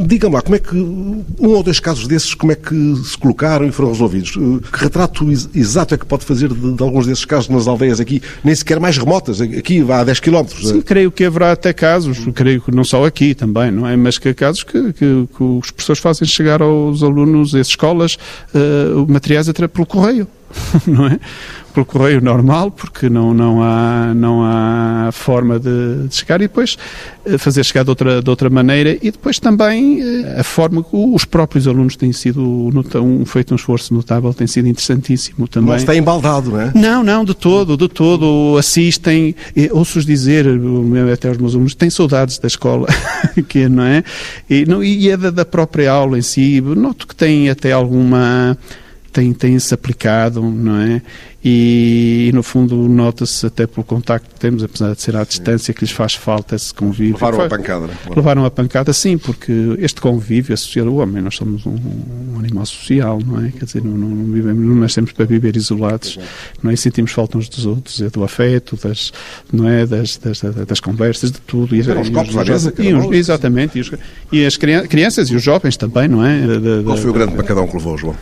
eh, 0.00 0.06
Diga-me 0.06 0.34
lá, 0.34 0.40
como 0.42 0.56
é 0.56 0.58
que 0.58 0.74
um 0.76 1.24
ou 1.40 1.62
dois 1.62 1.78
casos 1.78 2.06
desses, 2.06 2.34
como 2.34 2.52
é 2.52 2.54
que 2.54 2.74
se 3.04 3.18
colocaram 3.18 3.66
e 3.66 3.70
foram 3.72 3.90
resolvidos? 3.90 4.34
Eh, 4.36 4.66
Que 4.72 4.78
retrato 4.84 5.30
ex- 5.30 5.48
exato 5.54 5.94
é 5.94 5.98
que 5.98 6.06
pode 6.06 6.24
fazer 6.24 6.48
de, 6.48 6.72
de 6.72 6.82
alguns 6.82 7.06
desses 7.06 7.24
casos 7.26 7.50
nas 7.50 7.66
aldeias 7.68 8.00
aqui, 8.00 8.22
nem 8.42 8.54
sequer 8.54 8.80
mais 8.80 8.96
remotas, 8.96 9.40
aqui 9.42 9.82
vá 9.82 10.00
a 10.00 10.04
10 10.04 10.20
km? 10.20 10.46
Sim, 10.62 10.80
creio 10.80 11.12
que 11.12 11.24
haverá 11.24 11.52
até 11.52 11.72
casos, 11.74 12.18
creio 12.34 12.62
que 12.62 12.70
não 12.70 12.82
só 12.84 13.04
aqui 13.04 13.34
também, 13.34 13.70
não 13.70 13.86
é? 13.86 13.94
Mas 13.96 14.16
que 14.16 14.30
há 14.30 14.34
casos 14.34 14.62
que, 14.62 14.92
que, 14.94 15.28
que 15.36 15.42
os 15.42 15.70
professores 15.70 16.00
fazem 16.00 16.26
chegar 16.26 16.62
aos 16.62 17.02
alunos, 17.02 17.54
às 17.54 17.68
escolas, 17.68 18.16
eh, 18.54 18.58
materiais 19.06 19.48
até 19.50 19.68
pelo 19.68 19.84
correio. 19.86 20.26
não 20.86 21.06
é? 21.06 21.18
Pelo 21.72 21.86
correio 21.86 22.20
normal, 22.20 22.70
porque 22.70 23.10
não, 23.10 23.34
não, 23.34 23.60
há, 23.60 24.12
não 24.14 24.44
há 24.44 25.10
forma 25.10 25.58
de, 25.58 26.06
de 26.06 26.14
chegar, 26.14 26.40
e 26.40 26.44
depois 26.44 26.78
eh, 27.26 27.36
fazer 27.36 27.64
chegar 27.64 27.82
de 27.82 27.90
outra, 27.90 28.22
de 28.22 28.30
outra 28.30 28.48
maneira, 28.48 28.96
e 29.02 29.10
depois 29.10 29.40
também 29.40 30.00
eh, 30.00 30.36
a 30.38 30.44
forma 30.44 30.84
que 30.84 30.90
os 30.92 31.24
próprios 31.24 31.66
alunos 31.66 31.96
têm 31.96 32.12
sido 32.12 32.40
um, 32.40 33.26
feito 33.26 33.52
um 33.52 33.56
esforço 33.56 33.92
notável, 33.92 34.32
tem 34.32 34.46
sido 34.46 34.68
interessantíssimo 34.68 35.48
também. 35.48 35.70
Não 35.70 35.76
está 35.76 35.96
embaldado, 35.96 36.52
não 36.52 36.60
é? 36.60 36.72
Não, 36.76 37.02
não, 37.02 37.24
de 37.24 37.34
todo, 37.34 37.76
de 37.76 37.88
todo. 37.88 38.56
Assistem, 38.56 39.34
ouço-os 39.72 40.06
dizer, 40.06 40.46
até 41.12 41.28
os 41.28 41.38
meus 41.38 41.54
alunos, 41.54 41.74
têm 41.74 41.90
saudades 41.90 42.38
da 42.38 42.46
escola, 42.46 42.86
que 43.48 43.68
não 43.68 43.82
é? 43.82 44.04
E, 44.48 44.64
não, 44.64 44.82
e 44.82 45.10
é 45.10 45.16
da, 45.16 45.30
da 45.30 45.44
própria 45.44 45.90
aula 45.90 46.16
em 46.16 46.22
si. 46.22 46.60
Noto 46.60 47.08
que 47.08 47.16
tem 47.16 47.50
até 47.50 47.72
alguma 47.72 48.56
tem, 49.14 49.32
tem-se 49.32 49.72
aplicado, 49.72 50.42
não 50.42 50.76
é? 50.76 51.00
E, 51.42 52.30
e 52.30 52.32
no 52.32 52.42
fundo 52.42 52.74
nota-se 52.88 53.46
até 53.46 53.64
pelo 53.64 53.84
contacto 53.84 54.28
que 54.34 54.40
temos, 54.40 54.64
apesar 54.64 54.92
de 54.92 55.00
ser 55.00 55.14
à 55.14 55.22
distância, 55.22 55.72
que 55.72 55.84
lhes 55.84 55.92
faz 55.92 56.14
falta 56.14 56.56
esse 56.56 56.74
convívio. 56.74 57.14
Levaram 57.14 57.40
a 57.42 57.48
pancada, 57.48 57.86
não 57.86 58.12
é? 58.12 58.16
Levaram 58.16 58.44
a 58.44 58.50
pancada, 58.50 58.92
sim, 58.92 59.16
porque 59.16 59.52
este 59.78 60.00
convívio 60.00 60.52
associado 60.52 60.88
ao 60.88 60.96
homem, 60.96 61.22
nós 61.22 61.36
somos 61.36 61.64
um, 61.64 61.76
um 62.34 62.38
animal 62.40 62.66
social, 62.66 63.20
não 63.24 63.44
é? 63.44 63.52
Quer 63.52 63.66
dizer, 63.66 63.84
não, 63.84 63.96
não, 63.96 64.08
não, 64.08 64.32
vivemos, 64.32 64.66
não 64.66 64.74
nascemos 64.74 65.12
para 65.12 65.24
viver 65.26 65.54
isolados, 65.54 66.18
não 66.60 66.72
é? 66.72 66.74
E 66.74 66.76
sentimos 66.76 67.12
falta 67.12 67.38
uns 67.38 67.48
dos 67.48 67.66
outros, 67.66 68.02
é 68.02 68.10
do 68.10 68.24
afeto, 68.24 68.76
das, 68.82 69.12
não 69.52 69.68
é? 69.68 69.86
Das, 69.86 70.16
das, 70.16 70.40
das 70.40 70.80
conversas, 70.80 71.30
de 71.30 71.40
tudo. 71.40 71.76
E, 71.76 71.78
e, 71.78 71.82
os 71.82 72.10
copos 72.10 72.36
à 72.36 72.44
mesa, 72.44 72.74
Exatamente, 73.12 73.78
e, 73.78 73.80
os, 73.80 73.92
e 74.32 74.44
as 74.44 74.56
crianças 74.56 75.28
e 75.28 75.36
os 75.36 75.42
jovens 75.42 75.76
também, 75.76 76.08
não 76.08 76.24
é? 76.24 76.40
Qual 76.82 76.96
foi 76.96 77.10
o 77.10 77.14
grande 77.14 77.36
pancadão 77.36 77.68
que 77.68 77.76
levou, 77.76 77.96
João? 77.96 78.16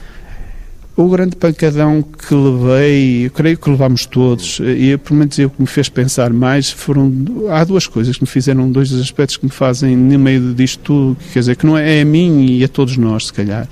O 0.94 1.08
grande 1.08 1.36
pancadão 1.36 2.02
que 2.02 2.34
levei, 2.34 3.26
eu 3.26 3.30
creio 3.30 3.56
que 3.56 3.70
levámos 3.70 4.04
todos, 4.04 4.60
e 4.60 4.96
pelo 4.98 5.20
menos 5.20 5.38
o 5.38 5.48
que 5.48 5.60
me 5.62 5.66
fez 5.66 5.88
pensar 5.88 6.30
mais 6.34 6.70
foram. 6.70 7.10
Há 7.50 7.64
duas 7.64 7.86
coisas 7.86 8.16
que 8.16 8.22
me 8.22 8.28
fizeram, 8.28 8.70
dois 8.70 8.90
dos 8.90 9.00
aspectos 9.00 9.38
que 9.38 9.46
me 9.46 9.50
fazem, 9.50 9.96
no 9.96 10.18
meio 10.18 10.52
disto 10.52 10.80
tudo, 10.80 11.16
quer 11.32 11.38
dizer, 11.38 11.56
que 11.56 11.64
não 11.64 11.78
é, 11.78 11.98
é 11.98 12.02
a 12.02 12.04
mim 12.04 12.58
e 12.58 12.62
a 12.62 12.68
todos 12.68 12.98
nós, 12.98 13.28
se 13.28 13.32
calhar. 13.32 13.66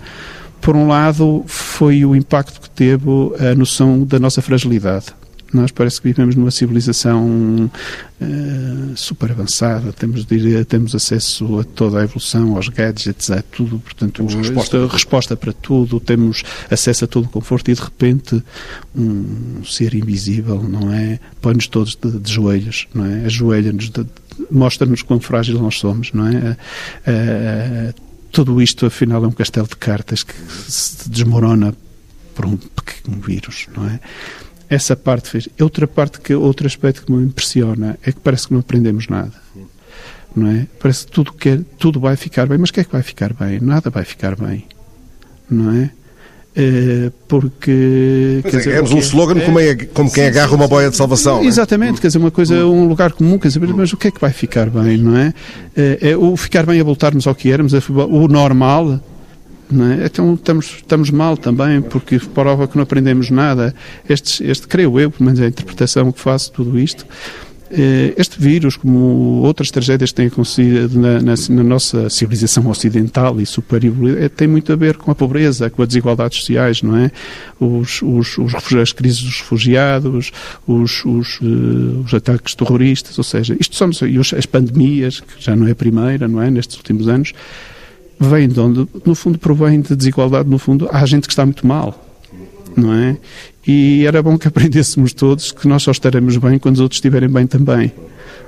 Por 0.63 0.75
um 0.75 0.89
lado, 0.89 1.45
foi 1.47 2.07
o 2.07 2.17
impacto 2.17 2.59
que 2.59 2.71
teve 2.71 3.05
a 3.39 3.55
noção 3.55 4.03
da 4.03 4.19
nossa 4.19 4.41
fragilidade. 4.41 5.07
Nós 5.53 5.71
parece 5.71 6.01
que 6.01 6.09
vivemos 6.09 6.37
numa 6.37 6.51
civilização 6.51 7.71
uh, 8.21 8.97
super 8.97 9.33
avançada, 9.33 9.93
temos, 9.93 10.25
diria, 10.25 10.65
temos 10.65 10.95
acesso 10.95 11.59
a 11.59 11.65
toda 11.65 12.01
a 12.01 12.05
evolução, 12.05 12.57
aos 12.57 12.69
gadgets, 12.69 13.31
a 13.31 13.43
tudo, 13.43 13.81
portanto, 13.81 14.13
temos 14.15 14.35
resposta, 14.35 14.87
resposta 14.87 15.37
para 15.37 15.53
tudo, 15.53 15.99
temos 15.99 16.43
acesso 16.71 17.05
a 17.05 17.09
todo 17.09 17.25
o 17.25 17.29
conforto 17.29 17.71
e 17.71 17.75
de 17.75 17.81
repente 17.81 18.43
um 18.95 19.65
ser 19.65 19.95
invisível, 19.95 20.63
não 20.63 20.93
é? 20.93 21.19
Põe-nos 21.41 21.67
todos 21.67 21.97
de, 21.97 22.19
de, 22.19 22.33
joelhos, 22.33 22.87
não 22.95 23.05
é? 23.05 23.25
Ajoelha-nos, 23.25 23.91
mostra-nos 24.51 25.03
quão 25.03 25.19
frágil 25.19 25.61
nós 25.61 25.79
somos, 25.79 26.13
não 26.13 26.29
é? 26.29 26.57
Uh, 27.07 28.11
tudo 28.31 28.63
isto, 28.63 28.87
afinal, 28.87 29.25
é 29.25 29.27
um 29.27 29.33
castelo 29.33 29.67
de 29.67 29.77
cartas 29.77 30.23
que 30.23 30.35
se 30.69 31.09
desmorona 31.11 31.75
por 32.35 32.47
um 32.47 32.57
pequeno 32.57 33.21
vírus, 33.21 33.67
não 33.77 33.87
é? 33.87 34.01
Essa 34.71 34.95
parte 34.95 35.29
fez. 35.29 35.49
Outra 35.61 35.87
parte 35.89 36.21
que 36.21 36.33
outro 36.33 36.67
aspecto 36.67 37.05
que 37.05 37.13
me 37.13 37.25
impressiona 37.25 37.99
é 38.03 38.13
que 38.13 38.21
parece 38.21 38.47
que 38.47 38.53
não 38.55 38.61
aprendemos 38.61 39.09
nada. 39.09 39.33
Não 40.35 40.47
é? 40.47 40.67
Parece 40.79 41.07
que 41.07 41.13
tudo 41.13 41.33
que 41.33 41.59
tudo 41.77 41.99
vai 41.99 42.15
ficar 42.15 42.47
bem, 42.47 42.57
mas 42.57 42.71
o 42.71 42.73
que 42.73 42.81
é 42.81 42.85
que 42.85 42.93
vai 42.93 43.03
ficar 43.03 43.35
bem? 43.35 43.59
Nada 43.61 43.91
vai 43.91 44.05
ficar 44.05 44.37
bem. 44.37 44.65
Não 45.51 45.73
é? 45.73 45.91
é 46.55 47.11
porque 47.27 48.41
quer 48.45 48.55
é, 48.55 48.59
dizer, 48.59 48.75
é 48.75 48.83
um 48.83 48.99
slogan 48.99 49.41
é, 49.41 49.45
como, 49.45 49.59
é, 49.59 49.75
como 49.75 50.13
quem 50.13 50.23
sim, 50.23 50.31
agarra 50.31 50.51
sim, 50.51 50.55
uma 50.55 50.69
boia 50.69 50.89
de 50.89 50.97
salvação. 50.97 51.43
Exatamente, 51.43 51.99
é? 51.99 52.03
quer 52.03 52.07
dizer, 52.07 52.19
uma 52.19 52.31
coisa, 52.31 52.65
um 52.65 52.87
lugar 52.87 53.11
comum, 53.11 53.41
quer 53.41 53.49
dizer, 53.49 53.61
mas 53.75 53.93
o 53.93 53.97
que 53.97 54.07
é 54.07 54.11
que 54.13 54.21
vai 54.21 54.33
ficar 54.33 54.71
bem, 54.71 54.97
não 54.99 55.17
é? 55.17 55.35
É, 55.77 56.11
é 56.11 56.17
o 56.17 56.37
ficar 56.37 56.65
bem 56.65 56.81
a 56.81 56.85
voltarmos 56.85 57.27
ao 57.27 57.35
que 57.35 57.51
éramos, 57.51 57.73
o 57.73 58.29
normal, 58.29 59.01
é? 59.93 60.07
Então 60.07 60.35
estamos, 60.35 60.67
estamos 60.77 61.11
mal 61.11 61.37
também, 61.37 61.81
porque 61.81 62.19
prova 62.19 62.67
que 62.67 62.77
não 62.77 62.83
aprendemos 62.83 63.31
nada. 63.31 63.75
Este, 64.09 64.45
este, 64.45 64.67
creio 64.67 64.99
eu, 64.99 65.11
pelo 65.11 65.25
menos 65.25 65.41
é 65.41 65.45
a 65.45 65.49
interpretação 65.49 66.11
que 66.11 66.21
faço 66.21 66.47
de 66.47 66.53
tudo 66.53 66.79
isto, 66.79 67.07
eh, 67.73 68.15
este 68.17 68.41
vírus, 68.41 68.77
como 68.77 69.43
outras 69.43 69.71
tragédias 69.71 70.11
que 70.11 70.17
têm 70.17 70.27
acontecido 70.27 70.99
na, 70.99 71.21
na, 71.21 71.35
na, 71.51 71.63
nossa 71.63 72.11
civilização 72.11 72.67
ocidental 72.67 73.41
e 73.41 73.47
superior, 73.47 74.19
é, 74.19 74.29
tem 74.29 74.49
muito 74.49 74.73
a 74.73 74.77
ver 74.77 74.97
com 74.97 75.13
a 75.13 75.15
pobreza, 75.15 75.71
com 75.71 75.81
as 75.81 75.87
desigualdades 75.87 76.41
sociais, 76.41 76.83
não 76.83 76.97
é? 76.97 77.13
Os, 77.61 78.03
os, 78.03 78.39
os 78.39 78.55
as 78.75 78.93
crises 78.93 79.23
dos 79.23 79.39
refugiados, 79.39 80.33
os, 80.67 81.05
os, 81.05 81.41
uh, 81.41 82.03
os, 82.05 82.13
ataques 82.13 82.57
terroristas, 82.57 83.17
ou 83.17 83.25
seja, 83.25 83.57
isto 83.61 83.77
são 83.77 83.91
e 84.09 84.19
as 84.19 84.47
pandemias, 84.47 85.21
que 85.21 85.41
já 85.41 85.55
não 85.55 85.69
é 85.69 85.71
a 85.71 85.75
primeira, 85.75 86.27
não 86.27 86.43
é? 86.43 86.51
Nestes 86.51 86.77
últimos 86.77 87.07
anos, 87.07 87.33
vem 88.21 88.47
de 88.47 88.61
onde, 88.61 88.87
no 89.05 89.15
fundo, 89.15 89.39
provém 89.39 89.81
de 89.81 89.97
desigualdade, 89.97 90.49
no 90.49 90.59
fundo, 90.59 90.89
há 90.93 91.07
gente 91.07 91.27
que 91.27 91.33
está 91.33 91.45
muito 91.47 91.67
mal, 91.67 92.07
não 92.77 92.93
é? 92.93 93.17
E 93.67 94.05
era 94.07 94.23
bom 94.23 94.37
que 94.37 94.47
aprendêssemos 94.49 95.15
todos 95.15 95.51
que 95.51 95.67
nós 95.67 95.83
só 95.83 95.91
estaremos 95.91 96.37
bem 96.37 96.59
quando 96.59 96.75
os 96.75 96.81
outros 96.81 96.99
estiverem 96.99 97.31
bem 97.31 97.47
também. 97.47 97.93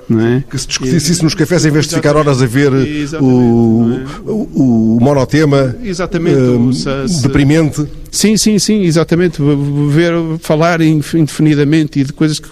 Não 0.07 0.19
é? 0.19 0.43
Que 0.49 0.57
se 0.57 0.67
discutisse 0.67 1.13
isso 1.13 1.23
nos 1.23 1.33
cafés 1.33 1.65
em 1.65 1.71
vez 1.71 1.87
de 1.87 1.95
ficar 1.95 2.17
horas 2.17 2.41
a 2.41 2.45
ver 2.45 2.73
o, 2.73 2.77
é? 2.77 4.29
o, 4.29 4.97
o, 4.97 4.99
monotema 5.01 5.73
exatamente, 5.81 6.37
uh, 6.37 7.21
deprimente. 7.21 7.87
Sim, 8.11 8.35
sim, 8.35 8.59
sim, 8.59 8.81
exatamente. 8.81 9.41
Ver, 9.89 10.13
falar 10.39 10.81
indefinidamente 10.81 12.01
e 12.01 12.03
de 12.03 12.11
coisas 12.11 12.37
que 12.37 12.49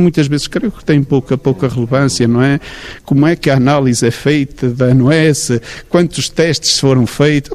muitas 0.00 0.26
vezes 0.26 0.46
creio 0.46 0.70
que 0.70 0.84
tem 0.84 1.02
pouca, 1.02 1.36
pouca 1.36 1.68
relevância, 1.68 2.26
não 2.26 2.42
é? 2.42 2.60
Como 3.04 3.26
é 3.26 3.36
que 3.36 3.50
a 3.50 3.56
análise 3.56 4.06
é 4.06 4.10
feita 4.10 4.68
da 4.68 4.86
ANOS, 4.86 5.52
quantos 5.88 6.28
testes 6.28 6.78
foram 6.78 7.06
feitos. 7.06 7.52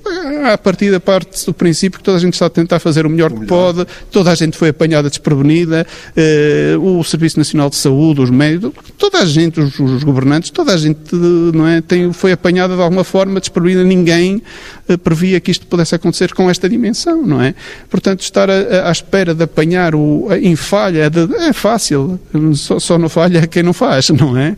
A 0.51 0.57
partir 0.57 0.91
da 0.91 0.99
parte 0.99 1.45
do 1.45 1.53
princípio 1.53 1.99
que 1.99 2.03
toda 2.03 2.17
a 2.17 2.19
gente 2.19 2.33
está 2.33 2.45
a 2.45 2.49
tentar 2.49 2.79
fazer 2.79 3.05
o 3.05 3.09
melhor, 3.09 3.31
o 3.31 3.33
melhor. 3.33 3.43
que 3.43 3.49
pode, 3.49 3.87
toda 4.11 4.31
a 4.31 4.35
gente 4.35 4.57
foi 4.57 4.69
apanhada 4.69 5.09
desprevenida, 5.09 5.85
eh, 6.15 6.75
o 6.79 7.03
Serviço 7.03 7.37
Nacional 7.37 7.69
de 7.69 7.75
Saúde, 7.75 8.21
os 8.21 8.29
médicos, 8.29 8.91
toda 8.97 9.19
a 9.19 9.25
gente, 9.25 9.59
os, 9.59 9.79
os, 9.79 10.03
governantes, 10.03 10.49
toda 10.49 10.73
a 10.73 10.77
gente 10.77 11.15
não 11.15 11.67
é, 11.67 11.81
tem, 11.81 12.11
foi 12.13 12.31
apanhada 12.31 12.75
de 12.75 12.81
alguma 12.81 13.03
forma 13.03 13.39
desprevenida, 13.39 13.83
ninguém 13.83 14.41
eh, 14.87 14.97
previa 14.97 15.39
que 15.39 15.51
isto 15.51 15.65
pudesse 15.67 15.95
acontecer 15.95 16.33
com 16.33 16.49
esta 16.49 16.67
dimensão, 16.67 17.25
não 17.25 17.41
é? 17.41 17.53
Portanto, 17.89 18.21
estar 18.21 18.49
a, 18.49 18.89
à 18.89 18.91
espera 18.91 19.33
de 19.33 19.43
apanhar 19.43 19.95
o, 19.95 20.27
em 20.31 20.55
falha 20.55 21.09
de, 21.09 21.33
é 21.35 21.53
fácil, 21.53 22.19
só, 22.55 22.79
só 22.79 22.97
não 22.97 23.09
falha 23.09 23.45
quem 23.47 23.63
não 23.63 23.73
faz, 23.73 24.09
não 24.15 24.37
é? 24.37 24.55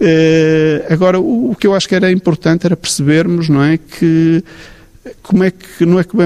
Uh, 0.00 0.92
agora, 0.92 1.18
o, 1.18 1.50
o, 1.50 1.56
que 1.56 1.66
eu 1.66 1.74
acho 1.74 1.88
que 1.88 1.94
era 1.94 2.10
importante 2.10 2.66
era 2.66 2.76
percebermos, 2.76 3.48
não 3.48 3.62
é, 3.62 3.78
que 3.78 4.42
como 5.22 5.44
é 5.44 5.50
que 5.50 5.84
não 5.84 5.98
é 5.98 6.04
que 6.04 6.16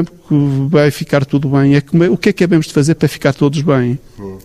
vai 0.68 0.90
ficar 0.90 1.24
tudo 1.24 1.48
bem, 1.48 1.74
é 1.74 1.80
como 1.80 2.04
é, 2.04 2.08
o 2.08 2.16
que 2.16 2.28
é 2.28 2.32
que 2.32 2.46
devemos 2.46 2.66
de 2.66 2.72
fazer 2.72 2.94
para 2.94 3.08
ficar 3.08 3.32
todos 3.32 3.60
bem, 3.62 3.98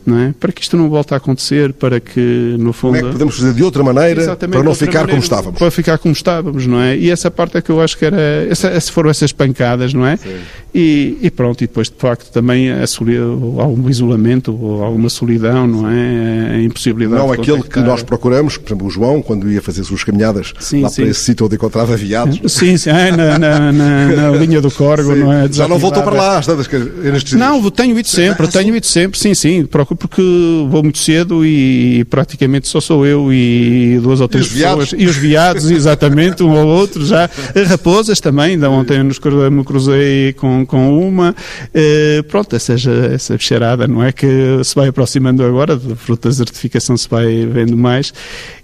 não 0.05 0.19
é? 0.19 0.33
Para 0.39 0.51
que 0.51 0.61
isto 0.61 0.75
não 0.75 0.89
volte 0.89 1.13
a 1.13 1.17
acontecer, 1.17 1.73
para 1.73 1.99
que 1.99 2.55
no 2.59 2.73
fundo 2.73 2.95
como 2.95 2.97
é 2.97 3.01
que 3.01 3.13
podemos 3.13 3.37
fazer 3.37 3.53
de 3.53 3.63
outra 3.63 3.83
maneira 3.83 4.35
para 4.35 4.63
não 4.63 4.73
ficar 4.75 5.01
maneira, 5.01 5.07
como 5.07 5.23
estávamos, 5.23 5.59
para 5.59 5.71
ficar 5.71 5.97
como 5.97 6.13
estávamos, 6.13 6.67
não 6.67 6.81
é? 6.81 6.97
E 6.97 7.09
essa 7.09 7.29
parte 7.29 7.57
é 7.57 7.61
que 7.61 7.69
eu 7.69 7.79
acho 7.79 7.97
que 7.97 8.05
era, 8.05 8.17
essa, 8.49 8.79
foram 8.91 9.09
essas 9.09 9.31
pancadas, 9.31 9.93
não 9.93 10.05
é? 10.05 10.17
Sim. 10.17 10.37
E, 10.77 11.17
e, 11.21 11.31
pronto, 11.31 11.63
e 11.63 11.67
depois 11.67 11.89
de 11.89 11.95
facto 11.97 12.29
também 12.33 12.69
a 12.69 12.83
algum 13.61 13.89
isolamento 13.89 14.53
ou 14.53 14.83
alguma 14.83 15.07
solidão, 15.07 15.65
não 15.65 15.89
é? 15.89 16.55
A 16.55 16.61
impossibilidade 16.61 17.21
Não 17.21 17.31
aquele 17.31 17.63
que 17.63 17.79
nós 17.79 18.03
procuramos, 18.03 18.57
por 18.57 18.67
exemplo, 18.67 18.87
o 18.87 18.89
João, 18.89 19.21
quando 19.21 19.49
ia 19.49 19.61
fazer 19.61 19.85
suas 19.85 20.03
caminhadas 20.03 20.53
sim, 20.59 20.81
lá 20.81 20.89
sim. 20.89 21.03
para 21.03 21.11
esse 21.11 21.21
sítio 21.21 21.45
onde 21.45 21.55
encontrava 21.55 21.95
viados. 21.95 22.41
Sim, 22.51 22.77
sim, 22.77 22.89
é, 22.89 23.11
na, 23.11 23.37
na, 23.37 23.71
na, 23.71 24.07
na, 24.07 24.29
linha 24.37 24.59
do 24.59 24.71
Corgo, 24.71 25.13
sim. 25.13 25.19
não 25.19 25.31
é? 25.31 25.49
Já 25.51 25.67
não 25.67 25.77
voltou 25.77 26.03
para 26.03 26.15
lá, 26.15 26.41
tantas 26.41 26.67
Não, 27.33 27.69
tenho 27.71 27.97
ido 27.97 28.07
sempre, 28.07 28.47
tenho 28.47 28.75
ido 28.75 28.85
sempre, 28.85 29.17
sim, 29.17 29.33
sim, 29.33 29.65
procuro 29.65 29.97
porque 29.97 30.21
vou 30.69 30.83
muito 30.83 30.97
cedo 30.97 31.45
e 31.45 32.03
praticamente 32.05 32.67
só 32.67 32.81
sou 32.81 33.05
eu 33.05 33.31
e 33.31 33.97
duas 34.01 34.19
ou 34.19 34.27
três 34.27 34.47
e 34.47 34.49
pessoas. 34.55 34.93
E 34.97 35.05
os 35.05 35.15
viados, 35.15 35.69
exatamente, 35.71 36.43
um 36.43 36.51
ou 36.51 36.67
outro 36.67 37.05
já. 37.05 37.29
Raposas 37.67 38.19
também, 38.19 38.53
ainda 38.53 38.69
ontem 38.69 38.99
me 39.03 39.63
cruzei 39.63 40.33
com 40.33 40.64
com, 40.65 40.99
uma. 40.99 41.35
Eh, 41.73 42.23
pronto, 42.27 42.55
essa, 42.55 42.73
essa 42.73 43.37
bicharada, 43.37 43.87
não 43.87 44.03
é? 44.03 44.11
Que 44.11 44.63
se 44.63 44.75
vai 44.75 44.87
aproximando 44.87 45.43
agora, 45.43 45.75
de 45.75 45.95
fruta 45.95 46.29
de 46.29 46.35
certificação 46.35 46.95
se 46.97 47.07
vai 47.09 47.45
vendo 47.45 47.77
mais. 47.77 48.13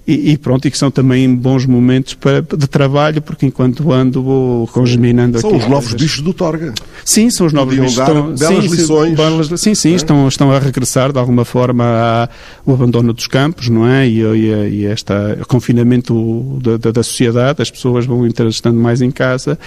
E, 0.08 0.32
e, 0.32 0.38
pronto, 0.38 0.68
e 0.68 0.72
que 0.72 0.78
são 0.78 0.90
também 0.90 1.34
bons 1.34 1.66
momentos 1.68 2.16
para, 2.16 2.42
de 2.42 2.68
trabalho, 2.68 3.22
porque 3.22 3.46
enquanto 3.46 3.92
ando 3.92 4.24
vou 4.24 4.68
congeminando 4.68 5.40
São 5.40 5.56
os 5.56 5.68
novos 5.68 5.94
bichos 5.94 6.22
do 6.22 6.34
Torga. 6.34 6.74
Sim, 7.06 7.30
são 7.30 7.46
os 7.46 7.54
novos 7.54 7.76
bichos. 7.76 7.98
Estão, 8.00 8.36
belas 8.36 8.40
sim, 8.40 8.68
lições. 8.68 9.18
Sim, 9.48 9.58
sim, 9.58 9.76
sim 9.76 9.92
é? 9.94 9.96
estão, 9.96 10.28
estão 10.28 10.52
a 10.52 10.58
regressar 10.58 11.14
de 11.14 11.20
alguma 11.20 11.46
forma 11.46 12.30
ao 12.66 12.74
abandono 12.74 13.14
dos 13.14 13.28
campos, 13.28 13.70
não 13.70 13.88
é? 13.88 14.08
E, 14.08 14.22
e, 14.22 14.70
e 14.70 14.86
este 14.86 15.14
confinamento 15.48 16.60
da, 16.64 16.78
da, 16.78 16.92
da, 16.92 17.04
sociedade, 17.04 17.62
as 17.62 17.70
pessoas 17.70 18.06
vão 18.06 18.26
estando 18.26 18.80
mais 18.80 19.02
em 19.02 19.12
casa 19.12 19.58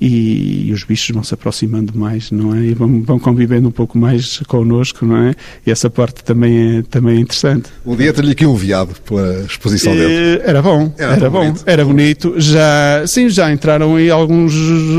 e, 0.00 0.68
e 0.68 0.72
os 0.72 0.84
bichos 0.84 1.10
vão 1.10 1.22
se 1.22 1.34
aproximando 1.34 1.81
aproximando 1.82 1.92
mais, 1.98 2.30
não 2.30 2.54
é? 2.54 2.60
E 2.60 2.74
vão, 2.74 3.02
vão 3.02 3.18
convivendo 3.18 3.68
um 3.68 3.72
pouco 3.72 3.98
mais 3.98 4.38
connosco, 4.46 5.04
não 5.04 5.16
é? 5.16 5.34
E 5.66 5.70
essa 5.70 5.90
parte 5.90 6.22
também 6.24 6.78
é, 6.78 6.82
também 6.82 7.16
é 7.16 7.20
interessante. 7.20 7.68
Um 7.84 7.96
dia 7.96 8.12
ter-lhe 8.12 8.32
aqui 8.32 8.46
um 8.46 8.54
veado 8.54 8.94
pela 9.06 9.40
exposição 9.44 9.92
dele. 9.94 10.12
Eh, 10.12 10.42
Era 10.44 10.62
bom, 10.62 10.92
Era 10.98 11.12
era, 11.14 11.30
bom, 11.30 11.40
bonito. 11.40 11.62
era 11.66 11.84
bonito. 11.84 12.34
Já, 12.38 13.04
sim, 13.06 13.28
já 13.28 13.52
entraram 13.52 13.96
aí 13.96 14.10
alguns, 14.10 14.52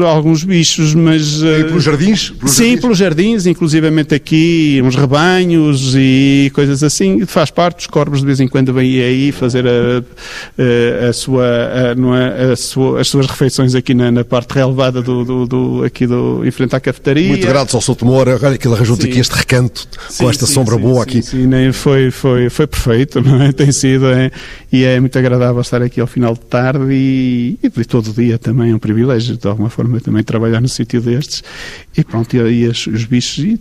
alguns 0.05 0.43
bichos, 0.43 0.93
mas... 0.93 1.41
E 1.41 1.47
eh, 1.47 1.63
pelos 1.63 1.83
jardins? 1.83 2.29
Pelos 2.31 2.51
Sim, 2.53 2.63
jardins? 2.63 2.81
pelos 2.81 2.97
jardins, 2.97 3.45
inclusivamente 3.45 4.13
aqui, 4.15 4.81
uns 4.83 4.95
rebanhos 4.95 5.93
e 5.95 6.51
coisas 6.53 6.83
assim. 6.83 7.25
Faz 7.25 7.49
parte, 7.49 7.79
os 7.81 7.87
corvos 7.87 8.19
de 8.19 8.25
vez 8.25 8.39
em 8.39 8.47
quando 8.47 8.73
vêm 8.73 9.01
aí 9.01 9.31
fazer 9.31 9.65
a, 9.67 10.03
a, 10.57 11.09
a 11.09 11.13
sua, 11.13 11.45
a, 11.91 11.95
não 11.95 12.15
é, 12.15 12.51
a 12.51 12.55
sua- 12.55 13.01
as 13.01 13.07
suas 13.07 13.25
refeições 13.27 13.75
aqui 13.75 13.93
na, 13.93 14.11
na 14.11 14.23
parte 14.23 14.51
relevada 14.53 15.01
do, 15.01 15.23
do, 15.23 15.45
do- 15.47 15.83
aqui 15.83 16.05
do, 16.07 16.43
em 16.45 16.51
frente 16.51 16.72
à 16.75 16.79
cafetaria. 16.79 17.27
Muito 17.27 17.45
gratos 17.47 17.73
ao 17.75 17.81
Souto 17.81 18.05
Moura. 18.05 18.39
Olha 18.41 18.57
que 18.57 18.67
ele 18.67 18.75
arranjou-nos 18.75 19.03
Sim. 19.03 19.09
aqui 19.11 19.19
este 19.19 19.33
recanto 19.35 19.87
Sim, 20.09 20.23
com 20.23 20.29
esta 20.29 20.45
sim, 20.45 20.53
sombra 20.53 20.75
sim, 20.75 20.81
boa 20.81 21.03
aqui. 21.03 21.21
Sim, 21.21 21.47
nem 21.47 21.71
foi, 21.71 22.11
foi, 22.11 22.49
foi 22.49 22.67
perfeito, 22.67 23.21
não 23.23 23.41
é? 23.41 23.51
Tem 23.51 23.71
sido, 23.71 24.07
é, 24.07 24.31
e 24.71 24.83
é 24.83 24.99
muito 24.99 25.17
agradável 25.17 25.61
estar 25.61 25.81
aqui 25.81 25.99
ao 26.01 26.07
final 26.07 26.33
de 26.33 26.41
tarde 26.41 26.85
e, 26.91 27.57
e 27.63 27.85
todo 27.85 28.09
o 28.11 28.13
dia 28.13 28.37
também 28.37 28.71
é 28.71 28.75
um 28.75 28.79
privilégio, 28.79 29.37
de 29.37 29.47
alguma 29.47 29.69
forma, 29.69 29.99
também 29.99 30.23
trabalhar 30.23 30.61
no 30.61 30.69
sítio 30.69 31.01
destes. 31.01 31.43
E 31.97 32.03
pronto, 32.03 32.35
e, 32.35 32.63
e 32.63 32.69
as- 32.69 32.87
os 32.87 33.05
bichos 33.05 33.43
e 33.43 33.59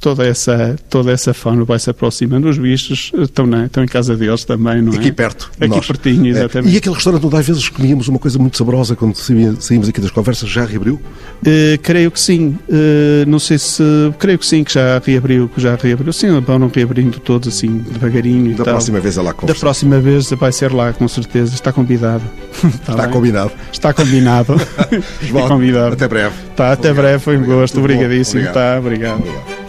toda 0.00 0.26
essa, 0.26 0.76
toda 0.90 1.10
essa 1.12 1.32
fauna 1.32 1.64
vai 1.64 1.78
se 1.78 1.88
aproximando. 1.88 2.48
Os 2.48 2.58
bichos 2.58 3.10
estão, 3.18 3.46
na, 3.46 3.66
estão 3.66 3.82
em 3.82 3.86
casa 3.86 4.16
deles 4.16 4.44
também, 4.44 4.82
não 4.82 4.92
é? 4.92 4.96
Aqui 4.96 5.10
perto. 5.12 5.50
Aqui 5.58 5.68
nós. 5.68 5.86
pertinho, 5.86 6.26
É. 6.26 6.30
exatamente. 6.30 6.74
E 6.74 6.76
aquele 6.76 6.94
restaurante 6.94 7.24
onde 7.26 7.36
às 7.36 7.46
vezes 7.46 7.68
comíamos 7.68 8.08
uma 8.08 8.18
coisa 8.18 8.38
muito 8.38 8.56
saborosa 8.56 8.94
quando 8.94 9.14
saímos 9.16 9.88
aqui 9.88 10.00
das 10.00 10.10
conversas 10.10 10.48
já 10.48 10.64
reabriu? 10.64 11.00
Eh, 11.46 11.78
creio 11.82 12.10
que 12.10 12.20
sim. 12.20 12.58
Eh, 12.68 13.24
não 13.26 13.38
sei 13.38 13.58
se. 13.58 13.82
Creio 14.18 14.38
que 14.38 14.46
sim, 14.46 14.62
que 14.64 14.74
já 14.74 15.00
reabriu, 15.04 15.48
que 15.48 15.60
já 15.60 15.74
reabriu. 15.76 16.12
Sim, 16.12 16.38
vão 16.40 16.70
reabrindo 16.74 17.18
todos 17.20 17.48
assim, 17.48 17.78
devagarinho 17.90 18.50
e 18.50 18.54
Da 18.54 18.64
tal. 18.64 18.74
próxima 18.74 19.00
vez 19.00 19.16
é 19.16 19.22
lá 19.22 19.28
Da 19.30 19.34
conversar. 19.34 19.60
próxima 19.60 20.00
vez 20.00 20.30
vai 20.30 20.52
ser 20.52 20.72
lá, 20.72 20.92
com 20.92 21.08
certeza. 21.08 21.54
Está 21.54 21.72
convidado. 21.72 22.22
Está 22.64 22.94
bem? 22.96 23.10
combinado. 23.10 23.52
Está 23.72 23.92
combinado. 23.94 24.54
João, 25.22 25.48
convidado. 25.48 25.94
Até 25.94 26.06
breve. 26.08 26.34
Tá, 26.54 26.72
até 26.72 26.90
Obrigado. 26.90 26.96
breve, 27.04 27.18
foi 27.24 27.34
um 27.36 27.38
Obrigado. 27.40 27.58
gosto. 27.60 27.78
Obrigadíssimo. 27.80 28.40
Obrigado. 28.42 28.54
Tá, 28.54 28.78
obrigado. 28.78 29.18
Obrigado. 29.20 29.63